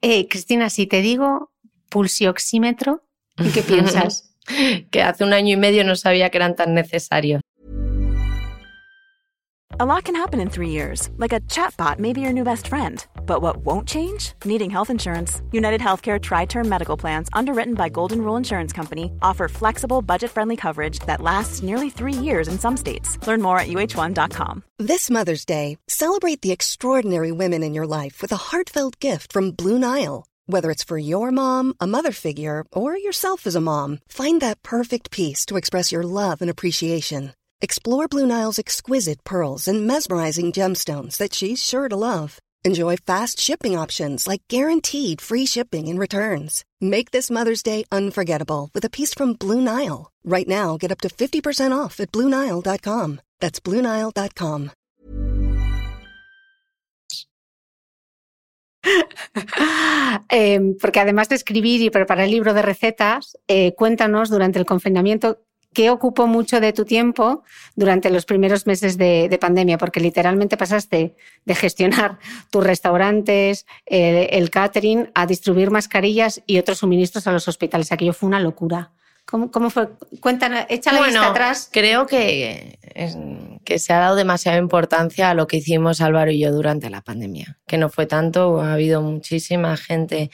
Eh, 0.00 0.28
Cristina, 0.28 0.70
si 0.70 0.86
te 0.86 1.00
digo 1.00 1.52
pulsioxímetro, 1.88 3.04
¿qué 3.54 3.62
piensas? 3.66 4.28
que 4.90 5.02
hace 5.02 5.22
un 5.22 5.32
año 5.32 5.54
y 5.54 5.56
medio 5.56 5.84
no 5.84 5.94
sabía 5.94 6.28
que 6.30 6.38
eran 6.38 6.56
tan 6.56 6.74
necesarios. 6.74 7.42
A 9.82 9.90
lot 9.94 10.04
can 10.04 10.14
happen 10.14 10.38
in 10.38 10.48
three 10.48 10.68
years, 10.68 11.10
like 11.16 11.32
a 11.32 11.40
chatbot 11.48 11.98
may 11.98 12.12
be 12.12 12.20
your 12.20 12.32
new 12.32 12.44
best 12.44 12.68
friend. 12.68 13.04
But 13.26 13.42
what 13.42 13.64
won't 13.66 13.88
change? 13.88 14.32
Needing 14.44 14.70
health 14.70 14.90
insurance. 14.90 15.42
United 15.50 15.80
Healthcare 15.80 16.20
Tri 16.20 16.44
Term 16.44 16.68
Medical 16.68 16.96
Plans, 16.96 17.28
underwritten 17.32 17.74
by 17.74 17.88
Golden 17.88 18.22
Rule 18.22 18.36
Insurance 18.36 18.72
Company, 18.72 19.10
offer 19.22 19.48
flexible, 19.48 20.00
budget 20.00 20.30
friendly 20.30 20.54
coverage 20.54 21.00
that 21.08 21.20
lasts 21.20 21.64
nearly 21.64 21.90
three 21.90 22.12
years 22.12 22.46
in 22.46 22.60
some 22.60 22.76
states. 22.76 23.18
Learn 23.26 23.42
more 23.42 23.58
at 23.58 23.66
uh1.com. 23.66 24.62
This 24.78 25.10
Mother's 25.10 25.44
Day, 25.44 25.78
celebrate 25.88 26.42
the 26.42 26.52
extraordinary 26.52 27.32
women 27.32 27.64
in 27.64 27.74
your 27.74 27.88
life 27.88 28.22
with 28.22 28.30
a 28.30 28.42
heartfelt 28.52 29.00
gift 29.00 29.32
from 29.32 29.50
Blue 29.50 29.80
Nile. 29.80 30.26
Whether 30.46 30.70
it's 30.70 30.84
for 30.84 30.96
your 30.96 31.32
mom, 31.32 31.74
a 31.80 31.88
mother 31.88 32.12
figure, 32.12 32.62
or 32.70 32.96
yourself 32.96 33.48
as 33.48 33.56
a 33.56 33.60
mom, 33.60 33.98
find 34.06 34.40
that 34.42 34.62
perfect 34.62 35.10
piece 35.10 35.44
to 35.46 35.56
express 35.56 35.90
your 35.90 36.04
love 36.04 36.40
and 36.40 36.50
appreciation. 36.50 37.32
Explore 37.64 38.08
Blue 38.08 38.26
Nile's 38.26 38.58
exquisite 38.58 39.22
pearls 39.22 39.68
and 39.68 39.86
mesmerizing 39.86 40.50
gemstones 40.50 41.16
that 41.18 41.32
she's 41.32 41.62
sure 41.62 41.88
to 41.88 41.94
love. 41.94 42.40
Enjoy 42.64 42.96
fast 42.96 43.38
shipping 43.38 43.78
options 43.78 44.26
like 44.26 44.42
guaranteed 44.48 45.20
free 45.20 45.46
shipping 45.46 45.86
and 45.86 45.96
returns. 45.96 46.64
Make 46.80 47.12
this 47.12 47.30
Mother's 47.30 47.62
Day 47.62 47.84
unforgettable 47.92 48.68
with 48.74 48.84
a 48.84 48.90
piece 48.90 49.14
from 49.14 49.34
Blue 49.34 49.60
Nile. 49.60 50.10
Right 50.24 50.48
now, 50.48 50.76
get 50.76 50.90
up 50.90 50.98
to 51.02 51.08
50% 51.08 51.70
off 51.70 52.00
at 52.00 52.10
BlueNile.com. 52.10 53.20
That's 53.38 53.60
BlueNile.com. 53.60 54.70
eh, 60.30 60.60
porque 60.80 60.98
además 60.98 61.28
de 61.28 61.36
escribir 61.36 61.80
y 61.80 61.90
preparar 61.90 62.24
el 62.24 62.32
libro 62.32 62.54
de 62.54 62.62
recetas, 62.62 63.38
eh, 63.46 63.72
cuéntanos 63.76 64.30
durante 64.30 64.58
el 64.58 64.66
confinamiento 64.66 65.38
¿qué 65.72 65.90
ocupó 65.90 66.26
mucho 66.26 66.60
de 66.60 66.72
tu 66.72 66.84
tiempo 66.84 67.42
durante 67.74 68.10
los 68.10 68.24
primeros 68.24 68.66
meses 68.66 68.98
de, 68.98 69.36
pandemia? 69.40 69.78
Porque 69.78 70.00
literalmente 70.00 70.56
pasaste 70.56 71.16
de 71.44 71.54
gestionar 71.54 72.18
tus 72.50 72.64
restaurantes, 72.64 73.66
el, 73.86 74.50
catering, 74.50 75.10
a 75.14 75.26
distribuir 75.26 75.70
mascarillas 75.70 76.42
y 76.46 76.58
otros 76.58 76.78
suministros 76.78 77.26
a 77.26 77.32
los 77.32 77.48
hospitales. 77.48 77.92
Aquello 77.92 78.12
fue 78.12 78.28
una 78.28 78.40
locura. 78.40 78.92
¿Cómo, 79.24 79.70
fue? 79.70 79.88
Cuéntanos, 80.20 80.66
echa 80.68 80.92
la 80.92 81.06
vista 81.06 81.30
atrás. 81.30 81.70
Creo 81.72 82.06
que, 82.06 82.78
que 83.64 83.78
se 83.78 83.92
ha 83.92 83.98
dado 83.98 84.16
demasiada 84.16 84.58
importancia 84.58 85.30
a 85.30 85.34
lo 85.34 85.46
que 85.46 85.58
hicimos 85.58 86.00
Álvaro 86.00 86.32
y 86.32 86.40
yo 86.40 86.52
durante 86.52 86.90
la 86.90 87.00
pandemia, 87.00 87.58
que 87.66 87.78
no 87.78 87.88
fue 87.88 88.06
tanto, 88.06 88.60
ha 88.60 88.74
habido 88.74 89.00
muchísima 89.00 89.76
gente 89.76 90.30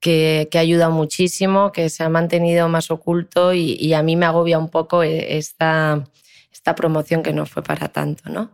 que, 0.00 0.48
que, 0.50 0.58
ayuda 0.58 0.88
muchísimo, 0.88 1.72
que 1.72 1.90
se 1.90 2.02
ha 2.02 2.08
mantenido 2.08 2.68
más 2.68 2.90
oculto 2.90 3.52
y, 3.52 3.92
a 3.92 4.02
mí 4.02 4.16
me 4.16 4.26
agobia 4.26 4.58
un 4.58 4.68
poco 4.68 5.02
e, 5.02 5.36
esta, 5.36 6.04
esta 6.52 6.74
promoción 6.74 7.22
que 7.22 7.32
no 7.32 7.46
fue 7.46 7.62
para 7.62 7.88
tanto, 7.88 8.30
¿no? 8.30 8.50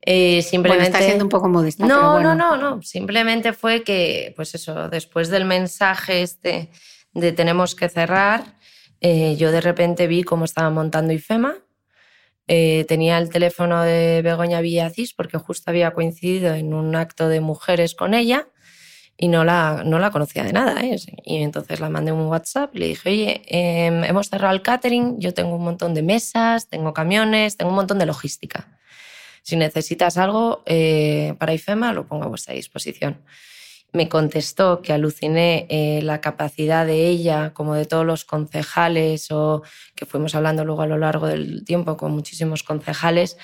Eh, 0.00 0.42
simplemente... 0.42 0.86
está 0.86 1.00
siendo 1.00 1.24
un 1.24 1.28
poco 1.28 1.48
modesta. 1.48 1.84
No, 1.84 2.20
no, 2.20 2.34
no, 2.34 2.56
no. 2.56 2.80
Simplemente 2.82 3.52
fue 3.52 3.82
que, 3.82 4.32
pues 4.36 4.54
eso, 4.54 4.88
después 4.88 5.28
del 5.28 5.44
mensaje 5.44 6.22
este 6.22 6.70
de 7.12 7.32
tenemos 7.32 7.74
que 7.74 7.88
cerrar, 7.88 8.56
eh, 9.00 9.36
yo 9.36 9.50
de 9.50 9.60
repente 9.60 10.06
vi 10.06 10.22
cómo 10.22 10.44
estaba 10.44 10.70
montando 10.70 11.12
IFEMA. 11.12 11.56
Eh, 12.46 12.86
tenía 12.88 13.18
el 13.18 13.28
teléfono 13.28 13.82
de 13.82 14.22
Begoña 14.22 14.62
Villacís 14.62 15.12
porque 15.12 15.36
justo 15.36 15.70
había 15.70 15.90
coincidido 15.90 16.54
en 16.54 16.72
un 16.72 16.96
acto 16.96 17.28
de 17.28 17.40
mujeres 17.40 17.94
con 17.94 18.14
ella 18.14 18.48
y 19.20 19.26
no 19.26 19.44
la, 19.44 19.82
no 19.84 19.98
la 19.98 20.12
conocía 20.12 20.44
de 20.44 20.52
nada. 20.52 20.80
¿eh? 20.80 20.96
Y 21.24 21.38
entonces 21.38 21.80
la 21.80 21.90
mandé 21.90 22.12
un 22.12 22.28
WhatsApp 22.28 22.74
y 22.76 22.78
le 22.78 22.86
dije, 22.86 23.10
oye, 23.10 23.42
em, 23.46 24.04
hemos 24.04 24.30
cerrado 24.30 24.54
el 24.54 24.62
catering, 24.62 25.18
yo 25.18 25.34
tengo 25.34 25.56
un 25.56 25.64
montón 25.64 25.92
de 25.92 26.02
mesas, 26.02 26.68
tengo 26.68 26.94
camiones, 26.94 27.56
tengo 27.56 27.70
un 27.70 27.76
montón 27.76 27.98
de 27.98 28.06
logística. 28.06 28.68
Si 29.42 29.56
necesitas 29.56 30.18
algo 30.18 30.62
eh, 30.66 31.34
para 31.38 31.52
IFEMA, 31.52 31.92
lo 31.92 32.06
pongo 32.06 32.24
a 32.24 32.28
vuestra 32.28 32.54
disposición. 32.54 33.20
Me 33.92 34.08
contestó 34.08 34.82
que 34.82 34.92
aluciné 34.92 35.66
eh, 35.68 36.00
la 36.02 36.20
capacidad 36.20 36.86
de 36.86 37.08
ella, 37.08 37.52
como 37.54 37.74
de 37.74 37.86
todos 37.86 38.06
los 38.06 38.24
concejales, 38.24 39.32
o 39.32 39.62
que 39.96 40.06
fuimos 40.06 40.36
hablando 40.36 40.64
luego 40.64 40.82
a 40.82 40.86
lo 40.86 40.98
largo 40.98 41.26
del 41.26 41.64
tiempo 41.64 41.96
con 41.96 42.12
muchísimos 42.12 42.62
concejales 42.62 43.36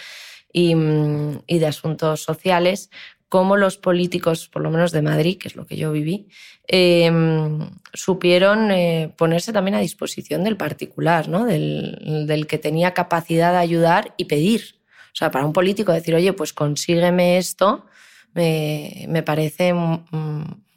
y, 0.52 0.74
mm, 0.76 1.42
y 1.48 1.58
de 1.58 1.66
asuntos 1.66 2.22
sociales, 2.22 2.90
cómo 3.34 3.56
los 3.56 3.78
políticos, 3.78 4.48
por 4.48 4.62
lo 4.62 4.70
menos 4.70 4.92
de 4.92 5.02
Madrid, 5.02 5.38
que 5.38 5.48
es 5.48 5.56
lo 5.56 5.66
que 5.66 5.76
yo 5.76 5.90
viví, 5.90 6.28
em, 6.68 7.68
supieron 7.92 8.70
eh, 8.70 9.12
ponerse 9.18 9.52
también 9.52 9.74
a 9.74 9.80
disposición 9.80 10.44
del 10.44 10.56
particular, 10.56 11.28
¿no? 11.28 11.44
del, 11.44 12.26
del, 12.28 12.46
que 12.46 12.58
tenía 12.58 12.94
capacidad 12.94 13.50
de 13.50 13.58
ayudar 13.58 14.14
y 14.18 14.26
pedir. 14.26 14.76
O 15.06 15.16
sea, 15.16 15.32
para 15.32 15.44
un 15.44 15.52
político 15.52 15.90
decir, 15.90 16.14
oye, 16.14 16.32
pues 16.32 16.52
consígueme 16.52 17.36
esto, 17.36 17.86
me, 18.34 19.06
me 19.08 19.24
parece 19.24 19.74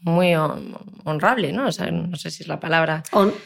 muy 0.02 0.34
honrble, 0.34 1.52
¿no? 1.52 1.68
O 1.68 1.72
sea, 1.72 1.92
no 1.92 2.18
sé 2.18 2.32
si 2.32 2.42
es 2.42 2.48
la 2.48 2.60
palabra. 2.60 3.04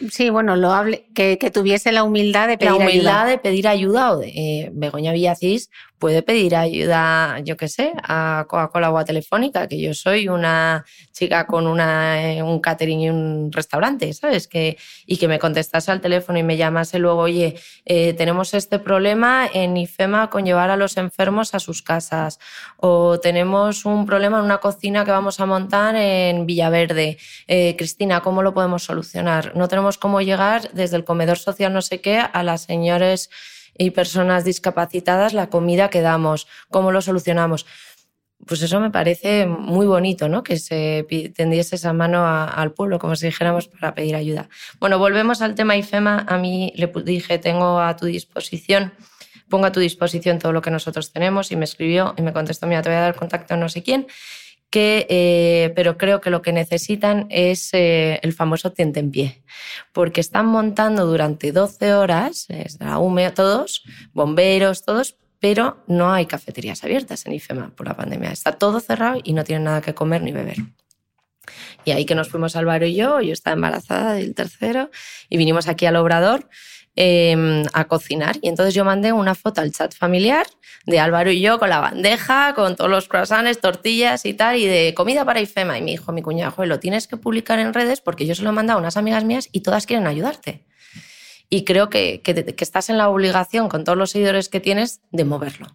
sí, 0.09 0.29
bueno, 0.29 0.55
loable, 0.55 1.09
que, 1.13 1.37
que 1.37 1.51
tuviese 1.51 1.91
la 1.91 2.03
humildad 2.03 2.47
de 2.47 2.57
pedir 2.57 2.71
ayuda. 2.71 2.85
La 2.85 2.91
humildad 2.91 3.27
de 3.27 3.37
pedir 3.39 3.67
ayuda 3.67 4.11
o 4.11 4.17
de 4.19 4.29
eh, 4.29 4.69
Begoña 4.73 5.11
Villacís 5.11 5.69
puede 6.01 6.23
pedir 6.23 6.55
ayuda, 6.55 7.39
yo 7.41 7.55
qué 7.55 7.67
sé, 7.67 7.93
a 8.03 8.45
Coca-Cola 8.49 8.91
o 8.91 9.05
Telefónica, 9.05 9.67
que 9.67 9.79
yo 9.79 9.93
soy 9.93 10.27
una 10.27 10.83
chica 11.11 11.45
con 11.45 11.67
una, 11.67 12.33
eh, 12.33 12.41
un 12.41 12.59
catering 12.59 12.99
y 13.01 13.09
un 13.11 13.51
restaurante, 13.51 14.11
¿sabes? 14.11 14.47
Que, 14.47 14.77
y 15.05 15.17
que 15.17 15.27
me 15.27 15.37
contestase 15.37 15.91
al 15.91 16.01
teléfono 16.01 16.39
y 16.39 16.43
me 16.43 16.57
llamase 16.57 16.97
luego, 16.97 17.21
oye, 17.21 17.55
eh, 17.85 18.13
tenemos 18.15 18.55
este 18.55 18.79
problema 18.79 19.47
en 19.53 19.77
IFEMA 19.77 20.31
con 20.31 20.43
llevar 20.43 20.71
a 20.71 20.75
los 20.75 20.97
enfermos 20.97 21.53
a 21.53 21.59
sus 21.59 21.83
casas, 21.83 22.39
o 22.77 23.19
tenemos 23.19 23.85
un 23.85 24.07
problema 24.07 24.39
en 24.39 24.45
una 24.45 24.57
cocina 24.57 25.05
que 25.05 25.11
vamos 25.11 25.39
a 25.39 25.45
montar 25.45 25.95
en 25.95 26.47
Villaverde. 26.47 27.19
Eh, 27.47 27.75
Cristina, 27.77 28.21
¿cómo 28.21 28.41
lo 28.41 28.55
podemos 28.55 28.83
solucionar? 28.83 29.55
No 29.55 29.67
tenemos 29.67 29.99
cómo 29.99 30.19
llegar 30.19 30.71
desde 30.71 30.97
el 30.97 31.03
comedor 31.03 31.37
social 31.37 31.71
no 31.71 31.83
sé 31.83 32.01
qué 32.01 32.17
a 32.17 32.41
las 32.41 32.63
señores 32.63 33.29
y 33.81 33.91
personas 33.91 34.45
discapacitadas 34.45 35.33
la 35.33 35.49
comida 35.49 35.89
que 35.89 36.01
damos, 36.01 36.47
cómo 36.69 36.91
lo 36.91 37.01
solucionamos. 37.01 37.65
Pues 38.45 38.61
eso 38.61 38.79
me 38.79 38.89
parece 38.89 39.45
muy 39.45 39.85
bonito, 39.85 40.29
¿no? 40.29 40.43
Que 40.43 40.57
se 40.57 41.05
tendiese 41.35 41.75
esa 41.75 41.93
mano 41.93 42.25
al 42.25 42.73
pueblo, 42.73 42.97
como 42.99 43.15
si 43.15 43.27
dijéramos, 43.27 43.67
para 43.67 43.93
pedir 43.93 44.15
ayuda. 44.15 44.49
Bueno, 44.79 44.97
volvemos 44.97 45.41
al 45.41 45.55
tema 45.55 45.77
IFEMA. 45.77 46.25
A 46.27 46.37
mí 46.37 46.73
le 46.75 46.91
dije, 47.03 47.37
tengo 47.37 47.79
a 47.79 47.95
tu 47.95 48.05
disposición, 48.07 48.93
pongo 49.49 49.65
a 49.65 49.71
tu 49.71 49.79
disposición 49.79 50.39
todo 50.39 50.53
lo 50.53 50.61
que 50.61 50.71
nosotros 50.71 51.11
tenemos 51.11 51.51
y 51.51 51.55
me 51.55 51.65
escribió 51.65 52.15
y 52.17 52.21
me 52.23 52.33
contestó, 52.33 52.67
mira, 52.67 52.81
te 52.81 52.89
voy 52.89 52.97
a 52.97 53.01
dar 53.01 53.15
contacto 53.15 53.53
a 53.53 53.57
no 53.57 53.69
sé 53.69 53.83
quién 53.83 54.07
que, 54.71 55.05
eh, 55.09 55.73
pero 55.75 55.97
creo 55.97 56.21
que 56.21 56.29
lo 56.29 56.41
que 56.41 56.53
necesitan 56.53 57.27
es 57.29 57.73
eh, 57.73 58.19
el 58.23 58.33
famoso 58.33 58.71
tiente 58.71 59.01
en 59.01 59.11
pie, 59.11 59.43
porque 59.91 60.21
están 60.21 60.47
montando 60.47 61.05
durante 61.05 61.51
12 61.51 61.93
horas, 61.93 62.45
es 62.49 62.79
la 62.79 62.97
UME, 62.97 63.31
todos, 63.31 63.83
bomberos, 64.13 64.83
todos, 64.83 65.17
pero 65.39 65.83
no 65.87 66.13
hay 66.13 66.25
cafeterías 66.25 66.83
abiertas 66.83 67.25
en 67.25 67.33
IFEMA 67.33 67.71
por 67.75 67.87
la 67.87 67.95
pandemia. 67.95 68.31
Está 68.31 68.53
todo 68.53 68.79
cerrado 68.79 69.19
y 69.23 69.33
no 69.33 69.43
tienen 69.43 69.65
nada 69.65 69.81
que 69.81 69.93
comer 69.93 70.21
ni 70.21 70.31
beber. 70.31 70.57
Y 71.83 71.91
ahí 71.91 72.05
que 72.05 72.15
nos 72.15 72.29
fuimos 72.29 72.55
Álvaro 72.55 72.85
y 72.85 72.95
yo, 72.95 73.19
yo 73.21 73.33
estaba 73.33 73.55
embarazada 73.55 74.13
del 74.13 74.35
tercero, 74.35 74.89
y 75.29 75.37
vinimos 75.37 75.67
aquí 75.67 75.85
al 75.85 75.97
Obrador 75.97 76.47
Em, 76.97 77.63
a 77.71 77.85
cocinar. 77.85 78.35
Y 78.41 78.49
entonces 78.49 78.73
yo 78.73 78.83
mandé 78.83 79.13
una 79.13 79.33
foto 79.33 79.61
al 79.61 79.71
chat 79.71 79.95
familiar 79.95 80.45
de 80.85 80.99
Álvaro 80.99 81.31
y 81.31 81.39
yo 81.39 81.57
con 81.57 81.69
la 81.69 81.79
bandeja, 81.79 82.53
con 82.53 82.75
todos 82.75 82.89
los 82.89 83.07
croissants, 83.07 83.61
tortillas 83.61 84.25
y 84.25 84.33
tal, 84.33 84.57
y 84.57 84.65
de 84.65 84.93
comida 84.93 85.23
para 85.23 85.39
IFEMA. 85.39 85.77
Y 85.77 85.83
me 85.83 85.91
dijo 85.91 86.11
mi 86.11 86.21
cuñado, 86.21 86.65
lo 86.65 86.79
tienes 86.81 87.07
que 87.07 87.15
publicar 87.15 87.59
en 87.59 87.73
redes 87.73 88.01
porque 88.01 88.25
yo 88.25 88.35
se 88.35 88.43
lo 88.43 88.49
he 88.49 88.51
mandado 88.51 88.77
a 88.77 88.81
unas 88.81 88.97
amigas 88.97 89.23
mías 89.23 89.47
y 89.53 89.61
todas 89.61 89.85
quieren 89.85 90.05
ayudarte. 90.05 90.65
Y 91.49 91.63
creo 91.63 91.89
que, 91.89 92.21
que, 92.21 92.55
estás 92.59 92.89
en 92.89 92.97
la 92.97 93.07
obligación, 93.07 93.69
con 93.69 93.85
todos 93.85 93.97
los 93.97 94.11
seguidores 94.11 94.49
que 94.49 94.59
tienes, 94.59 94.99
de 95.11 95.23
moverlo. 95.23 95.67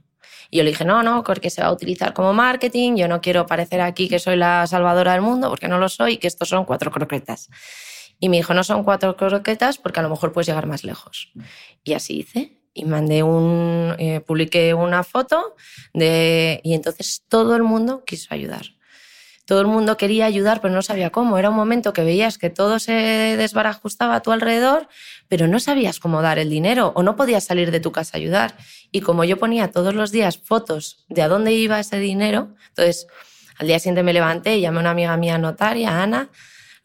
Y 0.50 0.58
yo 0.58 0.64
le 0.64 0.70
dije, 0.70 0.84
no, 0.84 1.02
no, 1.02 1.22
porque 1.22 1.48
se 1.48 1.62
va 1.62 1.68
a 1.68 1.72
utilizar 1.72 2.12
como 2.12 2.34
marketing, 2.34 2.96
yo 2.96 3.08
no 3.08 3.22
quiero 3.22 3.46
parecer 3.46 3.80
aquí 3.80 4.08
que 4.08 4.18
soy 4.18 4.36
la 4.36 4.66
salvadora 4.66 5.12
del 5.12 5.22
mundo, 5.22 5.48
porque 5.48 5.66
no 5.66 5.78
lo 5.78 5.88
soy, 5.88 6.18
que 6.18 6.26
estos 6.26 6.50
son 6.50 6.66
cuatro 6.66 6.90
croquetas. 6.90 7.48
Y 8.18 8.28
me 8.28 8.38
dijo, 8.38 8.54
no 8.54 8.64
son 8.64 8.84
cuatro 8.84 9.16
croquetas 9.16 9.78
porque 9.78 10.00
a 10.00 10.02
lo 10.02 10.10
mejor 10.10 10.32
puedes 10.32 10.46
llegar 10.46 10.66
más 10.66 10.84
lejos. 10.84 11.32
Y 11.84 11.92
así 11.92 12.18
hice. 12.18 12.58
Y 12.72 12.84
mandé 12.84 13.22
un, 13.22 13.94
eh, 13.98 14.20
publiqué 14.20 14.74
una 14.74 15.02
foto 15.02 15.54
de, 15.94 16.60
y 16.62 16.74
entonces 16.74 17.24
todo 17.28 17.56
el 17.56 17.62
mundo 17.62 18.04
quiso 18.04 18.34
ayudar. 18.34 18.76
Todo 19.46 19.60
el 19.60 19.68
mundo 19.68 19.96
quería 19.96 20.26
ayudar, 20.26 20.60
pero 20.60 20.74
no 20.74 20.82
sabía 20.82 21.10
cómo. 21.10 21.38
Era 21.38 21.50
un 21.50 21.56
momento 21.56 21.92
que 21.92 22.02
veías 22.02 22.36
que 22.36 22.50
todo 22.50 22.80
se 22.80 22.92
desbarajustaba 22.92 24.16
a 24.16 24.20
tu 24.20 24.32
alrededor, 24.32 24.88
pero 25.28 25.46
no 25.46 25.60
sabías 25.60 26.00
cómo 26.00 26.20
dar 26.20 26.40
el 26.40 26.50
dinero 26.50 26.92
o 26.96 27.04
no 27.04 27.14
podías 27.14 27.44
salir 27.44 27.70
de 27.70 27.78
tu 27.78 27.92
casa 27.92 28.16
a 28.16 28.18
ayudar. 28.18 28.56
Y 28.90 29.02
como 29.02 29.22
yo 29.22 29.38
ponía 29.38 29.70
todos 29.70 29.94
los 29.94 30.10
días 30.10 30.36
fotos 30.36 31.04
de 31.08 31.22
a 31.22 31.28
dónde 31.28 31.52
iba 31.52 31.78
ese 31.78 32.00
dinero, 32.00 32.56
entonces 32.70 33.06
al 33.58 33.68
día 33.68 33.78
siguiente 33.78 34.02
me 34.02 34.12
levanté 34.12 34.56
y 34.56 34.62
llamé 34.62 34.78
a 34.78 34.80
una 34.80 34.90
amiga 34.90 35.16
mía 35.16 35.38
notaria, 35.38 36.02
Ana, 36.02 36.28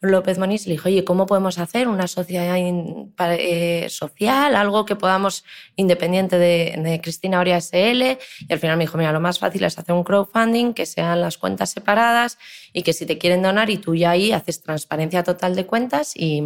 López 0.02 0.36
Moniz 0.36 0.66
le 0.66 0.72
dijo, 0.72 0.88
oye, 0.88 1.04
¿cómo 1.04 1.26
podemos 1.26 1.58
hacer 1.58 1.86
una 1.86 2.08
sociedad 2.08 2.56
eh, 2.58 3.86
social, 3.88 4.56
algo 4.56 4.84
que 4.84 4.96
podamos, 4.96 5.44
independiente 5.76 6.38
de, 6.38 7.00
Cristina 7.00 7.38
Oria 7.38 7.60
SL? 7.60 8.18
Y 8.48 8.52
al 8.52 8.58
final 8.58 8.76
me 8.76 8.84
dijo, 8.84 8.98
mira, 8.98 9.12
lo 9.12 9.20
más 9.20 9.38
fácil 9.38 9.62
es 9.62 9.78
hacer 9.78 9.94
un 9.94 10.02
crowdfunding, 10.02 10.74
que 10.74 10.86
sean 10.86 11.20
las 11.20 11.38
cuentas 11.38 11.70
separadas 11.70 12.36
y 12.72 12.82
que 12.82 12.92
si 12.92 13.06
te 13.06 13.16
quieren 13.16 13.42
donar 13.42 13.70
y 13.70 13.78
tú 13.78 13.94
ya 13.94 14.10
ahí 14.10 14.32
haces 14.32 14.60
transparencia 14.60 15.22
total 15.22 15.54
de 15.54 15.66
cuentas 15.66 16.16
y, 16.16 16.42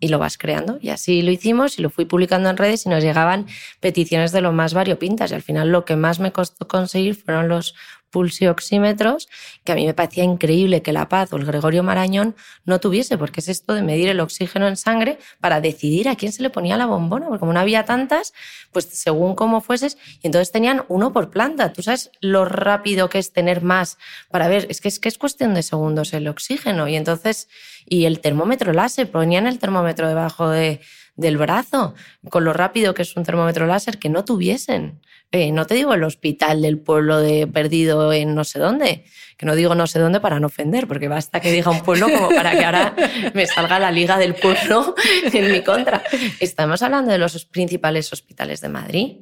y 0.00 0.08
lo 0.08 0.18
vas 0.18 0.38
creando. 0.38 0.78
Y 0.80 0.90
así 0.90 1.22
lo 1.22 1.30
hicimos 1.30 1.78
y 1.78 1.82
lo 1.82 1.90
fui 1.90 2.04
publicando 2.04 2.50
en 2.50 2.56
redes 2.56 2.86
y 2.86 2.88
nos 2.88 3.02
llegaban 3.02 3.46
peticiones 3.80 4.32
de 4.32 4.40
lo 4.40 4.52
más 4.52 4.74
variopintas. 4.74 5.30
Y 5.30 5.34
al 5.34 5.42
final 5.42 5.70
lo 5.70 5.84
que 5.84 5.96
más 5.96 6.20
me 6.20 6.32
costó 6.32 6.68
conseguir 6.68 7.14
fueron 7.14 7.48
los 7.48 7.74
pulsioxímetros, 8.14 9.28
que 9.64 9.72
a 9.72 9.74
mí 9.74 9.84
me 9.84 9.92
parecía 9.92 10.22
increíble 10.22 10.82
que 10.82 10.92
La 10.92 11.08
Paz 11.08 11.32
o 11.32 11.36
el 11.36 11.44
Gregorio 11.44 11.82
Marañón 11.82 12.36
no 12.64 12.78
tuviese, 12.78 13.18
porque 13.18 13.40
es 13.40 13.48
esto 13.48 13.74
de 13.74 13.82
medir 13.82 14.08
el 14.08 14.20
oxígeno 14.20 14.68
en 14.68 14.76
sangre 14.76 15.18
para 15.40 15.60
decidir 15.60 16.08
a 16.08 16.14
quién 16.14 16.30
se 16.30 16.40
le 16.42 16.48
ponía 16.48 16.76
la 16.76 16.86
bombona, 16.86 17.26
porque 17.26 17.40
como 17.40 17.52
no 17.52 17.58
había 17.58 17.84
tantas, 17.84 18.32
pues 18.70 18.84
según 18.84 19.34
cómo 19.34 19.60
fueses, 19.60 19.98
y 20.22 20.28
entonces 20.28 20.52
tenían 20.52 20.84
uno 20.86 21.12
por 21.12 21.30
planta. 21.30 21.72
Tú 21.72 21.82
sabes 21.82 22.12
lo 22.20 22.44
rápido 22.44 23.08
que 23.08 23.18
es 23.18 23.32
tener 23.32 23.62
más 23.62 23.98
para 24.30 24.46
ver, 24.46 24.68
es 24.70 24.80
que 24.80 24.86
es, 24.86 25.00
que 25.00 25.08
es 25.08 25.18
cuestión 25.18 25.52
de 25.54 25.64
segundos 25.64 26.14
el 26.14 26.28
oxígeno, 26.28 26.86
y 26.86 26.94
entonces, 26.94 27.48
y 27.84 28.04
el 28.04 28.20
termómetro 28.20 28.72
láser, 28.72 29.10
ponían 29.10 29.48
el 29.48 29.58
termómetro 29.58 30.06
debajo 30.06 30.50
de, 30.50 30.80
del 31.16 31.36
brazo, 31.36 31.94
con 32.28 32.44
lo 32.44 32.52
rápido 32.52 32.94
que 32.94 33.02
es 33.02 33.16
un 33.16 33.24
termómetro 33.24 33.66
láser, 33.66 33.98
que 33.98 34.08
no 34.08 34.24
tuviesen. 34.24 35.00
Eh, 35.30 35.52
no 35.52 35.66
te 35.66 35.74
digo 35.74 35.94
el 35.94 36.04
hospital 36.04 36.62
del 36.62 36.78
pueblo 36.78 37.18
de 37.18 37.46
perdido 37.46 38.12
en 38.12 38.34
no 38.34 38.44
sé 38.44 38.58
dónde, 38.58 39.04
que 39.36 39.46
no 39.46 39.54
digo 39.56 39.74
no 39.74 39.86
sé 39.86 39.98
dónde 39.98 40.20
para 40.20 40.38
no 40.38 40.46
ofender, 40.46 40.86
porque 40.86 41.08
basta 41.08 41.40
que 41.40 41.50
diga 41.50 41.70
un 41.70 41.82
pueblo 41.82 42.08
como 42.08 42.28
para 42.28 42.52
que 42.52 42.64
ahora 42.64 42.94
me 43.34 43.46
salga 43.46 43.78
la 43.78 43.90
liga 43.90 44.18
del 44.18 44.34
pueblo 44.34 44.94
en 45.32 45.50
mi 45.50 45.62
contra. 45.62 46.02
Estamos 46.40 46.82
hablando 46.82 47.10
de 47.10 47.18
los 47.18 47.44
principales 47.46 48.12
hospitales 48.12 48.60
de 48.60 48.68
Madrid 48.68 49.16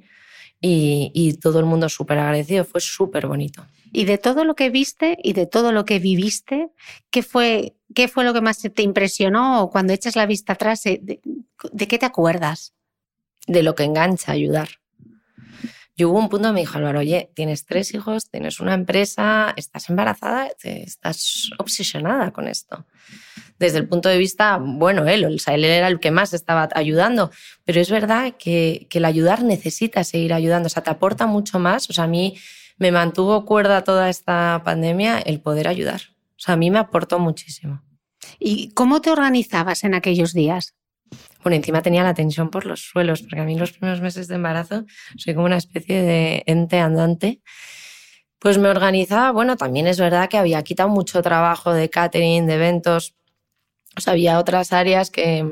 y, 0.64 1.38
todo 1.40 1.58
el 1.58 1.64
mundo 1.64 1.88
súper 1.88 2.18
agradecido, 2.18 2.64
fue 2.64 2.80
súper 2.80 3.26
bonito. 3.26 3.66
Y 3.92 4.04
de 4.04 4.16
todo 4.16 4.44
lo 4.44 4.54
que 4.54 4.70
viste 4.70 5.18
y 5.22 5.32
de 5.32 5.46
todo 5.46 5.72
lo 5.72 5.84
que 5.84 5.98
viviste, 5.98 6.68
¿qué 7.10 7.22
fue, 7.22 7.74
qué 7.94 8.08
fue 8.08 8.24
lo 8.24 8.32
que 8.32 8.40
más 8.40 8.58
te 8.58 8.82
impresionó 8.82 9.68
cuando 9.70 9.92
echas 9.92 10.14
la 10.14 10.24
vista 10.24 10.54
atrás? 10.54 10.84
¿De, 11.70 11.88
qué 11.88 11.98
te 11.98 12.06
acuerdas? 12.06 12.74
De 13.46 13.62
lo 13.62 13.74
que 13.74 13.84
engancha 13.84 14.32
ayudar. 14.32 14.68
Yo 15.94 16.08
hubo 16.08 16.18
un 16.18 16.28
punto 16.28 16.52
me 16.52 16.60
dijo 16.60 16.78
Álvaro, 16.78 17.00
oye, 17.00 17.30
tienes 17.34 17.66
tres 17.66 17.92
hijos, 17.92 18.30
tienes 18.30 18.60
una 18.60 18.72
empresa, 18.72 19.52
estás 19.56 19.90
embarazada, 19.90 20.48
estás 20.62 21.50
obsesionada 21.58 22.30
con 22.30 22.48
esto. 22.48 22.86
Desde 23.58 23.78
el 23.78 23.88
punto 23.88 24.08
de 24.08 24.16
vista, 24.16 24.58
bueno, 24.58 25.06
él, 25.06 25.24
o 25.26 25.38
sea, 25.38 25.54
él 25.54 25.64
era 25.64 25.88
el 25.88 26.00
que 26.00 26.10
más 26.10 26.32
estaba 26.32 26.68
ayudando, 26.74 27.30
pero 27.64 27.80
es 27.80 27.90
verdad 27.90 28.34
que, 28.38 28.86
que 28.88 28.98
el 28.98 29.04
ayudar 29.04 29.42
necesita 29.42 30.02
seguir 30.02 30.32
ayudando, 30.32 30.68
o 30.68 30.70
sea, 30.70 30.82
te 30.82 30.90
aporta 30.90 31.26
mucho 31.26 31.58
más. 31.58 31.90
O 31.90 31.92
sea, 31.92 32.04
a 32.04 32.08
mí 32.08 32.38
me 32.78 32.90
mantuvo 32.90 33.44
cuerda 33.44 33.84
toda 33.84 34.08
esta 34.08 34.62
pandemia 34.64 35.18
el 35.18 35.40
poder 35.40 35.68
ayudar. 35.68 36.00
O 36.36 36.40
sea, 36.40 36.54
a 36.54 36.56
mí 36.56 36.70
me 36.70 36.78
aportó 36.78 37.18
muchísimo. 37.18 37.82
¿Y 38.38 38.72
cómo 38.72 39.00
te 39.00 39.10
organizabas 39.10 39.84
en 39.84 39.94
aquellos 39.94 40.32
días? 40.32 40.74
Bueno, 41.42 41.56
encima 41.56 41.82
tenía 41.82 42.02
la 42.02 42.14
tensión 42.14 42.50
por 42.50 42.66
los 42.66 42.82
suelos, 42.82 43.22
porque 43.22 43.40
a 43.40 43.44
mí 43.44 43.56
los 43.56 43.72
primeros 43.72 44.00
meses 44.00 44.28
de 44.28 44.36
embarazo 44.36 44.84
soy 45.16 45.34
como 45.34 45.46
una 45.46 45.56
especie 45.56 46.02
de 46.02 46.42
ente 46.46 46.78
andante. 46.78 47.40
Pues 48.38 48.58
me 48.58 48.68
organizaba, 48.68 49.30
bueno, 49.32 49.56
también 49.56 49.86
es 49.86 49.98
verdad 49.98 50.28
que 50.28 50.38
había 50.38 50.62
quitado 50.62 50.88
mucho 50.88 51.22
trabajo 51.22 51.72
de 51.72 51.90
catering, 51.90 52.46
de 52.46 52.54
eventos. 52.54 53.14
O 53.96 54.00
sea, 54.00 54.14
había 54.14 54.38
otras 54.38 54.72
áreas 54.72 55.10
que, 55.10 55.46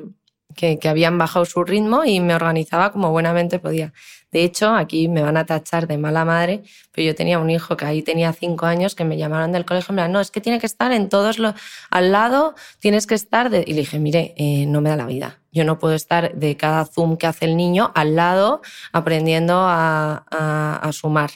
que, 0.54 0.88
habían 0.88 1.18
bajado 1.18 1.44
su 1.44 1.64
ritmo 1.64 2.04
y 2.04 2.20
me 2.20 2.34
organizaba 2.34 2.92
como 2.92 3.10
buenamente 3.10 3.58
podía. 3.58 3.92
De 4.30 4.44
hecho, 4.44 4.74
aquí 4.74 5.08
me 5.08 5.22
van 5.22 5.36
a 5.36 5.46
tachar 5.46 5.86
de 5.86 5.98
mala 5.98 6.24
madre, 6.24 6.62
pero 6.92 7.06
yo 7.06 7.14
tenía 7.14 7.38
un 7.38 7.50
hijo 7.50 7.76
que 7.76 7.84
ahí 7.84 8.02
tenía 8.02 8.32
cinco 8.32 8.66
años 8.66 8.94
que 8.94 9.04
me 9.04 9.16
llamaron 9.16 9.52
del 9.52 9.64
colegio 9.64 9.92
y 9.92 9.96
me 9.96 10.08
no, 10.08 10.20
es 10.20 10.30
que 10.30 10.40
tiene 10.40 10.60
que 10.60 10.66
estar 10.66 10.92
en 10.92 11.08
todos 11.08 11.38
los, 11.38 11.54
al 11.90 12.12
lado, 12.12 12.54
tienes 12.78 13.06
que 13.06 13.14
estar, 13.14 13.50
de... 13.50 13.64
y 13.66 13.72
le 13.72 13.80
dije, 13.80 13.98
mire, 13.98 14.34
eh, 14.36 14.66
no 14.66 14.80
me 14.80 14.90
da 14.90 14.96
la 14.96 15.06
vida. 15.06 15.39
Yo 15.52 15.64
no 15.64 15.78
puedo 15.78 15.94
estar 15.94 16.34
de 16.34 16.56
cada 16.56 16.84
zoom 16.84 17.16
que 17.16 17.26
hace 17.26 17.44
el 17.44 17.56
niño 17.56 17.92
al 17.94 18.16
lado 18.16 18.62
aprendiendo 18.92 19.54
a, 19.56 20.24
a, 20.30 20.76
a 20.76 20.92
sumar. 20.92 21.30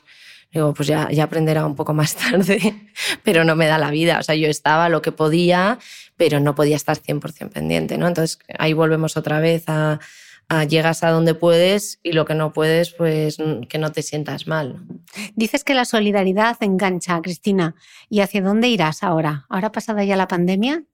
Digo, 0.55 0.73
pues 0.73 0.87
ya, 0.87 1.11
ya 1.11 1.25
aprenderá 1.25 1.67
un 1.67 1.75
poco 1.75 1.95
más 1.95 2.15
tarde, 2.31 2.61
pero 3.25 3.45
no 3.45 3.57
me 3.57 3.67
da 3.67 3.77
la 3.77 3.91
vida. 3.91 4.21
O 4.21 4.23
sea, 4.23 4.37
yo 4.37 4.49
estaba 4.49 4.89
lo 4.89 5.03
que 5.03 5.11
podía, 5.11 5.81
pero 6.17 6.39
no 6.39 6.55
podía 6.55 6.77
estar 6.77 6.97
100% 6.97 7.51
pendiente, 7.51 7.99
¿no? 7.99 8.07
Entonces 8.07 8.39
ahí 8.57 8.73
volvemos 8.73 9.17
otra 9.17 9.41
vez 9.41 9.65
a, 9.67 9.99
llegas 10.69 11.03
a 11.03 11.11
donde 11.11 11.35
puedes 11.35 11.99
y 12.05 12.13
lo 12.13 12.25
que 12.25 12.35
no 12.35 12.53
puedes, 12.53 12.93
pues 12.93 13.39
que 13.69 13.79
no 13.79 13.91
te 13.91 14.03
sientas 14.03 14.47
mal. 14.47 14.85
Dices 15.35 15.65
que 15.65 15.75
la 15.75 15.85
solidaridad 15.85 16.57
engancha, 16.61 17.21
Cristina. 17.21 17.75
¿Y 18.09 18.21
hacia 18.21 18.41
dónde 18.41 18.69
irás 18.69 19.03
ahora? 19.03 19.47
¿Ahora 19.49 19.73
pasada 19.73 20.05
ya 20.05 20.17
la 20.17 20.29
pandemia? 20.29 20.85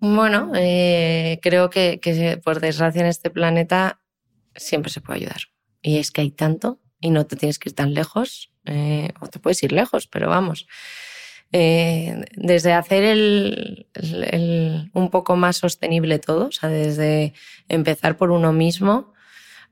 Bueno, 0.00 0.52
eh, 0.54 1.40
creo 1.42 1.70
que, 1.70 2.40
por 2.44 2.60
desgracia 2.60 3.00
en 3.00 3.08
este 3.08 3.30
planeta 3.30 4.00
siempre 4.54 4.92
se 4.92 5.00
puede 5.00 5.20
ayudar. 5.20 5.40
Y 5.82 5.98
es 5.98 6.10
que 6.12 6.20
hay 6.20 6.30
tanto 6.30 6.80
y 7.00 7.10
no 7.10 7.26
te 7.26 7.36
tienes 7.36 7.58
que 7.58 7.70
ir 7.70 7.74
tan 7.74 7.94
lejos, 7.94 8.52
eh, 8.64 9.10
o 9.20 9.26
te 9.26 9.40
puedes 9.40 9.62
ir 9.62 9.72
lejos, 9.72 10.06
pero 10.06 10.28
vamos. 10.28 10.66
Eh, 11.50 12.24
desde 12.36 12.74
hacer 12.74 13.04
el, 13.04 13.88
un 14.92 15.10
poco 15.10 15.36
más 15.36 15.56
sostenible 15.56 16.18
todo, 16.18 16.48
o 16.48 16.52
sea, 16.52 16.68
desde 16.68 17.32
empezar 17.68 18.16
por 18.16 18.30
uno 18.30 18.52
mismo, 18.52 19.12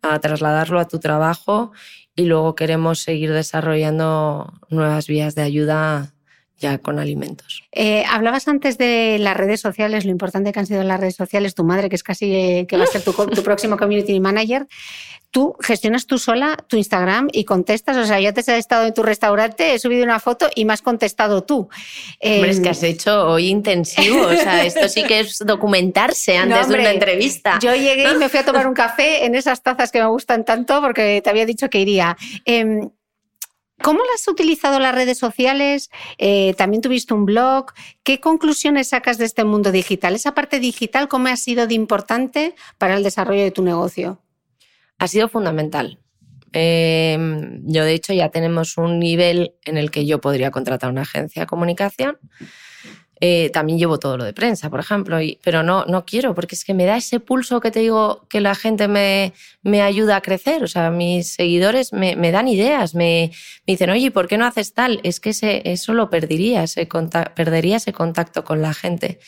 a 0.03 0.19
trasladarlo 0.21 0.81
a 0.81 0.89
tu 0.89 0.99
trabajo 0.99 1.73
y 2.17 2.25
luego 2.25 2.55
queremos 2.55 3.01
seguir 3.01 3.33
desarrollando 3.33 4.61
nuevas 4.71 5.07
vías 5.07 5.35
de 5.35 5.43
ayuda 5.43 6.16
ya 6.59 6.79
con 6.79 6.99
alimentos. 6.99 7.63
Eh, 7.73 8.05
hablabas 8.09 8.49
antes 8.49 8.79
de 8.79 9.19
las 9.21 9.37
redes 9.37 9.61
sociales, 9.61 10.05
lo 10.05 10.11
importante 10.11 10.53
que 10.53 10.61
han 10.61 10.67
sido 10.67 10.83
las 10.85 10.99
redes 10.99 11.17
sociales, 11.17 11.55
tu 11.55 11.65
madre, 11.65 11.89
que 11.89 11.97
es 11.97 12.03
casi 12.03 12.35
eh, 12.35 12.67
que 12.67 12.79
va 12.79 12.85
a 12.85 12.87
ser 12.87 13.03
tu, 13.03 13.13
próximo 13.13 13.77
community 13.79 14.19
manager. 14.21 14.67
Tú 15.31 15.55
gestionas 15.61 16.07
tú 16.07 16.19
sola 16.19 16.57
tu 16.67 16.77
Instagram 16.77 17.29
y 17.31 17.45
contestas. 17.45 17.99
O 17.99 18.07
sea, 18.07 18.21
yo 18.21 18.33
te 18.33 18.41
he 18.51 18.57
estado 18.57 18.87
en 18.87 18.95
tu 18.95 19.03
restaurante, 19.03 19.75
he 19.75 19.79
subido 19.79 20.03
una 20.03 20.19
foto 20.19 20.49
y 20.55 20.65
me 20.65 20.73
has 20.73 20.81
contestado 20.81 21.45
tú. 21.45 21.69
Hombre, 22.23 22.51
es 22.51 22.61
que 22.61 22.71
has 22.71 22.83
em, 22.83 22.93
hecho 22.93 23.29
hoy 23.29 23.49
intensivo. 23.49 24.23
O 24.23 24.33
sea, 24.33 24.65
esto 24.65 24.89
sí 24.89 25.05
que 25.05 25.21
es 25.21 25.39
documentarse 25.41 26.37
antes 26.39 26.69
de 26.69 26.79
una 26.79 26.91
entrevista. 26.91 27.59
Yo 27.61 27.75
llegué 27.75 28.11
y 28.11 28.17
me 28.17 28.31
fui 28.31 28.41
a 28.41 28.45
tomar 28.47 28.67
un 28.69 28.75
café 28.75 29.27
en 29.27 29.35
esas 29.35 29.63
tazas 29.63 29.93
que 29.93 30.01
me 30.01 30.07
gustan 30.07 30.45
tanto 30.45 30.81
porque 30.81 31.21
te 31.23 31.29
había 31.29 31.45
dicho 31.45 31.69
que 31.69 31.81
iría. 31.81 32.17
¿Cómo 33.83 34.01
las 34.01 34.23
has 34.23 34.29
utilizado 34.29 34.81
las 34.81 34.95
redes 34.95 35.19
sociales? 35.19 35.91
Eh, 36.19 36.55
también 36.57 36.81
tuviste 36.81 37.13
un 37.13 37.27
blog. 37.27 37.73
¿Qué 38.03 38.21
conclusiones 38.21 38.89
sacas 38.89 39.19
de 39.19 39.27
este 39.27 39.45
mundo 39.45 39.71
digital? 39.71 40.15
Esa 40.15 40.35
parte 40.35 40.61
digital, 40.61 41.09
¿cómo 41.09 41.29
ha 41.29 41.37
sido 41.37 41.67
de 41.67 41.75
importante 41.75 42.55
para 42.79 42.97
el 42.97 43.03
desarrollo 43.03 43.43
de 43.43 43.51
tu 43.51 43.63
negocio? 43.63 44.21
Ha 44.99 45.09
sido 45.09 45.29
fundamental. 45.29 45.99
Em, 46.53 47.61
yo, 47.67 47.85
de 47.85 47.93
hecho, 47.93 48.15
ya 48.15 48.31
tenemos 48.31 48.79
un 48.79 48.99
nivel 48.99 49.55
en 49.65 49.77
el 49.77 49.91
que 49.91 50.07
yo 50.07 50.23
podría 50.23 50.51
contratar 50.51 50.91
una 50.91 51.03
agencia 51.03 51.43
de 51.43 51.47
comunicación 51.47 52.19
eh, 53.21 53.51
también 53.51 53.79
llevo 53.79 53.99
todo 53.99 54.19
lo 54.19 54.25
de 54.25 54.35
prensa, 54.35 54.69
por 54.69 54.81
ejemplo, 54.81 55.21
y, 55.23 55.39
pero 55.43 55.63
no, 55.63 55.87
no 55.87 56.05
quiero, 56.05 56.35
porque 56.35 56.55
es 56.55 56.65
que 56.65 56.75
me 56.75 56.85
da 56.85 56.99
ese 56.99 57.19
pulso 57.19 57.61
que 57.61 57.71
te 57.71 57.81
digo 57.81 58.27
que 58.29 58.41
la 58.41 58.55
gente 58.55 58.89
me, 58.89 59.33
me 59.63 59.81
ayuda 59.81 60.17
a 60.17 60.21
crecer. 60.21 60.63
O 60.63 60.69
sea, 60.69 60.91
mis 60.91 61.33
seguidores 61.33 61.93
me, 61.95 62.15
me 62.17 62.31
dan 62.31 62.47
ideas, 62.47 62.95
me, 62.95 63.33
me, 63.67 63.73
dicen, 63.73 63.91
oye, 63.91 64.11
¿por 64.11 64.29
qué 64.29 64.37
no 64.37 64.45
haces 64.45 64.75
tal? 64.75 65.01
Es 65.03 65.21
que 65.21 65.31
ese, 65.31 65.63
eso 65.65 65.95
lo 65.95 66.11
perdería, 66.11 66.63
ese 66.63 66.87
perdería 67.35 67.77
ese 67.77 67.93
contacto 67.93 68.45
con 68.45 68.61
la 68.61 68.75
gente. 68.75 69.19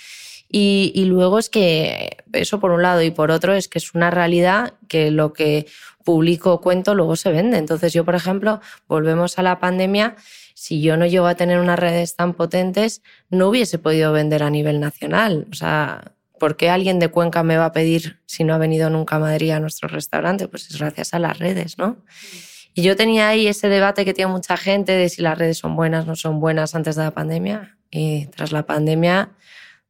Y, 0.51 0.93
y, 0.95 1.05
luego 1.05 1.39
es 1.39 1.51
que 1.51 2.19
eso 2.33 2.59
por 2.59 2.71
un 2.71 2.83
lado 2.83 3.03
y 3.03 3.11
por 3.11 3.31
otro 3.31 3.55
es 3.55 3.69
que 3.69 3.79
es 3.79 3.95
una 3.95 4.11
realidad 4.11 4.75
que 4.89 5.11
lo 5.11 5.35
que 5.35 5.67
publico 6.05 6.55
o 6.55 6.61
cuento 6.63 6.95
luego 6.95 7.17
se 7.17 7.31
vende. 7.31 7.59
Entonces 7.59 7.93
yo, 7.93 8.05
por 8.05 8.15
ejemplo, 8.15 8.61
volvemos 8.87 9.39
a 9.39 9.43
la 9.43 9.59
pandemia 9.59 10.17
si 10.59 10.83
yo 10.83 10.97
no 10.97 11.07
llego 11.07 11.29
a 11.29 11.37
tener 11.37 11.61
unas 11.61 11.79
redes 11.79 12.17
tan 12.17 12.35
potentes, 12.35 13.01
no 13.31 13.49
hubiese 13.49 13.79
podido 13.79 14.13
vender 14.13 14.43
a 14.43 14.51
nivel 14.51 14.81
nacional. 14.81 15.47
O 15.53 15.55
sea, 15.55 16.17
¿por 16.41 16.57
qué 16.57 16.69
alguien 16.69 16.99
de 16.99 17.07
Cuenca 17.07 17.45
me 17.45 17.57
va 17.57 17.67
a 17.67 17.73
pedir 17.73 18.19
si 18.27 18.43
no 18.43 18.55
ha 18.55 18.59
venido 18.59 18.91
nunca 18.91 19.17
a 19.17 19.19
Madrid 19.21 19.53
a 19.53 19.61
nuestro 19.61 19.87
restaurante? 19.87 20.49
Pues 20.49 20.69
es 20.69 20.77
gracias 20.77 21.15
a 21.15 21.21
las 21.21 21.39
redes, 21.39 21.79
¿no? 21.79 21.99
Y 22.75 22.83
yo 22.83 22.97
tenía 22.97 23.29
ahí 23.29 23.47
ese 23.47 23.69
debate 23.69 24.05
que 24.05 24.15
tiene 24.15 24.33
mucha 24.33 24.57
gente 24.57 24.91
de 24.91 25.09
si 25.09 25.23
las 25.23 25.39
redes 25.39 25.59
son 25.59 25.77
buenas, 25.77 26.07
o 26.07 26.09
no 26.09 26.17
son 26.17 26.41
buenas 26.41 26.75
antes 26.75 26.97
de 26.97 27.05
la 27.05 27.13
pandemia. 27.13 27.79
Y 27.93 28.27
tras 28.27 28.51
la 28.51 28.67
pandemia, 28.67 29.31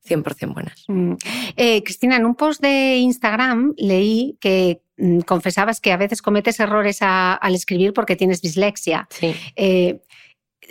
100% 0.06 0.52
buenas. 0.52 0.84
Mm. 0.86 1.14
Eh, 1.56 1.82
Cristina, 1.82 2.16
en 2.16 2.26
un 2.26 2.34
post 2.34 2.60
de 2.60 2.96
Instagram 2.96 3.72
leí 3.78 4.36
que 4.38 4.82
mm, 4.98 5.20
confesabas 5.20 5.80
que 5.80 5.92
a 5.92 5.96
veces 5.96 6.20
cometes 6.20 6.60
errores 6.60 6.98
al 7.00 7.54
escribir 7.54 7.94
porque 7.94 8.16
tienes 8.16 8.42
dislexia. 8.42 9.08
Sí. 9.10 9.34
Eh, 9.56 10.02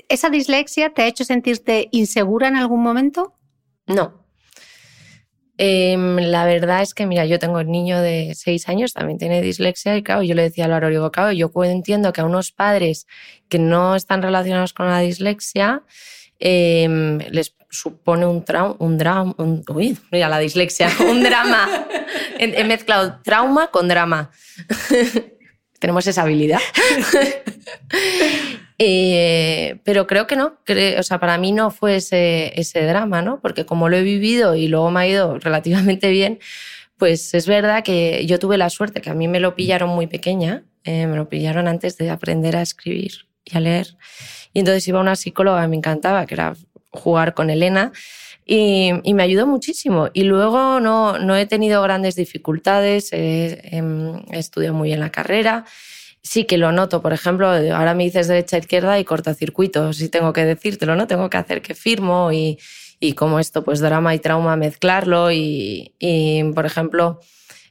¿Esa 0.10 0.30
dislexia 0.30 0.94
te 0.94 1.02
ha 1.02 1.08
hecho 1.08 1.24
sentirte 1.24 1.90
insegura 1.92 2.48
en 2.48 2.56
algún 2.56 2.84
momento? 2.84 3.34
No. 3.86 4.26
Em, 5.58 6.18
la 6.18 6.46
verdad 6.46 6.84
es 6.84 6.94
que, 6.94 7.08
mira, 7.08 7.26
yo 7.26 7.40
tengo 7.40 7.58
un 7.58 7.72
niño 7.72 8.00
de 8.00 8.34
seis 8.36 8.70
años, 8.70 8.94
también 8.94 9.18
tiene 9.18 9.42
dislexia, 9.42 9.98
y 9.98 10.04
claro, 10.04 10.22
yo 10.22 10.36
le 10.36 10.44
decía 10.44 10.66
a 10.66 10.68
Laura, 10.68 10.90
digo, 10.90 11.12
claro, 11.12 11.32
yo 11.32 11.52
entiendo 11.64 12.14
que 12.14 12.22
a 12.22 12.26
unos 12.26 12.52
padres 12.52 13.08
que 13.50 13.58
no 13.58 13.96
están 13.96 14.22
relacionados 14.22 14.74
con 14.74 14.88
la 14.88 15.00
dislexia 15.00 15.84
em, 16.40 17.18
les 17.32 17.56
supone 17.70 18.28
un 18.28 18.46
trauma, 18.46 18.76
un 18.78 18.98
drama, 18.98 19.36
uy, 19.38 19.98
mira 20.12 20.30
la 20.30 20.38
dislexia, 20.38 20.90
un 21.10 21.24
drama. 21.24 21.68
he 22.38 22.64
mezclado 22.64 23.20
trauma 23.24 23.72
con 23.72 23.88
drama. 23.88 24.30
Tenemos 25.80 26.08
esa 26.08 26.24
habilidad. 26.24 26.60
Eh, 28.80 29.80
pero 29.84 30.06
creo 30.06 30.28
que 30.28 30.36
no, 30.36 30.54
o 30.98 31.04
sea, 31.04 31.20
para 31.20 31.38
mí 31.38 31.52
no 31.52 31.72
fue 31.72 31.96
ese, 31.96 32.60
ese 32.60 32.86
drama, 32.86 33.22
¿no? 33.22 33.40
Porque 33.40 33.66
como 33.66 33.90
lo 33.90 33.98
he 33.98 34.04
vivido 34.04 34.56
y 34.56 34.68
luego 34.68 34.92
me 34.92 35.00
ha 35.02 35.08
ido 35.08 35.40
relativamente 35.40 36.10
bien, 36.12 36.40
pues 36.98 37.34
es 37.34 37.48
verdad 37.48 37.84
que 37.84 38.26
yo 38.26 38.40
tuve 38.40 38.58
la 38.58 38.70
suerte 38.70 39.02
que 39.02 39.10
a 39.10 39.14
mí 39.14 39.28
me 39.28 39.40
lo 39.40 39.56
pillaron 39.56 39.90
muy 39.90 40.08
pequeña, 40.08 40.64
eh, 40.84 41.08
me 41.08 41.16
lo 41.16 41.28
pillaron 41.30 41.68
antes 41.68 41.98
de 41.98 42.10
aprender 42.10 42.56
a 42.56 42.62
escribir 42.62 43.28
y 43.46 43.58
a 43.58 43.60
leer. 43.60 43.98
Y 44.54 44.60
entonces 44.60 44.88
iba 44.88 45.00
a 45.00 45.02
una 45.02 45.16
psicóloga, 45.16 45.68
me 45.68 45.76
encantaba, 45.76 46.26
que 46.26 46.36
era 46.36 46.56
jugar 46.92 47.34
con 47.34 47.50
Elena, 47.50 47.92
y, 48.46 48.92
y 49.04 49.14
me 49.14 49.24
ayudó 49.24 49.46
muchísimo. 49.46 50.10
Y 50.14 50.24
luego 50.24 50.80
no, 50.80 51.20
no 51.20 51.36
he 51.36 51.46
tenido 51.46 51.82
grandes 51.84 52.16
dificultades, 52.16 53.12
he, 53.12 53.60
em, 53.76 54.22
he 54.32 54.40
estudiado 54.40 54.74
muy 54.74 54.90
bien 54.90 55.00
la 55.00 55.12
carrera 55.12 55.66
sí 56.28 56.46
que 56.46 56.58
lo 56.58 56.72
noto. 56.72 57.02
Por 57.02 57.14
ejemplo, 57.14 57.48
ahora 57.48 57.94
me 57.94 58.04
dices 58.04 58.28
derecha 58.28 58.58
izquierda 58.58 59.00
y 59.00 59.06
cortocircuito. 59.06 59.94
Si 59.94 60.10
tengo 60.10 60.34
que 60.34 60.46
decírtelo, 60.46 60.96
¿no? 60.96 61.08
Tengo 61.08 61.30
que 61.30 61.38
hacer 61.38 61.62
que 61.62 61.74
firmo 61.74 62.32
y, 62.32 62.60
y 63.00 63.14
como 63.14 63.40
esto, 63.40 63.64
pues 63.64 63.80
drama 63.80 64.14
y 64.14 64.20
trauma, 64.20 64.56
mezclarlo. 64.58 65.32
Y, 65.32 65.94
y 66.00 66.44
por 66.54 66.66
ejemplo, 66.66 67.22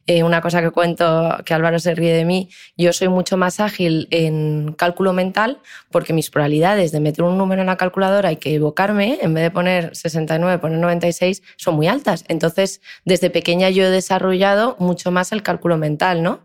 eh, 0.07 0.23
una 0.23 0.41
cosa 0.41 0.63
que 0.63 0.71
cuento, 0.71 1.37
que 1.45 1.53
Álvaro 1.53 1.79
se 1.79 1.95
ríe 1.95 2.15
de 2.15 2.25
mí, 2.25 2.49
yo 2.79 2.93
soy 2.93 3.09
mucho 3.09 3.37
más 3.37 3.61
ágil 3.61 4.09
en 4.11 4.73
cálculo 4.73 5.13
mental 5.13 5.59
porque 5.91 6.13
mis 6.13 6.31
probabilidades 6.31 6.93
de 6.93 7.01
meter 7.01 7.25
un 7.25 7.37
número 7.37 7.61
en 7.61 7.67
la 7.67 7.77
calculadora 7.77 8.33
y 8.33 8.37
que 8.37 8.55
evocarme, 8.55 9.19
en 9.21 9.35
vez 9.35 9.43
de 9.45 9.51
poner 9.51 9.95
69, 9.95 10.59
poner 10.61 10.79
96, 10.79 11.43
son 11.57 11.75
muy 11.75 11.89
altas. 11.89 12.25
Entonces, 12.29 12.81
desde 13.05 13.29
pequeña 13.29 13.69
yo 13.69 13.85
he 13.85 13.91
desarrollado 13.91 14.77
mucho 14.79 15.11
más 15.11 15.33
el 15.33 15.43
cálculo 15.43 15.77
mental, 15.77 16.23
¿no? 16.23 16.41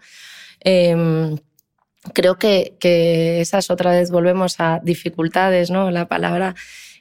Eh, 0.64 1.38
creo 2.14 2.38
que, 2.38 2.76
que 2.80 3.42
esas 3.42 3.70
otra 3.70 3.92
vez 3.92 4.12
volvemos 4.12 4.60
a 4.60 4.80
dificultades, 4.84 5.70
¿no? 5.70 5.92
La 5.92 6.08
palabra 6.08 6.56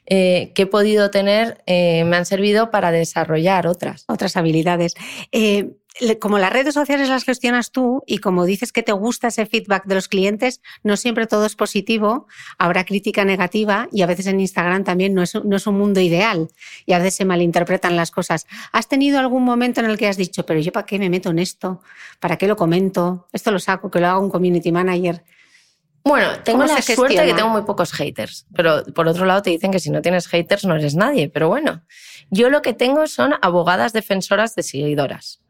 eh, 0.07 0.51
que 0.55 0.63
he 0.63 0.65
podido 0.65 1.11
tener 1.11 1.63
eh, 1.67 2.03
me 2.05 2.17
han 2.17 2.25
servido 2.25 2.71
para 2.71 2.91
desarrollar 2.91 3.67
otras. 3.67 4.03
Otras 4.07 4.35
habilidades. 4.35 4.95
Eh, 5.31 5.71
como 6.19 6.39
las 6.39 6.53
redes 6.53 6.73
sociales 6.73 7.09
las 7.09 7.25
gestionas 7.25 7.71
tú 7.71 8.03
y 8.07 8.19
como 8.19 8.45
dices 8.45 8.71
que 8.71 8.83
te 8.83 8.91
gusta 8.91 9.27
ese 9.27 9.45
feedback 9.45 9.85
de 9.85 9.95
los 9.95 10.07
clientes, 10.07 10.61
no 10.83 10.97
siempre 10.97 11.27
todo 11.27 11.45
es 11.45 11.55
positivo, 11.55 12.27
habrá 12.57 12.85
crítica 12.85 13.25
negativa 13.25 13.87
y 13.91 14.01
a 14.01 14.05
veces 14.05 14.27
en 14.27 14.39
Instagram 14.39 14.83
también 14.83 15.13
no 15.13 15.21
es, 15.21 15.35
no 15.35 15.55
es 15.55 15.67
un 15.67 15.77
mundo 15.77 15.99
ideal 15.99 16.49
y 16.85 16.93
a 16.93 16.97
veces 16.97 17.15
se 17.15 17.25
malinterpretan 17.25 17.95
las 17.95 18.11
cosas. 18.11 18.47
¿Has 18.71 18.87
tenido 18.87 19.19
algún 19.19 19.43
momento 19.43 19.81
en 19.81 19.87
el 19.87 19.97
que 19.97 20.07
has 20.07 20.17
dicho, 20.17 20.45
pero 20.45 20.59
yo 20.59 20.71
para 20.71 20.85
qué 20.85 20.97
me 20.97 21.09
meto 21.09 21.29
en 21.29 21.39
esto? 21.39 21.81
¿Para 22.19 22.37
qué 22.37 22.47
lo 22.47 22.55
comento? 22.55 23.27
Esto 23.33 23.51
lo 23.51 23.59
saco, 23.59 23.91
que 23.91 23.99
lo 23.99 24.07
haga 24.07 24.19
un 24.19 24.29
community 24.29 24.71
manager. 24.71 25.23
Bueno, 26.03 26.29
tengo 26.43 26.63
la 26.65 26.81
suerte 26.81 27.23
que 27.23 27.33
tengo 27.35 27.49
muy 27.49 27.61
pocos 27.61 27.91
haters, 27.91 28.47
pero 28.55 28.83
por 28.95 29.07
otro 29.07 29.25
lado 29.25 29.43
te 29.43 29.51
dicen 29.51 29.69
que 29.69 29.79
si 29.79 29.91
no 29.91 30.01
tienes 30.01 30.27
haters 30.27 30.65
no 30.65 30.75
eres 30.75 30.95
nadie, 30.95 31.29
pero 31.29 31.47
bueno, 31.47 31.83
yo 32.31 32.49
lo 32.49 32.63
que 32.63 32.73
tengo 32.73 33.05
son 33.05 33.35
abogadas 33.41 33.93
defensoras 33.93 34.55
de 34.55 34.63
seguidoras 34.63 35.41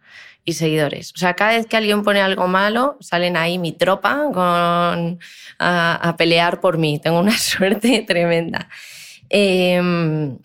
y 0.44 0.54
seguidores. 0.54 1.14
O 1.16 1.18
sea, 1.18 1.36
cada 1.36 1.52
vez 1.52 1.68
que 1.68 1.78
alguien 1.78 2.04
pone 2.04 2.22
algo 2.22 2.48
malo, 2.48 2.98
salen 3.00 3.38
ahí 3.38 3.60
mi 3.60 3.72
tropa 3.72 4.30
con, 4.34 5.20
a, 5.60 6.16
pelear 6.18 6.60
por 6.60 6.78
mí. 6.78 7.00
Tengo 7.00 7.20
una 7.20 7.38
suerte 7.38 8.04
tremenda. 8.08 8.70
Em, 9.30 10.38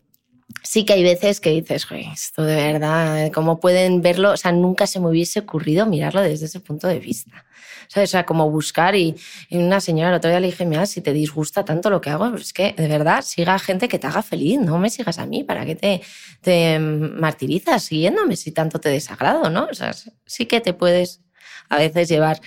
sí 0.62 0.84
que 0.84 0.92
hay 0.92 1.02
veces 1.02 1.40
que 1.40 1.50
dices, 1.50 1.86
esto 2.12 2.42
de 2.42 2.56
verdad, 2.56 3.30
¿cómo 3.32 3.58
pueden 3.60 4.02
verlo? 4.02 4.32
O 4.32 4.36
sea, 4.36 4.52
nunca 4.52 4.86
se 4.86 5.00
me 5.00 5.08
hubiese 5.08 5.40
ocurrido 5.40 5.86
mirarlo 5.86 6.20
desde 6.20 6.46
ese 6.46 6.60
punto 6.60 6.88
de 6.88 6.98
vista. 6.98 7.45
O 7.94 8.06
sea, 8.06 8.26
como 8.26 8.50
buscar 8.50 8.94
y, 8.96 9.16
una 9.50 9.80
señora 9.80 10.10
el 10.10 10.16
otro 10.16 10.30
día 10.30 10.40
le 10.40 10.48
dije, 10.48 10.64
mira, 10.66 10.86
si 10.86 11.00
te 11.00 11.12
disgusta 11.12 11.64
tanto 11.64 11.90
lo 11.90 12.00
que 12.00 12.10
hago, 12.10 12.30
pues 12.30 12.42
es 12.42 12.52
que 12.52 12.74
de 12.76 12.88
verdad 12.88 13.22
siga 13.22 13.58
gente 13.58 13.88
que 13.88 13.98
te 13.98 14.06
haga 14.06 14.22
feliz, 14.22 14.60
no 14.60 14.78
me 14.78 14.90
sigas 14.90 15.18
a 15.18 15.26
mí, 15.26 15.44
¿para 15.44 15.64
qué 15.64 15.74
te, 15.74 16.02
te 16.40 16.78
martirizas 16.78 17.84
siguiéndome 17.84 18.36
si 18.36 18.52
tanto 18.52 18.80
te 18.80 18.88
desagrado, 18.88 19.50
no? 19.50 19.68
O 19.70 19.74
sea, 19.74 19.92
sí 20.26 20.46
que 20.46 20.60
te 20.60 20.72
puedes 20.72 21.20
a 21.68 21.78
veces 21.78 22.08
llevar 22.08 22.40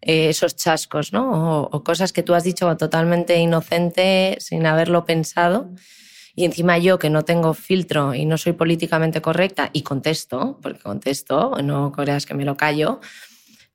eh, 0.00 0.30
esos 0.30 0.56
chascos, 0.56 1.12
¿no? 1.12 1.62
O, 1.62 1.84
cosas 1.84 2.12
que 2.12 2.24
tú 2.24 2.34
has 2.34 2.42
dicho 2.42 2.76
totalmente 2.76 3.36
inocente, 3.36 4.36
sin 4.40 4.66
haberlo 4.66 5.04
pensado. 5.04 5.70
Y 6.34 6.44
encima 6.44 6.78
yo, 6.78 6.98
que 6.98 7.10
no 7.10 7.24
tengo 7.24 7.54
filtro 7.54 8.14
y 8.14 8.24
no 8.24 8.38
soy 8.38 8.52
políticamente 8.54 9.20
correcta, 9.20 9.70
y 9.72 9.82
contesto, 9.82 10.58
porque 10.62 10.80
contesto, 10.80 11.52
no 11.62 11.92
creas 11.92 12.26
que 12.26 12.34
me 12.34 12.44
lo 12.44 12.56
callo, 12.56 13.00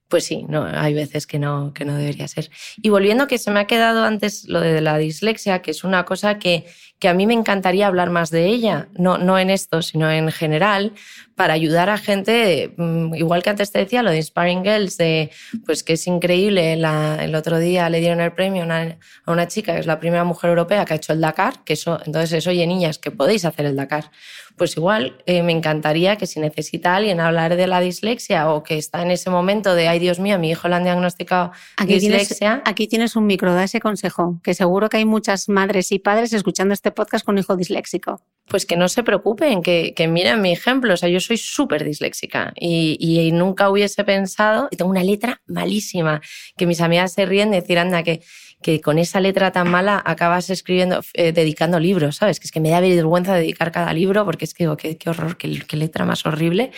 pues 0.07 0.25
sí, 0.25 0.45
no, 0.47 0.63
hay 0.65 0.93
veces 0.93 1.27
que 1.27 1.39
no, 1.39 1.73
que 1.73 1.85
no 1.85 1.95
debería 1.95 2.27
ser. 2.27 2.49
Y 2.81 2.89
volviendo 2.89 3.27
que 3.27 3.37
se 3.37 3.51
me 3.51 3.59
ha 3.59 3.67
quedado 3.67 4.03
antes 4.03 4.47
lo 4.47 4.61
de 4.61 4.81
la 4.81 4.97
dislexia, 4.97 5.61
que 5.61 5.71
es 5.71 5.83
una 5.83 6.05
cosa 6.05 6.39
que, 6.39 6.65
que 6.99 7.07
a 7.07 7.13
mí 7.13 7.27
me 7.27 7.33
encantaría 7.33 7.87
hablar 7.87 8.09
más 8.09 8.31
de 8.31 8.45
ella, 8.47 8.87
no, 8.93 9.17
no 9.17 9.37
en 9.37 9.49
esto, 9.49 9.81
sino 9.81 10.09
en 10.09 10.31
general, 10.31 10.93
para 11.35 11.53
ayudar 11.53 11.91
a 11.91 11.99
gente, 11.99 12.73
mm, 12.77 13.13
igual 13.13 13.43
que 13.43 13.51
antes 13.51 13.71
te 13.71 13.77
decía, 13.77 14.01
lo 14.01 14.09
de 14.09 14.17
Inspiring 14.17 14.63
Girls, 14.63 14.97
de, 14.97 15.29
pues 15.67 15.83
que 15.83 15.93
es 15.93 16.07
increíble, 16.07 16.73
el 16.73 17.35
otro 17.35 17.59
día 17.59 17.87
le 17.91 17.99
dieron 17.99 18.21
el 18.21 18.33
premio 18.33 18.63
a 18.63 18.65
una, 18.65 18.97
a 19.25 19.31
una, 19.31 19.47
chica 19.47 19.75
que 19.75 19.79
es 19.79 19.85
la 19.85 19.99
primera 19.99 20.23
mujer 20.23 20.49
europea 20.49 20.83
que 20.85 20.93
ha 20.93 20.95
hecho 20.95 21.13
el 21.13 21.21
Dakar, 21.21 21.63
que 21.63 21.73
eso, 21.73 21.99
entonces 22.03 22.33
eso, 22.33 22.49
oye 22.49 22.65
niñas, 22.65 22.97
que 22.97 23.11
podéis 23.11 23.45
hacer 23.45 23.67
el 23.67 23.75
Dakar. 23.75 24.09
Pues 24.57 24.75
igual 24.75 25.21
eh, 25.27 25.43
me 25.43 25.51
encantaría 25.51 26.15
que 26.15 26.25
si 26.25 26.39
necesita 26.39 26.95
alguien 26.95 27.19
hablar 27.19 27.55
de 27.55 27.67
la 27.67 27.79
dislexia 27.79 28.49
o 28.49 28.63
que 28.63 28.79
está 28.79 29.03
en 29.03 29.11
ese 29.11 29.29
momento 29.29 29.75
de, 29.75 29.87
ay 29.87 29.99
Dios 29.99 30.19
mío, 30.19 30.39
mi 30.39 30.49
hijo 30.49 30.67
le 30.67 30.73
han 30.73 30.83
diagnosticado 30.83 31.51
aquí 31.75 31.93
dislexia. 31.93 32.37
Tienes, 32.37 32.61
aquí 32.65 32.87
tienes 32.87 33.15
un 33.15 33.27
micro, 33.27 33.53
da 33.53 33.65
ese 33.65 33.79
consejo, 33.79 34.39
que 34.41 34.55
seguro 34.55 34.89
que 34.89 34.97
hay 34.97 35.05
muchas 35.05 35.47
madres 35.47 35.91
y 35.91 35.99
padres 35.99 36.33
escuchando 36.33 36.73
este 36.73 36.86
podcast 36.91 37.25
con 37.25 37.37
hijo 37.37 37.55
disléxico 37.55 38.21
pues 38.47 38.65
que 38.65 38.77
no 38.77 38.87
se 38.87 39.03
preocupen, 39.03 39.61
que, 39.61 39.93
que 39.93 40.07
miren 40.07 40.41
mi 40.41 40.51
ejemplo. 40.51 40.93
O 40.93 40.97
sea, 40.97 41.09
yo 41.09 41.19
soy 41.19 41.37
súper 41.37 41.83
disléxica 41.83 42.53
y, 42.55 42.97
y, 42.99 43.31
nunca 43.31 43.69
hubiese 43.69 44.03
pensado, 44.03 44.69
y 44.71 44.77
tengo 44.77 44.89
una 44.89 45.03
letra 45.03 45.41
malísima, 45.47 46.21
que 46.55 46.65
mis 46.65 46.81
amigas 46.81 47.13
se 47.13 47.25
ríen 47.25 47.51
de 47.51 47.61
decir, 47.61 47.77
anda, 47.77 48.03
que, 48.03 48.21
que 48.61 48.81
con 48.81 48.97
esa 48.97 49.19
letra 49.19 49.51
tan 49.51 49.69
mala 49.69 50.01
acabas 50.03 50.49
escribiendo, 50.49 51.01
eh, 51.13 51.31
dedicando 51.31 51.79
libros, 51.79 52.15
¿sabes? 52.15 52.39
Que 52.39 52.47
es 52.47 52.51
que 52.51 52.59
me 52.59 52.69
da 52.69 52.79
vergüenza 52.79 53.35
dedicar 53.35 53.71
cada 53.71 53.93
libro 53.93 54.25
porque 54.25 54.45
es 54.45 54.53
que 54.53 54.63
digo, 54.63 54.77
qué, 54.77 54.97
horror, 55.05 55.37
qué, 55.37 55.77
letra 55.77 56.05
más 56.05 56.25
horrible. 56.25 56.71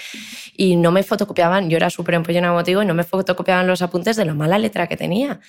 Y 0.58 0.76
no 0.76 0.92
me 0.92 1.04
fotocopiaban, 1.04 1.70
yo 1.70 1.78
era 1.78 1.90
súper 1.90 2.16
empollona 2.16 2.52
motivo 2.52 2.82
y 2.82 2.86
no 2.86 2.94
me 2.94 3.04
fotocopiaban 3.04 3.68
los 3.68 3.82
apuntes 3.82 4.18
de 4.18 4.26
la 4.26 4.34
mala 4.34 4.58
letra 4.58 4.88
que 4.88 4.98
tenía 4.98 5.40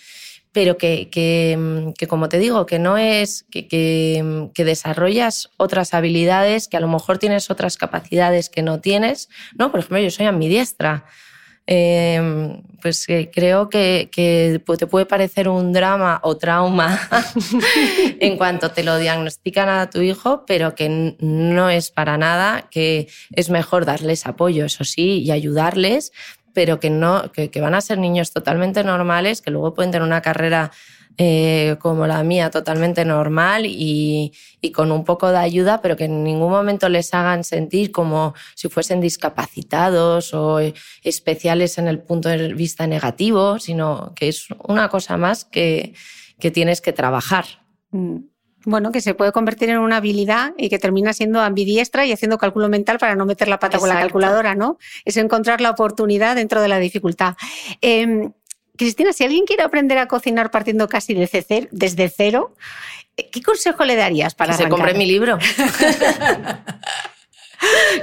pero 0.52 0.76
que, 0.76 1.08
que, 1.10 1.92
que, 1.96 2.06
como 2.08 2.28
te 2.28 2.38
digo, 2.38 2.66
que 2.66 2.78
no 2.78 2.98
es 2.98 3.44
que, 3.50 3.68
que, 3.68 4.64
desarrollas 4.64 5.50
otras 5.56 5.94
habilidades, 5.94 6.68
que 6.68 6.76
a 6.76 6.80
lo 6.80 6.88
mejor 6.88 7.18
tienes 7.18 7.50
otras 7.50 7.76
capacidades 7.76 8.50
que 8.50 8.62
no 8.62 8.80
tienes. 8.80 9.28
¿no? 9.56 9.70
Por 9.70 9.80
ejemplo, 9.80 10.00
yo 10.00 10.10
soy 10.10 10.26
ambidiestra. 10.26 11.04
Eh, 11.66 12.60
pues 12.82 13.06
creo 13.32 13.68
que, 13.68 14.08
que, 14.10 14.60
te 14.76 14.86
puede 14.86 15.06
parecer 15.06 15.48
un 15.48 15.72
drama 15.72 16.18
o 16.24 16.36
trauma 16.36 16.98
en 18.20 18.36
cuanto 18.36 18.70
te 18.70 18.82
lo 18.82 18.98
diagnostican 18.98 19.68
a 19.68 19.90
tu 19.90 20.00
hijo, 20.00 20.44
pero 20.46 20.74
que 20.74 21.16
no 21.20 21.70
es 21.70 21.90
para 21.90 22.18
nada, 22.18 22.68
que 22.70 23.08
es 23.36 23.50
mejor 23.50 23.84
darles 23.84 24.26
apoyo, 24.26 24.64
eso 24.64 24.84
sí, 24.84 25.22
y 25.22 25.30
ayudarles, 25.30 26.12
pero 26.60 26.78
que, 26.78 26.90
no, 26.90 27.32
que, 27.32 27.58
van 27.58 27.74
a 27.74 27.80
ser 27.80 27.96
niños 27.96 28.32
totalmente 28.32 28.84
normales, 28.84 29.40
que 29.40 29.50
luego 29.50 29.72
pueden 29.72 29.92
tener 29.92 30.06
una 30.06 30.20
carrera 30.20 30.70
eh, 31.16 31.76
como 31.80 32.06
la 32.06 32.22
mía, 32.22 32.50
totalmente 32.50 33.06
normal 33.06 33.64
y, 33.64 34.34
y, 34.60 34.70
con 34.70 34.92
un 34.92 35.04
poco 35.04 35.30
de 35.30 35.38
ayuda, 35.38 35.80
pero 35.80 35.96
que 35.96 36.04
en 36.04 36.22
ningún 36.22 36.50
momento 36.50 36.90
les 36.90 37.14
hagan 37.14 37.44
sentir 37.44 37.92
como 37.92 38.34
si 38.54 38.68
fuesen 38.68 39.00
discapacitados 39.00 40.34
o 40.34 40.58
especiales 41.02 41.78
en 41.78 41.88
el 41.88 41.98
punto 41.98 42.28
de 42.28 42.52
vista 42.52 42.86
negativo, 42.86 43.58
sino 43.58 44.12
que 44.14 44.28
es 44.28 44.48
una 44.62 44.90
cosa 44.90 45.16
más 45.16 45.46
que, 45.46 45.94
que 46.38 46.50
tienes 46.50 46.82
que 46.82 46.92
trabajar. 46.92 47.46
Bueno, 48.64 48.92
que 48.92 49.00
se 49.00 49.14
puede 49.14 49.32
convertir 49.32 49.70
en 49.70 49.78
una 49.78 49.96
habilidad 49.96 50.52
y 50.58 50.68
que 50.68 50.78
termina 50.78 51.12
siendo 51.12 51.40
ambidiestra 51.40 52.04
y 52.04 52.12
haciendo 52.12 52.36
cálculo 52.38 52.68
mental 52.68 52.98
para 52.98 53.14
no 53.14 53.24
meter 53.24 53.48
la 53.48 53.58
pata 53.58 53.78
con 53.78 53.88
la 53.88 53.98
calculadora, 53.98 54.54
¿no? 54.54 54.78
Es 55.04 55.16
encontrar 55.16 55.60
la 55.60 55.70
oportunidad 55.70 56.36
dentro 56.36 56.60
de 56.60 56.68
la 56.68 56.78
dificultad. 56.78 57.36
Em, 57.80 58.32
Cristina, 58.76 59.12
si 59.12 59.24
alguien 59.24 59.44
quiere 59.44 59.62
aprender 59.62 59.98
a 59.98 60.08
cocinar 60.08 60.50
partiendo 60.50 60.88
casi 60.88 61.14
desde 61.14 62.08
cero, 62.08 62.54
¿qué 63.16 63.42
consejo 63.42 63.84
le 63.84 63.96
darías 63.96 64.34
para 64.34 64.56
que 64.56 64.64
se 64.64 64.68
compre 64.68 64.94
mi 64.94 65.06
libro? 65.06 65.38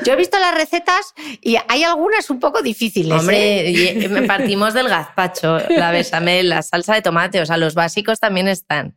Yo 0.05 0.13
he 0.13 0.15
visto 0.15 0.37
las 0.39 0.53
recetas 0.53 1.13
y 1.41 1.57
hay 1.67 1.83
algunas 1.83 2.29
un 2.29 2.39
poco 2.39 2.61
difíciles. 2.61 3.19
Hombre, 3.19 3.69
¿eh? 3.69 4.23
partimos 4.27 4.73
del 4.73 4.87
gazpacho, 4.87 5.59
la 5.69 5.91
besamel, 5.91 6.49
la 6.49 6.61
salsa 6.61 6.93
de 6.93 7.01
tomate, 7.01 7.41
o 7.41 7.45
sea, 7.45 7.57
los 7.57 7.73
básicos 7.73 8.19
también 8.19 8.47
están. 8.47 8.95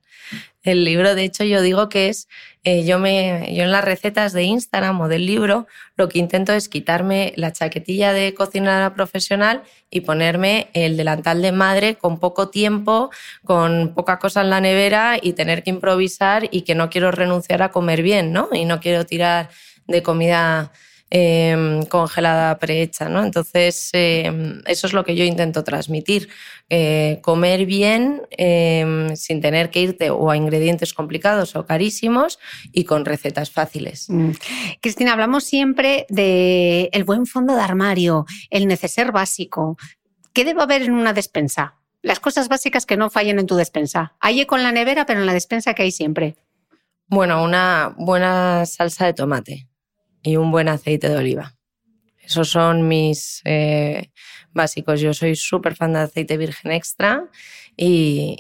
El 0.63 0.85
libro, 0.85 1.15
de 1.15 1.25
hecho, 1.25 1.43
yo 1.45 1.63
digo 1.63 1.89
que 1.89 2.11
es, 2.11 2.29
eh, 2.65 2.85
yo, 2.85 2.99
me, 2.99 3.49
yo 3.55 3.65
en 3.65 3.73
las 3.73 3.83
recetas 3.83 4.35
de 4.35 4.43
Instagram 4.43 5.01
o 5.01 5.09
del 5.09 5.25
libro, 5.25 5.67
lo 5.97 6.11
que 6.11 6.19
intento 6.19 6.53
es 6.53 6.69
quitarme 6.69 7.33
la 7.37 7.53
chaquetilla 7.53 8.13
de 8.13 8.35
cocinera 8.35 8.93
profesional 8.93 9.63
y 9.91 10.03
ponerme 10.03 10.69
el 10.75 10.99
delantal 10.99 11.41
de 11.41 11.53
madre 11.53 11.95
con 11.95 12.21
poco 12.21 12.51
tiempo, 12.51 13.11
con 13.45 13.95
poca 13.95 14.19
cosa 14.19 14.43
en 14.43 14.51
la 14.51 14.61
nevera 14.61 15.17
y 15.21 15.33
tener 15.33 15.63
que 15.63 15.71
improvisar 15.71 16.49
y 16.51 16.63
que 16.63 16.75
no 16.75 16.91
quiero 16.91 17.11
renunciar 17.11 17.63
a 17.63 17.71
comer 17.71 18.03
bien, 18.03 18.31
¿no? 18.33 18.51
Y 18.53 18.67
no 18.67 18.81
quiero 18.81 19.07
tirar 19.07 19.49
de 19.91 20.03
comida 20.03 20.73
eh, 21.11 21.81
congelada 21.89 22.59
prehecha, 22.59 23.09
¿no? 23.09 23.25
Entonces, 23.25 23.91
em, 23.93 24.63
eso 24.67 24.87
es 24.87 24.93
lo 24.93 25.05
que 25.05 25.17
yo 25.17 25.25
intento 25.25 25.65
transmitir. 25.65 26.29
Eh, 26.69 27.19
comer 27.23 27.67
bien 27.67 28.23
em, 28.31 29.17
sin 29.17 29.41
tener 29.41 29.71
que 29.71 29.81
irte 29.81 30.11
o 30.11 30.31
a 30.31 30.37
ingredientes 30.37 30.95
complicados 30.95 31.57
o 31.57 31.67
carísimos 31.67 32.39
y 32.73 32.85
con 32.85 33.05
recetas 33.05 33.51
fáciles. 33.51 34.09
Mm. 34.09 34.31
Cristina, 34.81 35.13
hablamos 35.13 35.43
siempre 35.43 36.07
del 36.09 36.89
el 36.93 37.05
buen 37.05 37.27
fondo 37.27 37.57
de 37.57 37.63
armario, 37.63 38.25
el 38.51 38.69
neceser 38.69 39.11
básico. 39.11 39.77
¿Qué 40.33 40.45
debe 40.45 40.63
haber 40.63 40.83
en 40.83 40.93
una 40.93 41.13
despensa? 41.13 41.75
Las 42.03 42.21
cosas 42.21 42.49
básicas 42.49 42.87
que 42.87 42.97
no 42.97 43.11
fallen 43.11 43.41
en 43.41 43.47
tu 43.47 43.57
despensa. 43.57 44.15
Hay 44.21 44.47
con 44.47 44.63
la 44.63 44.71
nevera, 44.71 45.07
pero 45.07 45.21
en 45.21 45.27
la 45.27 45.35
despensa 45.35 45.75
que 45.75 45.83
hay 45.83 45.91
siempre. 45.91 46.37
Bueno, 47.09 47.43
una 47.43 47.93
buena 47.99 48.65
salsa 48.65 49.07
de 49.07 49.13
tomate 49.13 49.70
y 50.23 50.37
un 50.37 50.51
buen 50.51 50.69
aceite 50.69 51.09
de 51.09 51.17
oliva. 51.17 51.55
Esos 52.23 52.49
son 52.49 52.87
mis 52.87 53.43
eh, 53.45 54.11
básicos. 54.53 55.01
Yo 55.01 55.13
soy 55.15 55.35
súper 55.35 55.75
fan 55.75 55.95
de 55.95 56.01
aceite 56.01 56.37
virgen 56.37 56.71
extra 56.73 57.29
y, 57.77 58.37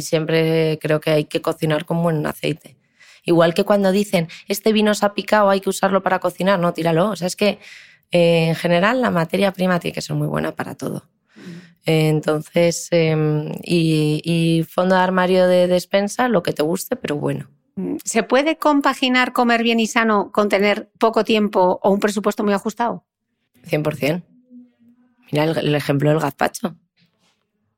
siempre 0.00 0.78
creo 0.80 1.00
que 1.00 1.10
hay 1.10 1.24
que 1.24 1.40
cocinar 1.40 1.84
con 1.84 2.02
buen 2.02 2.24
aceite. 2.26 2.76
Igual 3.24 3.54
que 3.54 3.64
cuando 3.64 3.92
dicen, 3.92 4.28
este 4.46 4.72
vino 4.72 4.94
se 4.94 5.06
ha 5.06 5.14
picado, 5.14 5.50
hay 5.50 5.60
que 5.60 5.70
usarlo 5.70 6.02
para 6.02 6.18
cocinar, 6.18 6.58
no, 6.58 6.72
tíralo. 6.72 7.10
O 7.10 7.16
sea, 7.16 7.26
es 7.26 7.36
que 7.36 7.58
eh, 8.10 8.48
en 8.48 8.54
general 8.54 9.00
la 9.00 9.10
materia 9.10 9.52
prima 9.52 9.80
tiene 9.80 9.94
que 9.94 10.02
ser 10.02 10.16
muy 10.16 10.26
buena 10.26 10.52
para 10.52 10.74
todo. 10.76 11.08
Entonces, 11.84 12.86
em, 12.92 13.50
y, 13.64 14.22
y 14.24 14.62
fondo 14.62 14.94
de 14.94 15.00
armario 15.00 15.48
de 15.48 15.66
despensa, 15.66 16.28
lo 16.28 16.42
que 16.42 16.52
te 16.52 16.62
guste, 16.62 16.94
pero 16.94 17.16
bueno. 17.16 17.48
¿Se 18.04 18.22
puede 18.22 18.58
compaginar 18.58 19.32
comer 19.32 19.62
bien 19.62 19.80
y 19.80 19.86
sano 19.86 20.30
con 20.30 20.48
tener 20.48 20.90
poco 20.98 21.24
tiempo 21.24 21.80
o 21.82 21.90
un 21.90 22.00
presupuesto 22.00 22.44
muy 22.44 22.52
ajustado? 22.52 23.04
100%. 23.64 24.22
Mira 25.30 25.44
el, 25.44 25.74
ejemplo 25.74 26.10
del 26.10 26.20
gazpacho. 26.20 26.76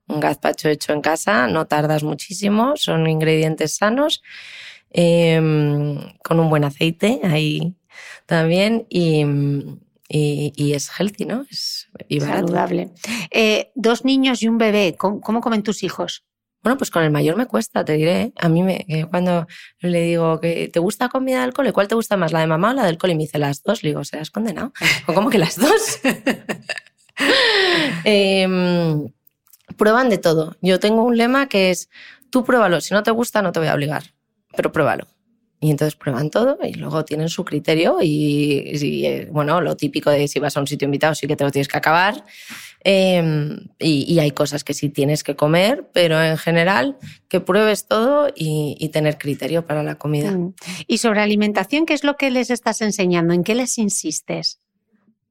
Un 0.08 0.20
gazpacho 0.20 0.68
hecho 0.68 0.92
en 0.92 1.00
casa, 1.00 1.46
no 1.46 1.66
tardas 1.66 2.02
muchísimo, 2.02 2.76
son 2.76 3.06
ingredientes 3.06 3.76
sanos, 3.76 4.22
em, 4.90 5.98
con 6.22 6.40
un 6.40 6.50
buen 6.50 6.64
aceite 6.64 7.20
ahí 7.22 7.74
también 8.26 8.86
y, 8.90 9.24
es 10.08 10.90
healthy, 10.98 11.24
¿no? 11.24 11.46
Es 11.48 11.88
y 12.08 12.20
saludable. 12.20 12.90
Eh, 13.30 13.70
dos 13.74 14.04
niños 14.04 14.42
y 14.42 14.48
un 14.48 14.58
bebé, 14.58 14.96
¿cómo 14.98 15.40
comen 15.40 15.62
tus 15.62 15.84
hijos? 15.84 16.24
Bueno, 16.64 16.78
pues 16.78 16.90
con 16.90 17.02
el 17.02 17.10
mayor 17.10 17.36
me 17.36 17.44
cuesta, 17.44 17.84
te 17.84 17.92
diré. 17.92 18.32
A 18.36 18.48
mí 18.48 18.62
me, 18.62 18.86
cuando 19.10 19.46
le 19.80 20.00
digo 20.00 20.40
que 20.40 20.68
te 20.68 20.80
gusta 20.80 21.10
comida 21.10 21.36
de 21.36 21.44
alcohol, 21.44 21.70
¿cuál 21.74 21.88
te 21.88 21.94
gusta 21.94 22.16
más, 22.16 22.32
la 22.32 22.40
de 22.40 22.46
mamá 22.46 22.70
o 22.70 22.72
la 22.72 22.84
del 22.84 22.94
alcohol? 22.94 23.10
Y 23.10 23.16
me 23.16 23.24
dice 23.24 23.38
las 23.38 23.62
dos. 23.62 23.82
Le 23.82 23.90
digo, 23.90 24.02
¿se 24.02 24.18
has 24.18 24.30
condenado? 24.30 24.72
¿O 25.06 25.12
cómo 25.12 25.28
que 25.28 25.38
las 25.38 25.56
dos? 25.56 26.00
Em, 28.04 29.08
prueban 29.76 30.08
de 30.08 30.18
todo. 30.18 30.56
Yo 30.62 30.80
tengo 30.80 31.04
un 31.04 31.16
lema 31.16 31.48
que 31.48 31.70
es, 31.70 31.90
tú 32.30 32.44
pruébalo. 32.44 32.80
Si 32.80 32.94
no 32.94 33.02
te 33.02 33.10
gusta, 33.10 33.42
no 33.42 33.52
te 33.52 33.60
voy 33.60 33.68
a 33.68 33.74
obligar, 33.74 34.14
pero 34.56 34.72
pruébalo. 34.72 35.06
Y 35.60 35.70
entonces 35.70 35.96
prueban 35.96 36.30
todo 36.30 36.58
y 36.62 36.74
luego 36.74 37.04
tienen 37.04 37.28
su 37.28 37.44
criterio 37.44 37.98
y, 38.02 38.70
eh, 39.06 39.28
bueno, 39.30 39.60
lo 39.60 39.76
típico 39.76 40.10
de 40.10 40.28
si 40.28 40.40
vas 40.40 40.56
a 40.56 40.60
un 40.60 40.66
sitio 40.66 40.86
invitado 40.86 41.14
sí 41.14 41.26
que 41.26 41.36
te 41.36 41.44
lo 41.44 41.50
tienes 41.50 41.68
que 41.68 41.78
acabar. 41.78 42.24
Em, 42.86 43.68
y, 43.78 44.18
hay 44.18 44.30
cosas 44.32 44.62
que 44.62 44.74
sí 44.74 44.90
tienes 44.90 45.24
que 45.24 45.34
comer, 45.34 45.88
pero 45.94 46.22
en 46.22 46.36
general 46.36 46.98
que 47.28 47.40
pruebes 47.40 47.88
todo 47.88 48.28
y, 48.34 48.90
tener 48.92 49.16
criterio 49.16 49.64
para 49.64 49.82
la 49.82 49.94
comida. 49.94 50.30
Mm. 50.32 50.54
Y 50.86 50.98
sobre 50.98 51.22
alimentación, 51.22 51.86
¿qué 51.86 51.94
es 51.94 52.04
lo 52.04 52.16
que 52.16 52.30
les 52.30 52.50
estás 52.50 52.82
enseñando? 52.82 53.32
¿En 53.32 53.42
qué 53.42 53.54
les 53.54 53.78
insistes? 53.78 54.60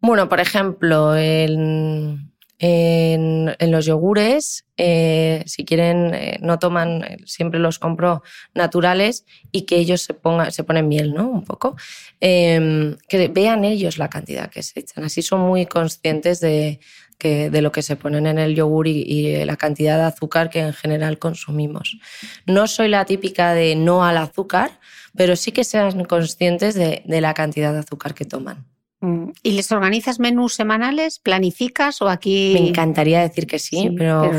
Bueno, 0.01 0.27
por 0.27 0.39
ejemplo, 0.39 1.15
el 1.15 2.17
en, 2.65 3.71
los 3.71 3.85
yogures, 3.85 4.65
eh, 4.77 5.43
si 5.45 5.65
quieren, 5.65 6.13
eh, 6.13 6.37
no 6.41 6.59
toman, 6.59 7.17
siempre 7.25 7.59
los 7.59 7.77
compro 7.77 8.23
naturales 8.53 9.25
y 9.51 9.63
que 9.63 9.77
ellos 9.77 10.01
se, 10.01 10.13
pongan, 10.13 10.51
se 10.51 10.63
ponen 10.63 10.87
miel, 10.87 11.13
¿no? 11.13 11.27
Un 11.27 11.43
poco. 11.43 11.75
Em, 12.21 12.95
que 13.09 13.27
vean 13.27 13.65
ellos 13.65 13.97
la 13.97 14.09
cantidad 14.09 14.49
que 14.49 14.63
se 14.63 14.79
echan. 14.79 15.03
Así 15.03 15.21
son 15.21 15.41
muy 15.41 15.65
conscientes 15.65 16.39
de, 16.39 16.79
que, 17.23 17.49
de 17.49 17.61
lo 17.61 17.71
que 17.71 17.81
se 17.81 17.95
ponen 17.95 18.27
en 18.27 18.37
el 18.37 18.53
yogur 18.53 18.87
y, 18.87 19.43
la 19.45 19.55
cantidad 19.55 19.97
de 19.97 20.03
azúcar 20.03 20.49
que 20.49 20.59
en 20.59 20.73
general 20.73 21.17
consumimos. 21.17 21.97
No 22.45 22.67
soy 22.67 22.89
la 22.89 23.05
típica 23.05 23.53
de 23.53 23.75
no 23.75 24.03
al 24.03 24.17
azúcar, 24.17 24.79
pero 25.15 25.35
sí 25.35 25.51
que 25.51 25.63
sean 25.63 26.03
conscientes 26.03 26.75
de 26.75 27.21
la 27.21 27.33
cantidad 27.33 27.71
de 27.71 27.79
azúcar 27.79 28.13
que 28.13 28.25
toman. 28.25 28.65
Mm. 29.03 29.31
¿Y 29.43 29.51
les 29.51 29.69
organizas 29.73 30.17
menús 30.17 30.53
semanales? 30.53 31.19
¿Planificas 31.19 32.01
o 32.01 32.07
aquí...? 32.07 32.51
Me 32.53 32.69
encantaría 32.69 33.19
decir 33.19 33.47
que 33.47 33.59
sí, 33.59 33.93
pero, 33.97 34.31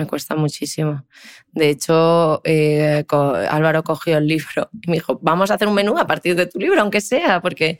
me 0.00 0.06
cuesta 0.06 0.34
muchísimo. 0.34 1.04
De 1.52 1.68
hecho, 1.68 2.40
eh, 2.44 3.04
Álvaro 3.50 3.84
cogió 3.84 4.16
el 4.16 4.26
libro 4.26 4.70
y 4.82 4.90
me 4.90 4.94
dijo, 4.94 5.18
vamos 5.22 5.50
a 5.50 5.54
hacer 5.54 5.68
un 5.68 5.74
menú 5.74 5.98
a 5.98 6.06
partir 6.06 6.34
de 6.36 6.46
tu 6.46 6.58
libro, 6.58 6.80
aunque 6.80 7.02
sea, 7.02 7.42
porque 7.42 7.78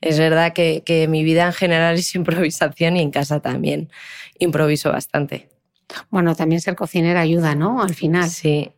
es 0.00 0.18
verdad 0.18 0.54
que, 0.54 0.82
que 0.84 1.08
mi 1.08 1.22
vida 1.24 1.44
en 1.44 1.52
general 1.52 1.94
es 1.96 2.14
improvisación 2.14 2.96
y 2.96 3.02
en 3.02 3.10
casa 3.10 3.40
también 3.40 3.90
improviso 4.38 4.90
bastante. 4.90 5.50
Bueno, 6.10 6.34
también 6.34 6.60
ser 6.62 6.74
cocinera 6.74 7.20
ayuda, 7.20 7.54
¿no? 7.54 7.82
Al 7.82 7.94
final. 7.94 8.30
Sí, 8.30 8.72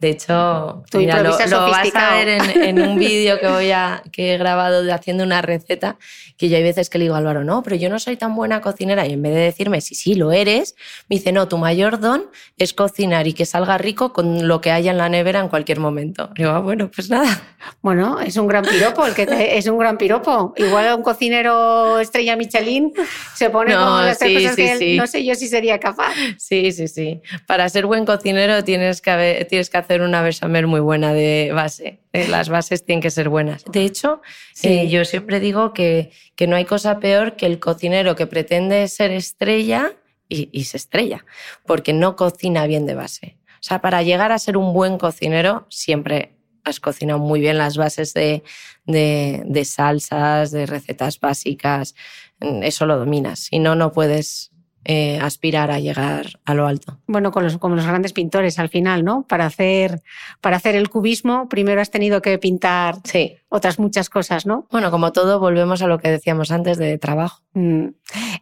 de 0.00 0.10
hecho, 0.10 0.82
lo, 0.92 1.70
vas 1.70 1.94
a 1.94 2.14
ver 2.14 2.28
en, 2.28 2.80
un 2.80 2.98
vídeo 2.98 3.38
que 3.38 3.48
voy 3.48 3.70
a 3.70 4.02
que 4.12 4.34
he 4.34 4.38
grabado 4.38 4.82
de 4.82 4.92
haciendo 4.92 5.24
una 5.24 5.42
receta, 5.42 5.98
que 6.36 6.48
yo 6.48 6.56
hay 6.56 6.62
veces 6.62 6.88
que 6.88 6.98
le 6.98 7.04
digo 7.04 7.14
a 7.14 7.18
Álvaro, 7.18 7.44
no, 7.44 7.62
pero 7.62 7.76
yo 7.76 7.90
no 7.90 7.98
soy 7.98 8.16
tan 8.16 8.34
buena 8.34 8.60
cocinera. 8.60 9.06
Y 9.06 9.12
en 9.12 9.22
vez 9.22 9.34
de 9.34 9.40
decirme, 9.40 9.80
sí, 9.80 9.94
sí, 9.94 10.14
lo 10.14 10.32
eres, 10.32 10.74
me 11.08 11.16
dice, 11.16 11.32
no, 11.32 11.48
tu 11.48 11.58
mayor 11.58 12.00
don 12.00 12.24
es 12.56 12.72
cocinar 12.72 13.26
y 13.26 13.34
que 13.34 13.44
salga 13.44 13.76
rico 13.78 14.12
con 14.12 14.48
lo 14.48 14.60
que 14.60 14.70
haya 14.70 14.90
en 14.90 14.98
la 14.98 15.08
nevera 15.08 15.40
en 15.40 15.48
cualquier 15.48 15.80
momento. 15.80 16.30
Y 16.34 16.42
digo, 16.42 16.50
ah, 16.50 16.60
bueno, 16.60 16.90
pues 16.94 17.10
nada. 17.10 17.42
Bueno, 17.82 18.20
es 18.20 18.36
un 18.36 18.46
gran 18.46 18.64
piropo, 18.64 19.06
el 19.06 19.14
que 19.14 19.56
es 19.56 19.66
un 19.66 19.78
gran 19.78 19.96
piropo. 19.96 20.52
Igual 20.56 20.96
un 20.96 21.02
cocinero 21.02 21.98
estrella 21.98 22.36
Michelin 22.36 22.92
se 23.34 23.48
pone 23.48 23.72
no, 23.72 24.02
las 24.02 24.18
tres 24.18 24.34
cosas 24.34 24.56
que 24.56 24.96
no 24.96 25.06
sé 25.06 25.24
yo 25.24 25.34
si 25.34 25.48
sería 25.48 25.80
capaz. 25.80 26.12
Sí, 26.36 26.72
sí, 26.72 26.88
sí. 26.88 27.22
Para 27.46 27.68
ser 27.70 27.86
buen 27.86 28.04
cocinero 28.04 28.62
tienes 28.64 29.00
que 29.00 29.10
haber 29.10 29.44
tienes 29.46 29.70
que 29.70 29.78
hacer 29.78 30.02
una 30.02 30.20
bechamel 30.20 30.66
muy 30.66 30.80
buena 30.80 31.14
de 31.14 31.52
base. 31.54 32.00
Eh, 32.12 32.28
las 32.28 32.50
bases 32.50 32.84
tienen 32.84 33.00
que 33.00 33.10
ser 33.10 33.30
buenas. 33.30 33.64
De 33.64 33.84
hecho, 33.84 34.20
eh, 34.62 34.88
yo 34.88 35.04
siempre 35.04 35.40
digo 35.40 35.72
que, 35.72 36.10
que, 36.34 36.46
no 36.46 36.56
hay 36.56 36.64
cosa 36.64 36.98
peor 36.98 37.36
que 37.36 37.46
el 37.46 37.60
cocinero 37.60 38.14
que 38.16 38.26
pretende 38.26 38.88
ser 38.88 39.10
estrella 39.12 39.92
y, 40.28 40.64
se 40.64 40.76
estrella, 40.76 41.24
porque 41.66 41.92
no 41.92 42.16
cocina 42.16 42.66
bien 42.66 42.86
de 42.86 42.94
base. 42.94 43.36
O 43.54 43.62
sea, 43.62 43.80
para 43.80 44.02
llegar 44.02 44.32
a 44.32 44.38
ser 44.38 44.56
un 44.56 44.72
buen 44.72 44.96
cocinero, 44.96 45.66
siempre 45.68 46.39
has 46.64 46.80
cocinado 46.80 47.18
muy 47.18 47.40
bien 47.40 47.58
las 47.58 47.76
bases 47.76 48.14
de, 48.14 48.42
de, 48.86 49.42
de 49.46 49.64
salsas, 49.64 50.50
de 50.50 50.66
recetas 50.66 51.20
básicas. 51.20 51.94
Eso 52.40 52.86
lo 52.86 52.98
dominas. 52.98 53.40
Si 53.40 53.58
no, 53.58 53.74
no 53.74 53.92
puedes 53.92 54.50
eh, 54.82 55.18
aspirar 55.20 55.70
a 55.70 55.78
llegar 55.78 56.40
a 56.46 56.54
lo 56.54 56.66
alto. 56.66 56.98
Bueno, 57.06 57.32
con 57.32 57.44
los, 57.44 57.58
como 57.58 57.76
los 57.76 57.86
grandes 57.86 58.14
pintores 58.14 58.58
al 58.58 58.70
final, 58.70 59.04
¿no? 59.04 59.26
Para 59.28 59.44
hacer, 59.44 60.02
para 60.40 60.56
hacer 60.56 60.74
el 60.74 60.88
cubismo, 60.88 61.50
primero 61.50 61.82
has 61.82 61.90
tenido 61.90 62.22
que 62.22 62.38
pintar 62.38 62.96
sí. 63.04 63.36
otras 63.50 63.78
muchas 63.78 64.08
cosas, 64.08 64.46
¿no? 64.46 64.66
Bueno, 64.70 64.90
como 64.90 65.12
todo, 65.12 65.38
volvemos 65.38 65.82
a 65.82 65.86
lo 65.86 65.98
que 65.98 66.10
decíamos 66.10 66.50
antes 66.50 66.78
de 66.78 66.96
trabajo. 66.96 67.42
Mm. 67.52 67.88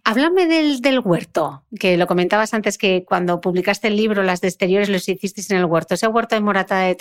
Háblame 0.05 0.47
del, 0.47 0.81
del, 0.81 1.01
huerto, 1.01 1.65
que 1.77 1.97
lo 1.97 2.07
comentabas 2.07 2.55
antes 2.55 2.79
que 2.79 3.05
cuando 3.05 3.41
publicaste 3.41 3.89
el 3.89 3.97
libro, 3.97 4.23
las 4.23 4.41
de 4.41 4.47
exteriores 4.47 4.89
los 4.89 5.09
hicisteis 5.09 5.51
en 5.51 5.57
el 5.57 5.65
huerto. 5.65 5.95
Ese 5.95 6.07
huerto 6.07 6.37
de 6.37 6.41
Morata 6.41 6.79
de 6.79 6.95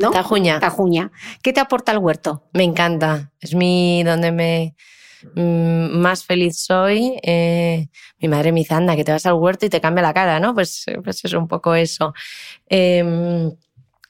¿no? 0.00 0.10
Tajuña. 0.10 0.58
Tajuña. 0.58 1.12
¿Qué 1.42 1.52
te 1.52 1.60
aporta 1.60 1.92
el 1.92 1.98
huerto? 1.98 2.48
Me 2.52 2.64
encanta. 2.64 3.30
Es 3.40 3.54
mi 3.54 4.02
donde 4.02 4.32
me 4.32 4.74
Mm, 5.34 5.98
más 5.98 6.24
feliz 6.24 6.58
soy. 6.64 7.18
Eh, 7.22 7.88
mi 8.18 8.28
madre 8.28 8.52
me 8.52 8.60
dice, 8.60 8.74
anda, 8.74 8.96
que 8.96 9.04
te 9.04 9.12
vas 9.12 9.26
al 9.26 9.34
huerto 9.34 9.66
y 9.66 9.68
te 9.70 9.80
cambia 9.80 10.02
la 10.02 10.14
cara, 10.14 10.40
¿no? 10.40 10.54
Pues, 10.54 10.86
pues 11.04 11.24
es 11.24 11.32
un 11.34 11.48
poco 11.48 11.74
eso. 11.74 12.14
Em, 12.68 13.52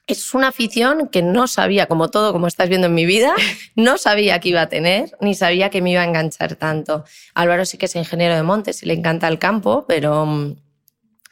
es 0.07 0.34
una 0.34 0.49
afición 0.49 1.09
que 1.09 1.22
no 1.22 1.47
sabía, 1.47 1.86
como 1.86 2.09
todo, 2.11 2.32
como 2.32 2.47
estás 2.47 2.68
viendo 2.68 2.88
en 2.88 2.95
mi 2.95 3.07
vida, 3.07 3.32
no 3.76 3.99
sabía 3.99 4.41
que 4.41 4.51
iba 4.51 4.62
a 4.62 4.68
tener, 4.68 5.16
ni 5.20 5.34
sabía 5.34 5.70
que 5.70 5.82
me 5.82 5.93
iba 5.93 6.03
a 6.03 6.05
enganchar 6.05 6.57
tanto. 6.57 7.05
Álvaro 7.34 7.64
sí 7.64 7.78
que 7.78 7.86
es 7.86 7.97
ingeniero 7.97 8.34
de 8.34 8.43
montes 8.43 8.82
y 8.82 8.86
le 8.86 8.95
encanta 8.95 9.28
el 9.28 9.38
campo, 9.38 9.84
pero, 9.88 10.57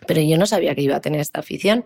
pero 0.07 0.21
yo 0.21 0.39
no 0.39 0.47
sabía 0.47 0.75
que 0.75 0.83
iba 0.83 0.97
a 0.97 1.01
tener 1.01 1.21
esta 1.21 1.41
afición. 1.41 1.85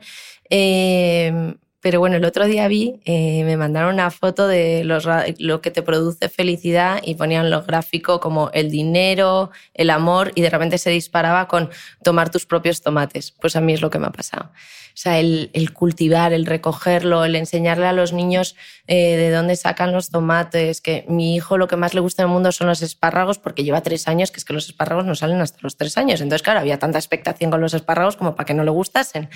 Eh, 0.50 1.54
pero 1.82 1.98
bueno, 1.98 2.16
el 2.16 2.24
otro 2.24 2.46
día 2.46 2.68
vi, 2.68 3.00
eh, 3.04 3.42
me 3.44 3.56
mandaron 3.56 3.94
una 3.94 4.12
foto 4.12 4.46
de 4.46 4.84
lo 4.84 5.60
que 5.60 5.70
te 5.72 5.82
produce 5.82 6.28
felicidad 6.28 7.00
y 7.02 7.16
ponían 7.16 7.50
los 7.50 7.66
gráficos 7.66 8.20
como 8.20 8.50
el 8.54 8.70
dinero, 8.70 9.50
el 9.74 9.90
amor 9.90 10.30
y 10.36 10.42
de 10.42 10.50
repente 10.50 10.78
se 10.78 10.90
disparaba 10.90 11.48
con 11.48 11.70
tomar 12.04 12.30
tus 12.30 12.46
propios 12.46 12.82
tomates. 12.82 13.32
Pues 13.32 13.56
a 13.56 13.60
mí 13.60 13.72
es 13.72 13.80
lo 13.80 13.90
que 13.90 13.98
me 13.98 14.06
ha 14.06 14.12
pasado. 14.12 14.52
Sea, 14.94 15.18
el, 15.18 15.50
cultivar, 15.72 16.32
el 16.32 16.46
recogerlo, 16.46 17.24
el 17.24 17.36
enseñarle 17.36 17.86
a 17.86 17.92
los 17.92 18.12
niños 18.12 18.56
eh, 18.86 19.16
de 19.16 19.30
dónde 19.30 19.56
sacan 19.56 19.92
los 19.92 20.10
tomates, 20.10 20.80
que 20.80 21.04
mi 21.08 21.34
hijo 21.34 21.58
lo 21.58 21.68
que 21.68 21.76
más 21.76 21.94
le 21.94 22.00
gusta 22.00 22.22
en 22.22 22.28
el 22.28 22.32
mundo 22.32 22.52
son 22.52 22.66
los 22.66 22.82
espárragos 22.82 23.38
porque 23.38 23.64
lleva 23.64 23.82
tres 23.82 24.08
años, 24.08 24.30
que 24.30 24.38
es 24.38 24.44
que 24.44 24.52
los 24.52 24.66
espárragos 24.66 25.04
no 25.04 25.14
salen 25.14 25.40
hasta 25.40 25.58
los 25.62 25.76
tres 25.76 25.96
años. 25.98 26.20
Entonces, 26.20 26.42
claro, 26.42 26.60
había 26.60 26.78
tanta 26.78 26.98
expectación 26.98 27.50
con 27.50 27.60
los 27.60 27.74
espárragos 27.74 28.16
como 28.16 28.34
para 28.34 28.46
que 28.46 28.54
no 28.54 28.64
le 28.64 28.70
gustasen. 28.70 29.28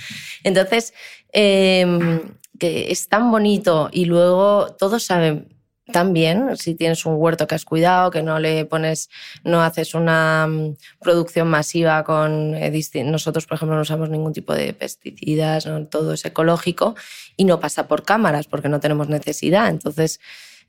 Entonces, 0.45 0.95
em, 1.33 2.21
que 2.59 2.91
es 2.91 3.09
tan 3.09 3.31
bonito 3.31 3.89
y 3.93 4.07
luego 4.07 4.75
todos 4.79 5.03
saben 5.03 5.56
tan 5.93 6.13
bien 6.13 6.57
si 6.57 6.75
tienes 6.75 7.07
un 7.07 7.15
huerto 7.17 7.47
que 7.47 7.55
has 7.55 7.65
cuidado, 7.65 8.11
que 8.11 8.23
no 8.23 8.39
le 8.39 8.65
pones, 8.65 9.09
no 9.45 9.63
haces 9.63 9.95
una 9.95 10.47
mm, 10.47 10.77
producción 11.01 11.49
masiva 11.49 12.05
con 12.05 12.55
eh, 12.55 12.73
nosotros, 13.05 13.47
por 13.47 13.57
ejemplo, 13.57 13.77
no 13.77 13.83
usamos 13.83 14.11
ningún 14.11 14.33
tipo 14.33 14.55
de 14.55 14.73
pesticidas, 14.73 15.69
todo 15.91 16.13
es 16.13 16.25
ecológico 16.25 16.95
y 17.37 17.45
no 17.45 17.61
pasa 17.61 17.87
por 17.89 18.03
cámaras 18.03 18.47
porque 18.47 18.69
no 18.69 18.81
tenemos 18.81 19.09
necesidad. 19.09 19.69
Entonces, 19.69 20.21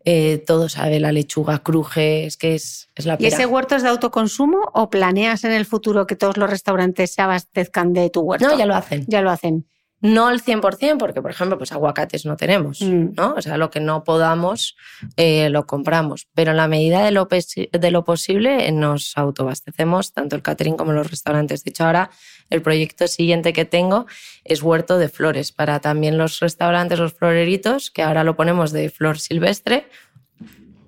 eh, 0.06 0.44
todo 0.46 0.70
sabe, 0.70 1.00
la 1.00 1.12
lechuga 1.12 1.60
cruje, 1.60 2.26
es 2.26 2.38
que 2.38 2.56
es, 2.56 2.90
es 2.96 3.06
la 3.06 3.18
pera. 3.18 3.30
¿Y 3.30 3.34
ese 3.34 3.46
huerto 3.46 3.76
es 3.76 3.84
de 3.84 3.90
autoconsumo 3.90 4.70
o 4.74 4.90
planeas 4.90 5.44
en 5.44 5.52
el 5.52 5.66
futuro 5.66 6.08
que 6.08 6.16
todos 6.16 6.38
los 6.38 6.50
restaurantes 6.50 7.12
se 7.12 7.22
abastezcan 7.22 7.92
de 7.94 8.10
tu 8.10 8.22
huerto? 8.22 8.48
No, 8.48 8.58
ya 8.58 8.66
lo 8.66 8.76
hacen. 8.76 9.06
Ya 9.08 9.22
lo 9.22 9.32
hacen. 9.32 9.68
No 10.00 10.28
al 10.28 10.42
100%, 10.44 10.98
porque, 10.98 11.22
por 11.24 11.32
ejemplo, 11.32 11.58
pues 11.58 11.72
aguacates 11.72 12.26
no 12.26 12.38
tenemos, 12.38 12.82
mm. 12.82 13.16
¿no? 13.16 13.34
O 13.36 13.42
sea, 13.42 13.58
lo 13.58 13.72
que 13.72 13.80
no 13.80 14.04
podamos 14.04 14.76
eh, 15.16 15.50
lo 15.50 15.66
compramos. 15.66 16.28
Pero 16.36 16.52
en 16.52 16.58
la 16.58 16.68
medida 16.68 17.04
de 17.04 17.12
lo, 17.12 17.28
de 17.28 17.92
lo 17.92 18.04
posible 18.04 18.72
nos 18.72 19.18
autoabastecemos, 19.18 20.14
tanto 20.14 20.36
el 20.36 20.44
catering 20.44 20.78
como 20.78 20.94
los 20.94 21.10
restaurantes. 21.10 21.64
De 21.64 21.72
hecho, 21.72 21.86
ahora 21.86 22.12
el 22.52 22.62
proyecto 22.62 23.08
siguiente 23.08 23.54
que 23.54 23.66
tengo 23.66 24.06
es 24.44 24.62
huerto 24.62 25.00
de 25.00 25.10
flores 25.10 25.52
para 25.52 25.80
también 25.80 26.18
los 26.18 26.40
restaurantes, 26.40 27.00
los 27.00 27.14
floreritos, 27.14 27.90
que 27.90 28.04
ahora 28.04 28.24
lo 28.24 28.36
ponemos 28.36 28.72
de 28.72 28.92
flor 28.92 29.20
silvestre, 29.20 29.88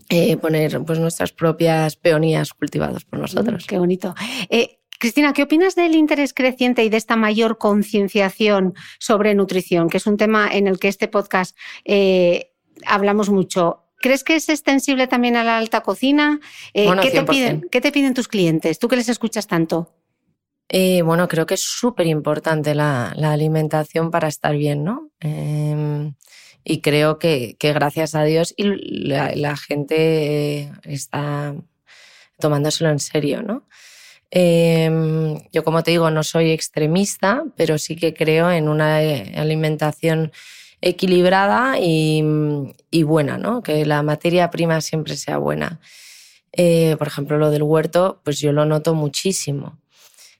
eh, 0.09 0.37
poner 0.37 0.81
pues, 0.83 0.97
nuestras 0.97 1.31
propias 1.31 1.95
peonías 1.95 2.53
cultivadas 2.53 3.05
por 3.05 3.19
nosotros. 3.19 3.65
Qué 3.67 3.77
bonito. 3.77 4.15
Eh, 4.49 4.78
Cristina, 4.99 5.31
¿qué 5.31 5.43
opinas 5.43 5.75
del 5.75 5.95
interés 5.95 6.33
creciente 6.33 6.83
y 6.83 6.89
de 6.89 6.97
esta 6.97 7.15
mayor 7.15 7.57
concienciación 7.57 8.73
sobre 8.99 9.33
nutrición, 9.33 9.89
que 9.89 9.95
es 9.95 10.05
un 10.05 10.17
tema 10.17 10.49
en 10.51 10.67
el 10.67 10.77
que 10.77 10.89
este 10.89 11.07
podcast 11.07 11.57
eh, 11.85 12.51
hablamos 12.85 13.29
mucho? 13.29 13.85
¿Crees 14.01 14.25
que 14.25 14.35
es 14.35 14.49
extensible 14.49 15.07
también 15.07 15.37
a 15.37 15.45
la 15.45 15.57
alta 15.57 15.81
cocina? 15.81 16.41
Eh, 16.73 16.89
¿qué, 17.01 17.11
te 17.11 17.23
piden, 17.23 17.67
¿Qué 17.71 17.79
te 17.79 17.93
piden 17.93 18.13
tus 18.13 18.27
clientes? 18.27 18.77
¿Tú 18.77 18.89
que 18.89 18.97
les 18.97 19.07
escuchas 19.07 19.47
tanto? 19.47 19.95
Eh, 20.67 21.01
bueno, 21.01 21.29
creo 21.29 21.45
que 21.45 21.53
es 21.53 21.63
súper 21.63 22.05
importante 22.07 22.75
la, 22.75 23.11
alimentación 23.11 24.11
para 24.11 24.27
estar 24.27 24.53
bien, 24.55 24.83
¿no? 24.83 25.11
Em, 25.21 26.13
y 26.65 26.81
creo 26.81 27.19
que, 27.19 27.55
gracias 27.57 28.15
a 28.15 28.23
Dios 28.25 28.53
y 28.57 28.65
la 28.65 29.55
gente 29.55 30.73
está 30.83 31.55
tomándoselo 32.37 32.89
en 32.89 32.99
serio, 32.99 33.41
¿no? 33.41 33.63
Em, 34.31 35.39
yo, 35.51 35.63
como 35.63 35.83
te 35.83 35.91
digo, 35.91 36.09
no 36.11 36.23
soy 36.23 36.51
extremista, 36.51 37.43
pero 37.55 37.77
sí 37.77 37.95
que 37.95 38.13
creo 38.13 38.51
en 38.51 38.69
una 38.69 38.97
alimentación 39.35 40.31
equilibrada 40.81 41.77
y, 41.79 42.21
buena, 43.03 43.37
¿no? 43.37 43.61
Que 43.61 43.85
la 43.85 44.03
materia 44.03 44.49
prima 44.49 44.81
siempre 44.81 45.15
sea 45.17 45.37
buena. 45.37 45.79
Eh, 46.51 46.95
por 46.97 47.07
ejemplo, 47.07 47.37
lo 47.37 47.51
del 47.51 47.63
huerto, 47.63 48.21
pues 48.23 48.39
yo 48.39 48.51
lo 48.51 48.65
noto 48.65 48.93
muchísimo. 48.93 49.77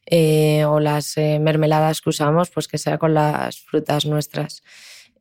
Eh, 0.06 0.66
o 0.66 0.80
las 0.80 1.18
eh, 1.18 1.38
mermeladas 1.40 2.02
que 2.02 2.10
usamos, 2.10 2.50
pues 2.50 2.68
que 2.68 2.80
sea 2.80 2.98
con 2.98 3.14
las 3.14 3.60
frutas 3.60 4.06
nuestras. 4.06 4.64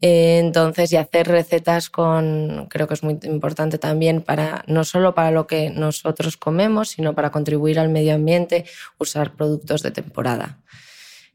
Eh, 0.01 0.39
entonces, 0.39 0.93
y 0.93 0.97
hacer 0.97 1.27
recetas 1.27 1.91
con, 1.91 2.67
creo 2.71 2.87
que 2.87 2.95
es 2.95 3.03
muy 3.03 3.19
importante 3.25 3.79
también 3.79 4.23
para, 4.23 4.63
no 4.67 4.85
solo 4.85 5.15
para 5.15 5.31
lo 5.31 5.47
que 5.47 5.71
nosotros 5.71 6.37
comemos, 6.37 6.91
sino 6.91 7.15
para 7.15 7.31
contribuir 7.31 7.79
al 7.81 7.89
medio 7.89 8.15
ambiente, 8.15 8.65
usar 8.99 9.35
productos 9.35 9.83
de 9.83 9.91
temporada. 9.91 10.59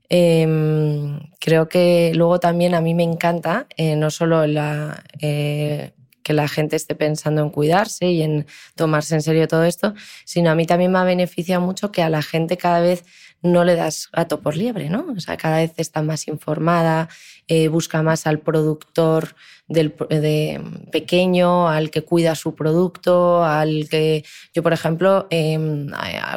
Em, 0.09 1.20
creo 1.39 1.68
que 1.70 2.11
luego 2.16 2.39
también 2.39 2.76
a 2.76 2.82
mí 2.82 2.93
me 2.93 3.03
encanta, 3.03 3.68
eh, 3.78 3.95
no 3.95 4.11
solo 4.11 4.45
la, 4.47 5.03
eh, 5.22 5.93
que 6.24 6.34
la 6.34 6.47
gente 6.47 6.76
esté 6.76 6.95
pensando 6.95 7.41
en 7.41 7.49
cuidarse 7.49 8.09
y 8.11 8.22
en 8.22 8.45
tomarse 8.76 9.16
en 9.16 9.22
serio 9.22 9.47
todo 9.47 9.64
esto, 9.66 9.93
sino 10.26 10.51
a 10.51 10.55
mí 10.55 10.66
también 10.66 10.91
me 10.91 11.03
beneficia 11.03 11.59
mucho 11.59 11.91
que 11.91 12.01
a 12.01 12.09
la 12.09 12.22
gente 12.22 12.57
cada 12.57 12.80
vez 12.80 13.03
no 13.44 13.66
le 13.66 13.76
das 13.76 14.10
gato 14.12 14.39
por 14.39 14.56
liebre, 14.56 14.89
¿no? 14.89 15.06
O 15.16 15.20
sea, 15.20 15.38
cada 15.38 15.58
vez 15.58 15.74
está 15.78 16.02
más 16.02 16.28
informada, 16.28 17.10
eh, 17.48 17.68
busca 17.68 18.02
más 18.02 18.26
al 18.26 18.39
productor 18.39 19.36
del, 19.68 19.94
de 20.10 20.62
pequeño, 20.91 21.68
al 21.68 21.91
que 21.91 22.04
cuida 22.04 22.36
su 22.36 22.56
producto, 22.56 23.44
al 23.44 23.88
que... 23.89 24.24
Yo, 24.54 24.64
por 24.64 24.72
ejemplo, 24.72 25.28
em, 25.30 25.91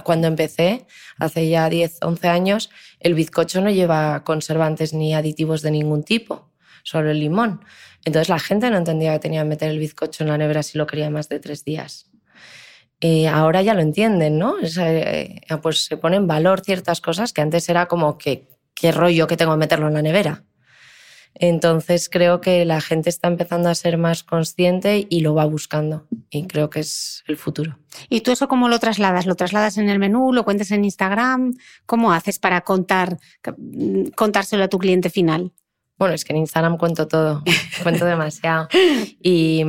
cuando 0.05 0.27
empecé, 0.27 0.87
hace 1.19 1.49
ya 1.49 1.69
10, 1.69 1.99
11 2.03 2.29
años, 2.29 2.71
el 2.99 3.15
bizcocho 3.15 3.61
no 3.61 3.71
lleva 3.71 4.25
conservantes 4.25 4.93
ni 4.93 5.15
aditivos 5.15 5.63
de 5.63 5.71
ningún 5.71 6.03
tipo, 6.03 6.51
solo 6.83 7.11
el 7.11 7.21
limón. 7.21 7.61
Entonces 8.05 8.29
la 8.29 8.39
gente 8.39 8.71
no 8.71 8.79
entendía 8.79 9.13
que 9.15 9.19
tenía 9.21 9.43
que 9.43 9.49
meter 9.49 9.71
el 9.71 9.79
bizcocho 9.79 10.25
en 10.25 10.31
la 10.31 10.39
nevera 10.39 10.63
si 10.63 10.77
lo 10.79 10.87
quería 10.87 11.11
más 11.11 11.29
de 11.29 11.41
tres 11.41 11.65
días. 11.65 12.06
Eh, 13.01 13.29
ahora 13.29 13.63
ya 13.63 13.75
lo 13.75 13.83
entienden, 13.83 14.39
¿no? 14.39 14.55
Eh, 14.63 15.41
pues 15.63 15.85
se 15.85 15.97
ponen 15.97 16.23
en 16.23 16.27
valor 16.27 16.63
ciertas 16.63 17.01
cosas 17.01 17.33
que 17.33 17.43
antes 17.43 17.69
era 17.69 17.87
como 17.87 18.17
que 18.17 18.49
qué 18.75 18.93
rollo 18.93 19.27
que 19.27 19.37
tengo 19.37 19.53
que 19.53 19.59
meterlo 19.59 19.89
en 19.89 19.95
la 19.95 20.03
nevera. 20.03 20.45
Entonces 21.39 22.09
creo 22.09 22.41
que 22.41 22.65
la 22.65 22.81
gente 22.81 23.11
está 23.11 23.29
empezando 23.29 23.69
a 23.69 23.75
ser 23.75 23.99
más 23.99 24.23
consciente 24.23 25.07
y 25.11 25.21
lo 25.21 25.35
va 25.35 25.45
buscando. 25.45 26.07
Y 26.31 26.47
creo 26.47 26.71
que 26.71 26.81
es 26.81 27.23
el 27.27 27.37
futuro. 27.37 27.79
¿Y 28.09 28.23
tú 28.23 28.33
eso 28.33 28.49
cómo 28.49 28.69
lo 28.71 28.79
trasladas? 28.79 29.27
¿Lo 29.27 29.35
trasladas 29.35 29.77
en 29.77 29.91
el 29.91 29.99
menú? 29.99 30.33
¿Lo 30.33 30.45
cuentas 30.45 30.71
en 30.71 30.85
Instagram? 30.85 31.53
¿Cómo 31.85 32.13
haces 32.13 32.39
para 32.39 32.63
contar, 32.63 33.19
contárselo 34.15 34.65
a 34.65 34.69
tu 34.69 34.79
cliente 34.79 35.11
final? 35.11 35.53
Bueno, 35.99 36.15
es 36.15 36.25
que 36.25 36.33
en 36.35 36.41
Instagram 36.41 36.77
cuento 36.77 37.09
todo, 37.09 37.43
cuento 37.83 38.05
demasiado. 38.05 38.69
Y, 39.23 39.65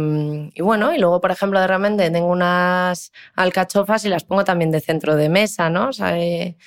bueno, 0.59 0.93
y 0.93 0.99
luego, 0.99 1.21
por 1.21 1.31
ejemplo, 1.31 1.59
de 1.59 1.67
repente 1.67 2.11
tengo 2.11 2.27
unas 2.27 3.11
alcachofas 3.35 4.03
y 4.03 4.09
las 4.09 4.25
pongo 4.25 4.43
también 4.43 4.71
de 4.71 4.81
centro 4.81 5.15
de 5.15 5.29
mesa, 5.29 5.69
¿no? 5.69 5.89
O 5.89 5.93
sea, 5.93 6.19
eh, 6.19 6.57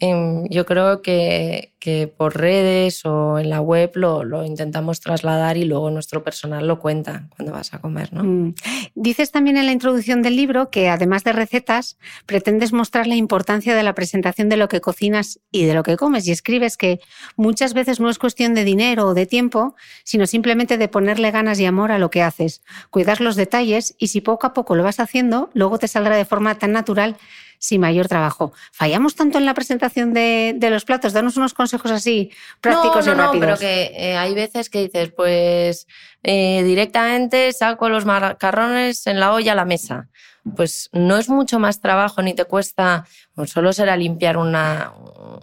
yo 0.00 0.66
creo 0.66 1.02
que, 1.02 1.70
por 2.16 2.36
redes 2.36 3.04
o 3.04 3.38
en 3.38 3.50
la 3.50 3.60
web 3.60 3.92
lo, 3.94 4.44
intentamos 4.44 5.00
trasladar 5.00 5.56
y 5.56 5.64
luego 5.64 5.90
nuestro 5.90 6.24
personal 6.24 6.66
lo 6.66 6.78
cuenta 6.78 7.28
cuando 7.36 7.52
vas 7.52 7.74
a 7.74 7.78
comer. 7.80 8.12
¿no? 8.12 8.24
Mm. 8.24 8.54
Dices 8.94 9.30
también 9.30 9.56
en 9.56 9.66
la 9.66 9.72
introducción 9.72 10.22
del 10.22 10.36
libro 10.36 10.70
que 10.70 10.88
además 10.88 11.24
de 11.24 11.32
recetas, 11.32 11.98
pretendes 12.26 12.72
mostrar 12.72 13.06
la 13.06 13.16
importancia 13.16 13.74
de 13.74 13.82
la 13.82 13.94
presentación 13.94 14.48
de 14.48 14.56
lo 14.56 14.68
que 14.68 14.80
cocinas 14.80 15.40
y 15.50 15.64
de 15.64 15.74
lo 15.74 15.82
que 15.82 15.96
comes. 15.96 16.26
Y 16.26 16.32
escribes 16.32 16.76
que 16.76 17.00
muchas 17.36 17.74
veces 17.74 18.00
no 18.00 18.10
es 18.10 18.18
cuestión 18.18 18.54
de 18.54 18.64
dinero 18.64 19.08
o 19.08 19.14
de 19.14 19.26
tiempo, 19.26 19.74
sino 20.04 20.26
simplemente 20.26 20.78
de 20.78 20.88
ponerle 20.88 21.30
ganas 21.30 21.60
y 21.60 21.66
amor 21.66 21.92
a 21.92 21.98
lo 21.98 22.10
que 22.10 22.22
haces. 22.22 22.62
Cuidas 22.90 23.20
los 23.20 23.36
detalles 23.36 23.94
y 23.98 24.08
si 24.08 24.20
poco 24.20 24.46
a 24.46 24.54
poco 24.54 24.74
lo 24.74 24.82
vas 24.82 25.00
haciendo, 25.00 25.50
luego 25.54 25.78
te 25.78 25.88
saldrá 25.88 26.16
de 26.16 26.24
forma 26.24 26.58
tan 26.58 26.72
natural 26.72 27.16
sin 27.64 27.80
mayor 27.80 28.08
trabajo. 28.08 28.52
¿Fallamos 28.72 29.14
tanto 29.14 29.38
en 29.38 29.46
la 29.46 29.54
presentación 29.54 30.12
de, 30.12 30.56
los 30.70 30.84
platos? 30.84 31.14
Danos 31.14 31.38
unos 31.38 31.54
consejos 31.54 31.90
así 31.90 32.30
prácticos 32.60 33.06
y 33.06 33.10
rápidos. 33.10 33.34
No, 33.34 33.40
pero 33.40 33.58
que 33.58 33.92
eh, 33.94 34.16
hay 34.16 34.34
veces 34.34 34.68
que 34.68 34.82
dices, 34.82 35.10
pues 35.16 35.86
eh, 36.22 36.62
directamente 36.62 37.50
saco 37.54 37.88
los 37.88 38.04
macarrones 38.04 39.06
en 39.06 39.18
la 39.18 39.32
olla 39.32 39.52
a 39.52 39.54
la 39.54 39.64
mesa. 39.64 40.08
Pues 40.56 40.90
no 40.92 41.16
es 41.16 41.30
mucho 41.30 41.58
más 41.58 41.80
trabajo 41.80 42.20
ni 42.20 42.34
te 42.34 42.44
cuesta, 42.44 43.06
pues 43.34 43.50
solo 43.50 43.72
será 43.72 43.96
limpiar 43.96 44.36
una, 44.36 44.92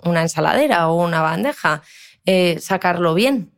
una 0.03 0.21
ensaladera 0.21 0.89
o 0.89 1.03
una 1.03 1.23
bandeja, 1.23 1.81
eh, 2.27 2.59
sacarlo 2.59 3.15
bien 3.15 3.51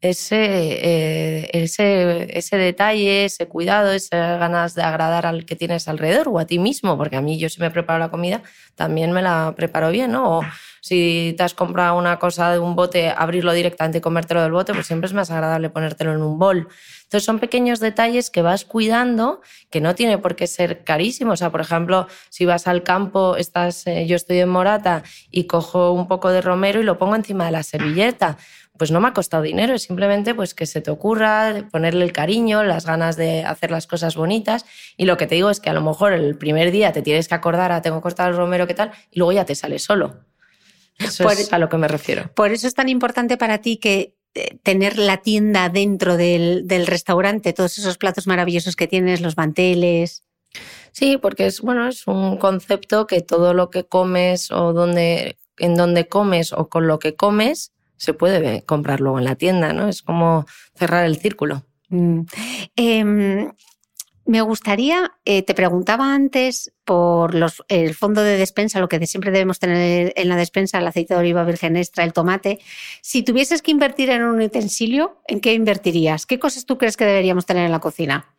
ese, 0.00 0.36
eh, 0.38 1.50
ese, 1.52 2.38
ese 2.38 2.56
detalle, 2.56 3.24
ese 3.24 3.48
cuidado, 3.48 3.92
esas 3.92 4.38
ganas 4.38 4.74
de 4.74 4.82
agradar 4.82 5.26
al 5.26 5.44
que 5.44 5.56
tienes 5.56 5.88
alrededor 5.88 6.28
o 6.28 6.38
a 6.38 6.46
ti 6.46 6.58
mismo, 6.58 6.96
porque 6.96 7.16
a 7.16 7.20
mí 7.20 7.38
yo 7.38 7.48
si 7.48 7.60
me 7.60 7.70
preparo 7.70 7.98
la 7.98 8.10
comida, 8.10 8.42
también 8.76 9.12
me 9.12 9.22
la 9.22 9.54
preparo 9.56 9.90
bien, 9.90 10.12
¿no? 10.12 10.38
O 10.38 10.42
si 10.80 11.34
te 11.36 11.42
has 11.42 11.54
comprado 11.54 11.98
una 11.98 12.18
cosa 12.18 12.52
de 12.52 12.58
un 12.58 12.76
bote, 12.76 13.10
abrirlo 13.10 13.52
directamente 13.52 13.98
y 13.98 14.00
comértelo 14.00 14.42
del 14.42 14.52
bote, 14.52 14.72
pues 14.72 14.86
siempre 14.86 15.06
es 15.06 15.14
más 15.14 15.30
agradable 15.30 15.70
ponértelo 15.70 16.12
en 16.12 16.22
un 16.22 16.38
bol. 16.38 16.68
Entonces 17.02 17.24
son 17.24 17.38
pequeños 17.38 17.80
detalles 17.80 18.30
que 18.30 18.42
vas 18.42 18.64
cuidando, 18.64 19.40
que 19.70 19.80
no 19.80 19.94
tiene 19.94 20.18
por 20.18 20.36
qué 20.36 20.46
ser 20.46 20.84
carísimo. 20.84 21.32
O 21.32 21.36
sea, 21.36 21.50
por 21.50 21.62
ejemplo, 21.62 22.06
si 22.28 22.44
vas 22.44 22.66
al 22.66 22.82
campo, 22.82 23.36
estás, 23.36 23.86
eh, 23.86 24.06
yo 24.06 24.14
estoy 24.14 24.40
en 24.40 24.50
Morata 24.50 25.02
y 25.30 25.44
cojo 25.44 25.92
un 25.92 26.06
poco 26.06 26.30
de 26.30 26.42
romero 26.42 26.80
y 26.80 26.84
lo 26.84 26.98
pongo 26.98 27.16
encima 27.16 27.46
de 27.46 27.52
la 27.52 27.62
servilleta 27.62 28.36
pues 28.78 28.92
no 28.92 29.00
me 29.00 29.08
ha 29.08 29.12
costado 29.12 29.42
dinero, 29.42 29.74
es 29.74 29.82
simplemente 29.82 30.34
pues 30.34 30.54
que 30.54 30.64
se 30.64 30.80
te 30.80 30.90
ocurra, 30.90 31.68
ponerle 31.70 32.04
el 32.04 32.12
cariño, 32.12 32.62
las 32.62 32.86
ganas 32.86 33.16
de 33.16 33.44
hacer 33.44 33.70
las 33.72 33.86
cosas 33.86 34.14
bonitas. 34.14 34.64
Y 34.96 35.04
lo 35.04 35.16
que 35.16 35.26
te 35.26 35.34
digo 35.34 35.50
es 35.50 35.58
que 35.58 35.68
a 35.68 35.72
lo 35.72 35.82
mejor 35.82 36.12
el 36.12 36.38
primer 36.38 36.70
día 36.70 36.92
te 36.92 37.02
tienes 37.02 37.28
que 37.28 37.34
acordar, 37.34 37.72
a 37.72 37.76
ah, 37.76 37.82
tengo 37.82 38.00
cortado 38.00 38.30
el 38.30 38.36
romero, 38.36 38.66
¿qué 38.66 38.74
tal? 38.74 38.92
Y 39.10 39.18
luego 39.18 39.32
ya 39.32 39.44
te 39.44 39.56
sale 39.56 39.78
solo. 39.78 40.20
Eso 40.98 41.28
es 41.28 41.52
a 41.52 41.58
lo 41.58 41.68
que 41.68 41.76
me 41.76 41.88
refiero. 41.88 42.30
Por 42.34 42.52
eso 42.52 42.66
es 42.66 42.74
tan 42.74 42.88
importante 42.88 43.36
para 43.36 43.58
ti 43.58 43.76
que 43.76 44.14
eh, 44.34 44.58
tener 44.62 44.96
la 44.96 45.18
tienda 45.18 45.68
dentro 45.68 46.16
del, 46.16 46.66
del 46.66 46.86
restaurante, 46.86 47.52
todos 47.52 47.78
esos 47.78 47.98
platos 47.98 48.26
maravillosos 48.26 48.76
que 48.76 48.86
tienes, 48.86 49.20
los 49.20 49.36
manteles. 49.36 50.22
Sí, 50.92 51.18
porque 51.18 51.46
es 51.46 51.60
bueno, 51.60 51.88
es 51.88 52.06
un 52.06 52.36
concepto 52.38 53.06
que 53.06 53.20
todo 53.22 53.54
lo 53.54 53.70
que 53.70 53.84
comes 53.84 54.50
o 54.50 54.72
donde, 54.72 55.36
en 55.58 55.74
donde 55.74 56.08
comes 56.08 56.52
o 56.52 56.68
con 56.68 56.86
lo 56.86 56.98
que 56.98 57.16
comes 57.16 57.72
se 57.98 58.14
puede 58.14 58.62
comprar 58.62 59.00
luego 59.00 59.18
en 59.18 59.24
la 59.24 59.34
tienda, 59.34 59.72
¿no? 59.72 59.88
Es 59.88 60.02
como 60.02 60.46
cerrar 60.74 61.04
el 61.04 61.18
círculo. 61.18 61.64
Mm. 61.90 62.20
Em, 62.76 63.50
me 64.24 64.42
gustaría, 64.42 65.12
eh, 65.24 65.42
te 65.42 65.54
preguntaba 65.54 66.14
antes 66.14 66.70
por 66.84 67.34
los, 67.34 67.64
el 67.68 67.94
fondo 67.94 68.22
de 68.22 68.36
despensa, 68.36 68.78
lo 68.78 68.88
que 68.88 69.04
siempre 69.06 69.30
debemos 69.30 69.58
tener 69.58 70.12
en 70.16 70.28
la 70.28 70.36
despensa, 70.36 70.78
el 70.78 70.86
aceite 70.86 71.14
de 71.14 71.20
oliva 71.20 71.44
virgen 71.44 71.76
extra, 71.76 72.04
el 72.04 72.12
tomate. 72.12 72.60
Si 73.00 73.22
tuvieses 73.22 73.62
que 73.62 73.70
invertir 73.70 74.10
en 74.10 74.22
un 74.22 74.40
utensilio, 74.40 75.22
¿en 75.26 75.40
qué 75.40 75.54
invertirías? 75.54 76.26
¿Qué 76.26 76.38
cosas 76.38 76.66
tú 76.66 76.76
crees 76.76 76.96
que 76.96 77.06
deberíamos 77.06 77.46
tener 77.46 77.64
en 77.64 77.72
la 77.72 77.80
cocina? 77.80 78.36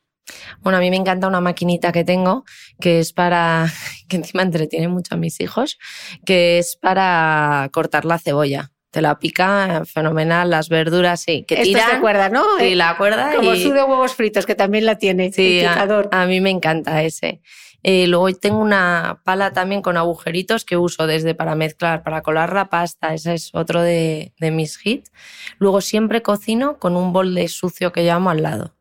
Bueno, 0.59 0.77
a 0.77 0.81
mí 0.81 0.91
me 0.91 0.95
encanta 0.95 1.27
una 1.27 1.41
maquinita 1.41 1.91
que 1.91 2.03
tengo, 2.03 2.45
que 2.79 2.99
es 2.99 3.11
para, 3.11 3.65
que 4.07 4.17
encima 4.17 4.43
entretiene 4.43 4.87
mucho 4.87 5.15
a 5.15 5.17
mis 5.17 5.39
hijos, 5.41 5.79
que 6.23 6.59
es 6.59 6.75
para 6.75 7.67
cortar 7.73 8.05
la 8.05 8.19
cebolla 8.19 8.71
te 8.91 9.01
la 9.01 9.19
pica 9.19 9.83
fenomenal, 9.85 10.49
las 10.49 10.69
verduras, 10.69 11.21
sí, 11.21 11.43
que 11.47 11.57
tira. 11.57 11.79
Esto 11.79 11.91
se 11.93 11.99
cuerda, 11.99 12.29
¿no? 12.29 12.43
Sí, 12.59 12.75
la 12.75 12.97
cuerda. 12.97 13.35
Como 13.35 13.55
su 13.55 13.71
de 13.71 13.83
huevos 13.83 14.15
fritos, 14.15 14.45
que 14.45 14.55
también 14.55 14.85
la 14.85 14.97
tiene. 14.97 15.31
Sí, 15.31 15.61
a, 15.63 16.25
mí 16.25 16.41
me 16.41 16.49
encanta 16.49 17.03
ese. 17.03 17.41
Eh, 17.81 18.07
luego 18.07 18.33
tengo 18.33 18.59
una 18.59 19.21
pala 19.23 19.53
también 19.53 19.81
con 19.81 19.95
agujeritos 19.95 20.65
que 20.65 20.75
uso 20.75 21.07
desde 21.07 21.33
para 21.33 21.55
mezclar, 21.55 22.03
para 22.03 22.21
colar 22.21 22.51
la 22.51 22.69
pasta, 22.69 23.13
ese 23.13 23.35
es 23.35 23.51
otro 23.53 23.81
de, 23.81 24.33
de 24.37 24.51
mis 24.51 24.85
hits. 24.85 25.11
Luego 25.59 25.79
siempre 25.79 26.21
cocino 26.21 26.77
con 26.77 26.97
un 26.97 27.13
bol 27.13 27.35
de 27.35 27.47
sucio 27.47 27.93
que 27.93 28.03
llamo 28.03 28.31
al 28.31 28.43
lado 28.43 28.78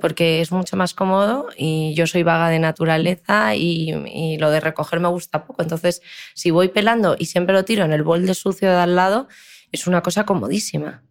porque 0.00 0.40
es 0.40 0.52
mucho 0.52 0.76
más 0.76 0.94
cómodo 0.94 1.48
y 1.56 1.94
yo 1.94 2.06
soy 2.06 2.22
vaga 2.22 2.48
de 2.48 2.58
naturaleza 2.58 3.54
y, 3.54 4.36
lo 4.38 4.50
de 4.50 4.60
recoger 4.60 5.00
me 5.00 5.08
gusta 5.08 5.44
poco. 5.44 5.62
Entonces, 5.62 6.02
si 6.34 6.50
voy 6.50 6.68
pelando 6.68 7.16
y 7.18 7.26
siempre 7.26 7.54
lo 7.54 7.64
tiro 7.64 7.84
en 7.84 7.92
el 7.92 8.02
bol 8.02 8.26
de 8.26 8.34
sucio 8.34 8.70
de 8.70 8.76
al 8.76 8.96
lado, 8.96 9.28
es 9.72 9.86
una 9.86 10.02
cosa 10.02 10.24
comodísima. 10.24 11.02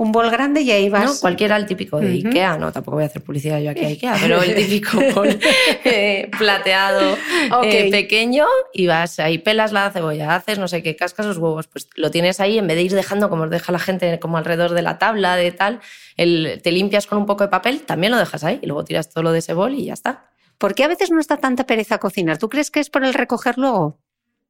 Un 0.00 0.12
bol 0.12 0.30
grande 0.30 0.60
y 0.60 0.70
ahí 0.70 0.88
vas. 0.88 1.04
No, 1.04 1.20
cualquiera 1.20 1.56
el 1.56 1.66
típico 1.66 1.98
de 1.98 2.06
Ikea, 2.06 2.56
no, 2.56 2.70
tampoco 2.70 2.98
voy 2.98 3.02
a 3.02 3.08
hacer 3.08 3.20
publicidad 3.20 3.58
yo 3.58 3.72
aquí 3.72 3.84
a 3.84 3.88
Ikea, 3.88 4.16
pero 4.20 4.40
el 4.40 4.54
típico 4.54 4.96
bol 5.14 5.36
eh, 5.84 6.30
plateado 6.38 7.18
eh, 7.64 7.90
pequeño 7.90 8.46
y 8.72 8.86
vas 8.86 9.18
ahí, 9.18 9.38
pelas 9.38 9.72
la 9.72 9.90
cebolla, 9.90 10.36
haces 10.36 10.60
no 10.60 10.68
sé 10.68 10.84
qué, 10.84 10.94
cascas 10.94 11.26
los 11.26 11.38
huevos, 11.38 11.66
pues 11.66 11.88
lo 11.96 12.12
tienes 12.12 12.38
ahí 12.38 12.58
en 12.58 12.68
vez 12.68 12.76
de 12.76 12.84
ir 12.84 12.94
dejando 12.94 13.28
como 13.28 13.42
os 13.42 13.50
deja 13.50 13.72
la 13.72 13.80
gente 13.80 14.20
como 14.20 14.38
alrededor 14.38 14.70
de 14.70 14.82
la 14.82 14.98
tabla, 14.98 15.34
de 15.34 15.50
tal, 15.50 15.80
el, 16.16 16.60
te 16.62 16.70
limpias 16.70 17.08
con 17.08 17.18
un 17.18 17.26
poco 17.26 17.42
de 17.42 17.48
papel, 17.48 17.80
también 17.82 18.12
lo 18.12 18.18
dejas 18.18 18.44
ahí 18.44 18.60
y 18.62 18.66
luego 18.66 18.84
tiras 18.84 19.10
todo 19.10 19.24
lo 19.24 19.32
de 19.32 19.40
ese 19.40 19.52
bol 19.52 19.74
y 19.74 19.86
ya 19.86 19.94
está. 19.94 20.30
¿Por 20.58 20.76
qué 20.76 20.84
a 20.84 20.88
veces 20.88 21.10
no 21.10 21.18
está 21.18 21.38
tanta 21.38 21.66
pereza 21.66 21.98
cocinar? 21.98 22.38
¿Tú 22.38 22.48
crees 22.48 22.70
que 22.70 22.78
es 22.78 22.88
por 22.88 23.04
el 23.04 23.14
recoger 23.14 23.58
luego? 23.58 23.98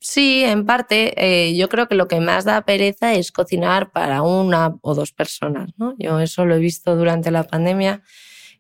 Sí, 0.00 0.44
en 0.44 0.64
parte. 0.64 1.12
Eh, 1.16 1.56
yo 1.56 1.68
creo 1.68 1.88
que 1.88 1.96
lo 1.96 2.06
que 2.06 2.20
más 2.20 2.44
da 2.44 2.62
pereza 2.62 3.14
es 3.14 3.32
cocinar 3.32 3.90
para 3.90 4.22
una 4.22 4.76
o 4.80 4.94
dos 4.94 5.12
personas. 5.12 5.70
¿no? 5.76 5.94
Yo 5.98 6.20
eso 6.20 6.44
lo 6.44 6.54
he 6.54 6.58
visto 6.58 6.94
durante 6.94 7.30
la 7.30 7.42
pandemia, 7.42 8.02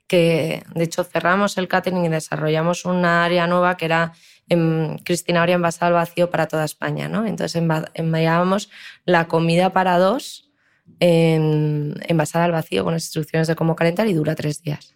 que 0.08 0.64
de 0.74 0.84
hecho 0.84 1.04
cerramos 1.04 1.56
el 1.58 1.68
catering 1.68 2.04
y 2.04 2.08
desarrollamos 2.08 2.84
una 2.84 3.24
área 3.24 3.46
nueva 3.46 3.76
que 3.76 3.84
era 3.84 4.12
en 4.48 4.98
Cristina 5.04 5.42
Oria 5.42 5.56
envasada 5.56 5.88
al 5.88 5.92
vacío 5.94 6.30
para 6.30 6.48
toda 6.48 6.64
España. 6.64 7.08
¿no? 7.08 7.26
Entonces 7.26 7.62
enviábamos 7.94 8.70
la 9.04 9.28
comida 9.28 9.72
para 9.72 9.98
dos 9.98 10.50
en, 10.98 11.94
envasada 12.08 12.46
al 12.46 12.52
vacío 12.52 12.82
con 12.82 12.94
las 12.94 13.04
instrucciones 13.04 13.46
de 13.46 13.54
cómo 13.54 13.76
calentar 13.76 14.08
y 14.08 14.14
dura 14.14 14.34
tres 14.34 14.62
días. 14.62 14.94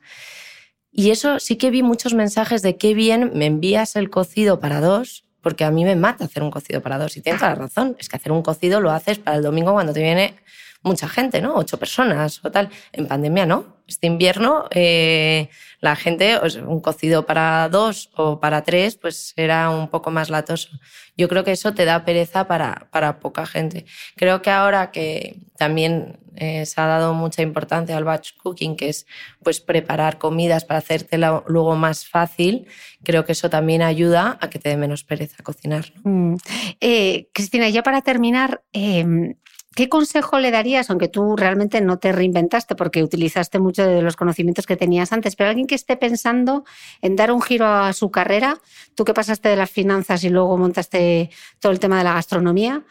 Y 0.90 1.10
eso 1.10 1.38
sí 1.38 1.56
que 1.56 1.70
vi 1.70 1.82
muchos 1.82 2.14
mensajes 2.14 2.62
de 2.62 2.76
qué 2.76 2.94
bien 2.94 3.30
me 3.34 3.46
envías 3.46 3.94
el 3.96 4.10
cocido 4.10 4.58
para 4.58 4.80
dos 4.80 5.24
porque 5.42 5.64
a 5.64 5.70
mí 5.70 5.84
me 5.84 5.96
mata 5.96 6.24
hacer 6.24 6.42
un 6.42 6.50
cocido 6.50 6.80
para 6.80 6.98
dos. 6.98 7.16
Y 7.16 7.20
tienes 7.20 7.40
toda 7.40 7.52
la 7.52 7.56
razón, 7.56 7.96
es 7.98 8.08
que 8.08 8.16
hacer 8.16 8.32
un 8.32 8.42
cocido 8.42 8.80
lo 8.80 8.90
haces 8.90 9.18
para 9.18 9.36
el 9.36 9.42
domingo 9.42 9.72
cuando 9.72 9.92
te 9.92 10.00
viene 10.00 10.34
mucha 10.82 11.08
gente, 11.08 11.40
¿no? 11.40 11.54
Ocho 11.54 11.78
personas 11.78 12.40
o 12.44 12.50
tal. 12.50 12.70
En 12.92 13.06
pandemia 13.06 13.46
no. 13.46 13.80
Este 13.86 14.06
invierno 14.06 14.66
eh, 14.70 15.48
la 15.80 15.96
gente, 15.96 16.38
un 16.64 16.80
cocido 16.80 17.26
para 17.26 17.68
dos 17.68 18.10
o 18.14 18.40
para 18.40 18.62
tres, 18.62 18.96
pues 18.96 19.34
era 19.36 19.68
un 19.68 19.88
poco 19.88 20.10
más 20.10 20.30
latoso. 20.30 20.70
Yo 21.16 21.28
creo 21.28 21.44
que 21.44 21.52
eso 21.52 21.74
te 21.74 21.84
da 21.84 22.04
pereza 22.04 22.46
para, 22.46 22.88
para 22.90 23.18
poca 23.18 23.44
gente. 23.44 23.84
Creo 24.16 24.40
que 24.40 24.50
ahora 24.50 24.92
que 24.92 25.40
también 25.58 26.18
eh, 26.36 26.64
se 26.64 26.80
ha 26.80 26.86
dado 26.86 27.12
mucha 27.12 27.42
importancia 27.42 27.96
al 27.96 28.04
batch 28.04 28.36
cooking, 28.42 28.76
que 28.76 28.88
es 28.88 29.06
pues 29.42 29.60
preparar 29.60 30.18
comidas 30.18 30.64
para 30.64 30.78
hacerte 30.78 31.18
luego 31.18 31.76
más 31.76 32.06
fácil, 32.06 32.66
creo 33.02 33.24
que 33.24 33.32
eso 33.32 33.50
también 33.50 33.82
ayuda 33.82 34.38
a 34.40 34.48
que 34.48 34.58
te 34.58 34.70
dé 34.70 34.76
menos 34.76 35.04
pereza 35.04 35.42
cocinar. 35.42 35.92
Mm. 36.04 36.36
Eh, 36.80 37.28
Cristina, 37.32 37.68
ya 37.68 37.82
para 37.82 38.00
terminar, 38.00 38.62
em, 38.72 39.34
¿Qué 39.74 39.88
consejo 39.88 40.38
le 40.38 40.50
darías, 40.50 40.90
aunque 40.90 41.08
tú 41.08 41.34
realmente 41.34 41.80
no 41.80 41.98
te 41.98 42.12
reinventaste 42.12 42.74
porque 42.74 43.02
utilizaste 43.02 43.58
mucho 43.58 43.86
de 43.86 44.02
los 44.02 44.16
conocimientos 44.16 44.66
que 44.66 44.76
tenías 44.76 45.12
antes, 45.12 45.34
pero 45.34 45.48
alguien 45.48 45.66
que 45.66 45.74
esté 45.74 45.96
pensando 45.96 46.64
en 47.00 47.16
dar 47.16 47.32
un 47.32 47.40
giro 47.40 47.66
a 47.66 47.92
su 47.94 48.10
carrera, 48.10 48.58
tú 48.94 49.04
que 49.04 49.14
pasaste 49.14 49.48
de 49.48 49.56
las 49.56 49.70
finanzas 49.70 50.24
y 50.24 50.28
luego 50.28 50.58
montaste 50.58 51.30
todo 51.58 51.72
el 51.72 51.80
tema 51.80 51.96
de 51.96 52.04
la 52.04 52.12
gastronomía, 52.12 52.84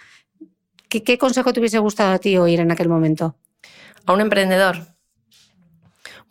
¿qué, 0.90 1.18
consejo 1.20 1.54
te 1.54 1.60
hubiese 1.60 1.78
gustado 1.78 2.14
a 2.14 2.20
ti 2.20 2.38
oír 2.38 2.60
en 2.60 2.72
aquel 2.72 2.90
momento? 2.90 3.36
A 4.08 4.14
un 4.14 4.22
emprendedor. 4.22 4.88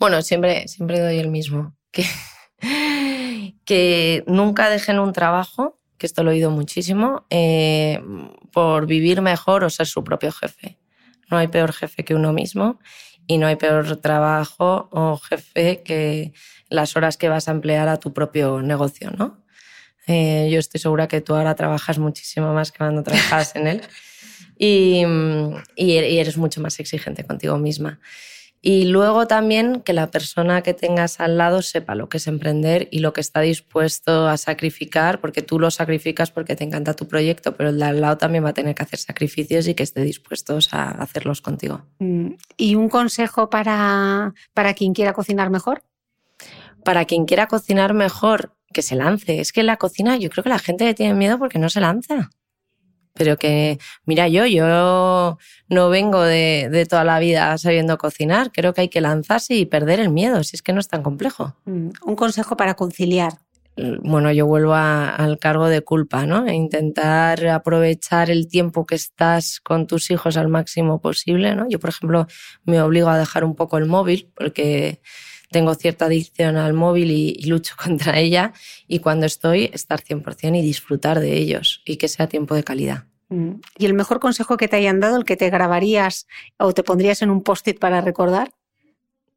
Bueno, 0.00 0.20
siempre, 0.22 0.66
siempre 0.66 0.98
doy 0.98 1.18
el 1.18 1.28
mismo. 1.28 1.76
Que, 1.92 2.04
que 3.64 4.24
nunca 4.26 4.68
dejen 4.68 4.98
un 4.98 5.12
trabajo 5.12 5.79
que 6.00 6.06
esto 6.06 6.24
lo 6.24 6.30
he 6.30 6.34
oído 6.34 6.50
muchísimo, 6.50 7.26
eh, 7.28 8.02
por 8.52 8.86
vivir 8.86 9.20
mejor 9.20 9.64
o 9.64 9.70
ser 9.70 9.86
su 9.86 10.02
propio 10.02 10.32
jefe. 10.32 10.78
No 11.30 11.36
hay 11.36 11.48
peor 11.48 11.74
jefe 11.74 12.06
que 12.06 12.14
uno 12.14 12.32
mismo 12.32 12.80
y 13.26 13.36
no 13.36 13.46
hay 13.46 13.56
peor 13.56 13.98
trabajo 13.98 14.88
o 14.92 15.18
jefe 15.18 15.82
que 15.82 16.32
las 16.70 16.96
horas 16.96 17.18
que 17.18 17.28
vas 17.28 17.48
a 17.48 17.50
emplear 17.50 17.88
a 17.88 17.98
tu 17.98 18.14
propio 18.14 18.62
negocio, 18.62 19.10
¿no? 19.10 19.44
Eh, 20.06 20.48
yo 20.50 20.58
estoy 20.58 20.80
segura 20.80 21.06
que 21.06 21.20
tú 21.20 21.34
ahora 21.34 21.54
trabajas 21.54 21.98
muchísimo 21.98 22.54
más 22.54 22.72
que 22.72 22.78
cuando 22.78 23.02
trabajas 23.02 23.54
en 23.54 23.66
él 23.66 23.82
y, 24.58 25.04
y 25.76 26.18
eres 26.18 26.38
mucho 26.38 26.62
más 26.62 26.80
exigente 26.80 27.24
contigo 27.24 27.58
misma. 27.58 28.00
Y 28.62 28.84
luego 28.84 29.26
también 29.26 29.80
que 29.80 29.94
la 29.94 30.10
persona 30.10 30.62
que 30.62 30.74
tengas 30.74 31.18
al 31.18 31.38
lado 31.38 31.62
sepa 31.62 31.94
lo 31.94 32.10
que 32.10 32.18
es 32.18 32.26
emprender 32.26 32.88
y 32.90 32.98
lo 32.98 33.14
que 33.14 33.22
está 33.22 33.40
dispuesto 33.40 34.28
a 34.28 34.36
sacrificar, 34.36 35.20
porque 35.20 35.40
tú 35.40 35.58
lo 35.58 35.70
sacrificas 35.70 36.30
porque 36.30 36.56
te 36.56 36.64
encanta 36.64 36.94
tu 36.94 37.08
proyecto, 37.08 37.56
pero 37.56 37.70
el 37.70 37.78
de 37.78 37.86
al 37.86 38.00
lado 38.02 38.18
también 38.18 38.44
va 38.44 38.50
a 38.50 38.54
tener 38.54 38.74
que 38.74 38.82
hacer 38.82 38.98
sacrificios 38.98 39.66
y 39.66 39.74
que 39.74 39.82
esté 39.82 40.02
dispuesto 40.02 40.58
a 40.72 40.90
hacerlos 40.90 41.40
contigo. 41.40 41.86
Mm, 42.00 42.32
¿Y 42.58 42.74
un 42.74 42.90
consejo 42.90 43.48
para, 43.48 44.34
para 44.52 44.74
quien 44.74 44.92
quiera 44.92 45.14
cocinar 45.14 45.48
mejor? 45.48 45.82
Para 46.84 47.06
quien 47.06 47.24
quiera 47.24 47.46
cocinar 47.46 47.94
mejor, 47.94 48.54
que 48.72 48.82
se 48.82 48.94
lance. 48.94 49.40
Es 49.40 49.52
que 49.52 49.62
la 49.62 49.78
cocina 49.78 50.16
yo 50.16 50.28
creo 50.28 50.44
que 50.44 50.50
la 50.50 50.58
gente 50.58 50.92
tiene 50.94 51.14
miedo 51.14 51.38
porque 51.38 51.58
no 51.58 51.70
se 51.70 51.80
lanza 51.80 52.30
pero 53.14 53.36
que, 53.36 53.78
mira, 54.04 54.28
yo, 54.28 54.46
yo 54.46 55.38
no 55.68 55.88
vengo 55.90 56.22
de, 56.22 56.86
toda 56.88 57.04
la 57.04 57.18
vida 57.18 57.56
sabiendo 57.58 57.98
cocinar, 57.98 58.50
creo 58.52 58.72
que 58.74 58.82
hay 58.82 58.88
que 58.88 59.00
lanzarse 59.00 59.54
y 59.54 59.66
perder 59.66 60.00
el 60.00 60.10
miedo, 60.10 60.42
si 60.44 60.56
es 60.56 60.62
que 60.62 60.72
no 60.72 60.80
es 60.80 60.88
tan 60.88 61.02
complejo. 61.02 61.56
Mm, 61.64 61.90
un 62.04 62.16
consejo 62.16 62.56
para 62.56 62.74
conciliar. 62.74 63.34
Bueno, 64.02 64.30
yo 64.32 64.46
vuelvo 64.46 64.74
al 64.74 65.38
cargo 65.38 65.68
de 65.68 65.80
culpa, 65.82 66.26
¿no? 66.26 66.46
E 66.46 66.54
intentar 66.54 67.46
aprovechar 67.46 68.30
el 68.30 68.48
tiempo 68.48 68.84
que 68.84 68.94
estás 68.94 69.60
con 69.60 69.86
tus 69.86 70.10
hijos 70.10 70.36
al 70.36 70.48
máximo 70.48 71.00
posible, 71.00 71.54
¿no? 71.54 71.66
Yo, 71.68 71.78
por 71.78 71.90
ejemplo, 71.90 72.26
me 72.64 72.82
obligo 72.82 73.08
a 73.08 73.18
dejar 73.18 73.44
un 73.44 73.54
poco 73.54 73.78
el 73.78 73.86
móvil 73.86 74.30
porque 74.34 75.00
tengo 75.50 75.74
cierta 75.74 76.06
adicción 76.06 76.56
al 76.56 76.72
móvil 76.72 77.10
y, 77.10 77.42
lucho 77.44 77.74
contra 77.82 78.18
ella 78.18 78.52
y 78.86 79.00
cuando 79.00 79.26
estoy 79.26 79.70
estar 79.72 80.00
100% 80.02 80.58
y 80.58 80.62
disfrutar 80.62 81.20
de 81.20 81.36
ellos 81.36 81.82
y 81.84 81.96
que 81.96 82.08
sea 82.08 82.28
tiempo 82.28 82.54
de 82.54 82.64
calidad. 82.64 83.04
Mm. 83.28 83.60
¿Y 83.78 83.86
el 83.86 83.94
mejor 83.94 84.20
consejo 84.20 84.56
que 84.56 84.68
te 84.68 84.76
hayan 84.76 85.00
dado, 85.00 85.16
el 85.16 85.24
que 85.24 85.36
te 85.36 85.50
grabarías 85.50 86.26
o 86.58 86.72
te 86.72 86.82
pondrías 86.82 87.22
en 87.22 87.30
un 87.30 87.42
post-it 87.42 87.78
para 87.78 88.00
recordar? 88.00 88.50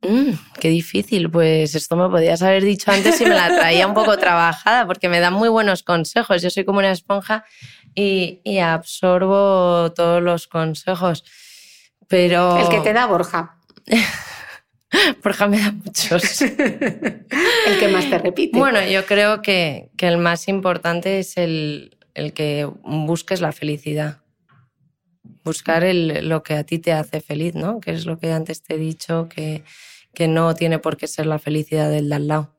Mm, 0.01 0.31
qué 0.59 0.67
difícil, 0.69 1.31
pues 1.31 1.75
esto 1.75 1.95
me 1.95 2.09
podías 2.09 2.41
haber 2.41 2.63
dicho 2.63 2.91
antes 2.91 3.21
y 3.21 3.23
me 3.23 3.35
la 3.35 3.47
traía 3.47 3.87
un 3.87 3.93
poco 3.93 4.17
trabajada, 4.17 4.85
porque 4.85 5.07
me 5.07 5.21
dan 5.21 5.33
muy 5.33 5.47
buenos 5.47 5.83
consejos. 5.83 6.41
Yo 6.41 6.49
soy 6.49 6.65
como 6.65 6.79
una 6.79 6.91
esponja 6.91 7.45
y, 7.95 8.41
y 8.43 8.57
absorbo 8.57 9.93
todos 9.93 10.21
los 10.21 10.47
consejos. 10.47 11.23
Pero. 12.09 12.57
El 12.57 12.67
que 12.67 12.81
te 12.81 12.91
da 12.91 13.05
Borja. 13.05 13.57
Borja 15.23 15.47
me 15.47 15.59
da 15.59 15.71
muchos. 15.71 16.41
el 16.41 17.79
que 17.79 17.87
más 17.91 18.09
te 18.09 18.17
repite. 18.17 18.57
Bueno, 18.57 18.85
yo 18.85 19.05
creo 19.05 19.41
que, 19.41 19.89
que 19.97 20.07
el 20.07 20.17
más 20.17 20.47
importante 20.47 21.19
es 21.19 21.37
el, 21.37 21.97
el, 22.13 22.33
que 22.33 22.69
busques 22.83 23.41
la 23.41 23.51
felicidad. 23.51 24.21
Buscar 25.43 25.83
el, 25.83 26.27
lo 26.29 26.43
que 26.43 26.55
a 26.55 26.63
ti 26.63 26.79
te 26.79 26.93
hace 26.93 27.21
feliz, 27.21 27.55
¿no? 27.55 27.79
Que 27.79 27.91
es 27.91 28.05
lo 28.05 28.17
que 28.17 28.31
antes 28.31 28.61
te 28.61 28.75
he 28.75 28.77
dicho, 28.77 29.27
que, 29.29 29.63
que 30.13 30.27
no 30.27 30.53
tiene 30.55 30.79
por 30.79 30.97
qué 30.97 31.07
ser 31.07 31.25
la 31.25 31.39
felicidad 31.39 31.89
del 31.89 32.09
de 32.09 32.15
al 32.15 32.27
lado. 32.27 32.55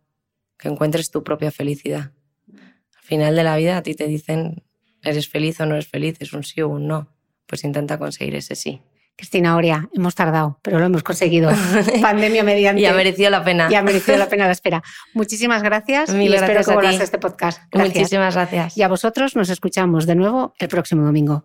Que 0.58 0.68
encuentres 0.68 1.10
tu 1.10 1.22
propia 1.22 1.50
felicidad. 1.50 2.12
Al 2.52 3.02
final 3.02 3.36
de 3.36 3.44
la 3.44 3.56
vida 3.56 3.76
a 3.76 3.82
ti 3.82 3.94
te 3.94 4.06
dicen, 4.06 4.62
¿eres 5.02 5.28
feliz 5.28 5.60
o 5.60 5.66
no 5.66 5.74
eres 5.74 5.88
feliz? 5.88 6.16
Es 6.20 6.32
un 6.32 6.44
sí 6.44 6.60
o 6.62 6.68
un 6.68 6.86
no. 6.88 7.08
Pues 7.46 7.64
intenta 7.64 7.98
conseguir 7.98 8.34
ese 8.34 8.54
sí. 8.54 8.80
Cristina 9.16 9.56
Oria, 9.56 9.88
hemos 9.94 10.14
tardado, 10.14 10.58
pero 10.62 10.78
lo 10.78 10.86
hemos 10.86 11.02
conseguido. 11.02 11.50
Pandemia 12.00 12.42
mediante. 12.42 12.82
y 12.82 12.86
ha 12.86 12.92
merecido 12.92 13.30
la 13.30 13.44
pena. 13.44 13.68
Y 13.70 13.74
ha 13.74 13.82
merecido 13.82 14.18
la 14.18 14.28
pena 14.28 14.46
la 14.46 14.52
espera. 14.52 14.82
Muchísimas 15.14 15.62
gracias 15.62 16.12
y 16.12 16.34
espero 16.34 16.64
que 16.64 16.72
vuelvas 16.72 17.00
a 17.00 17.04
este 17.04 17.18
podcast. 17.18 17.62
Muchísimas 17.72 18.34
gracias. 18.34 18.76
Y 18.76 18.82
a 18.82 18.88
vosotros 18.88 19.36
nos 19.36 19.50
escuchamos 19.50 20.06
de 20.06 20.16
nuevo 20.16 20.54
el 20.58 20.68
próximo 20.68 21.04
domingo. 21.04 21.44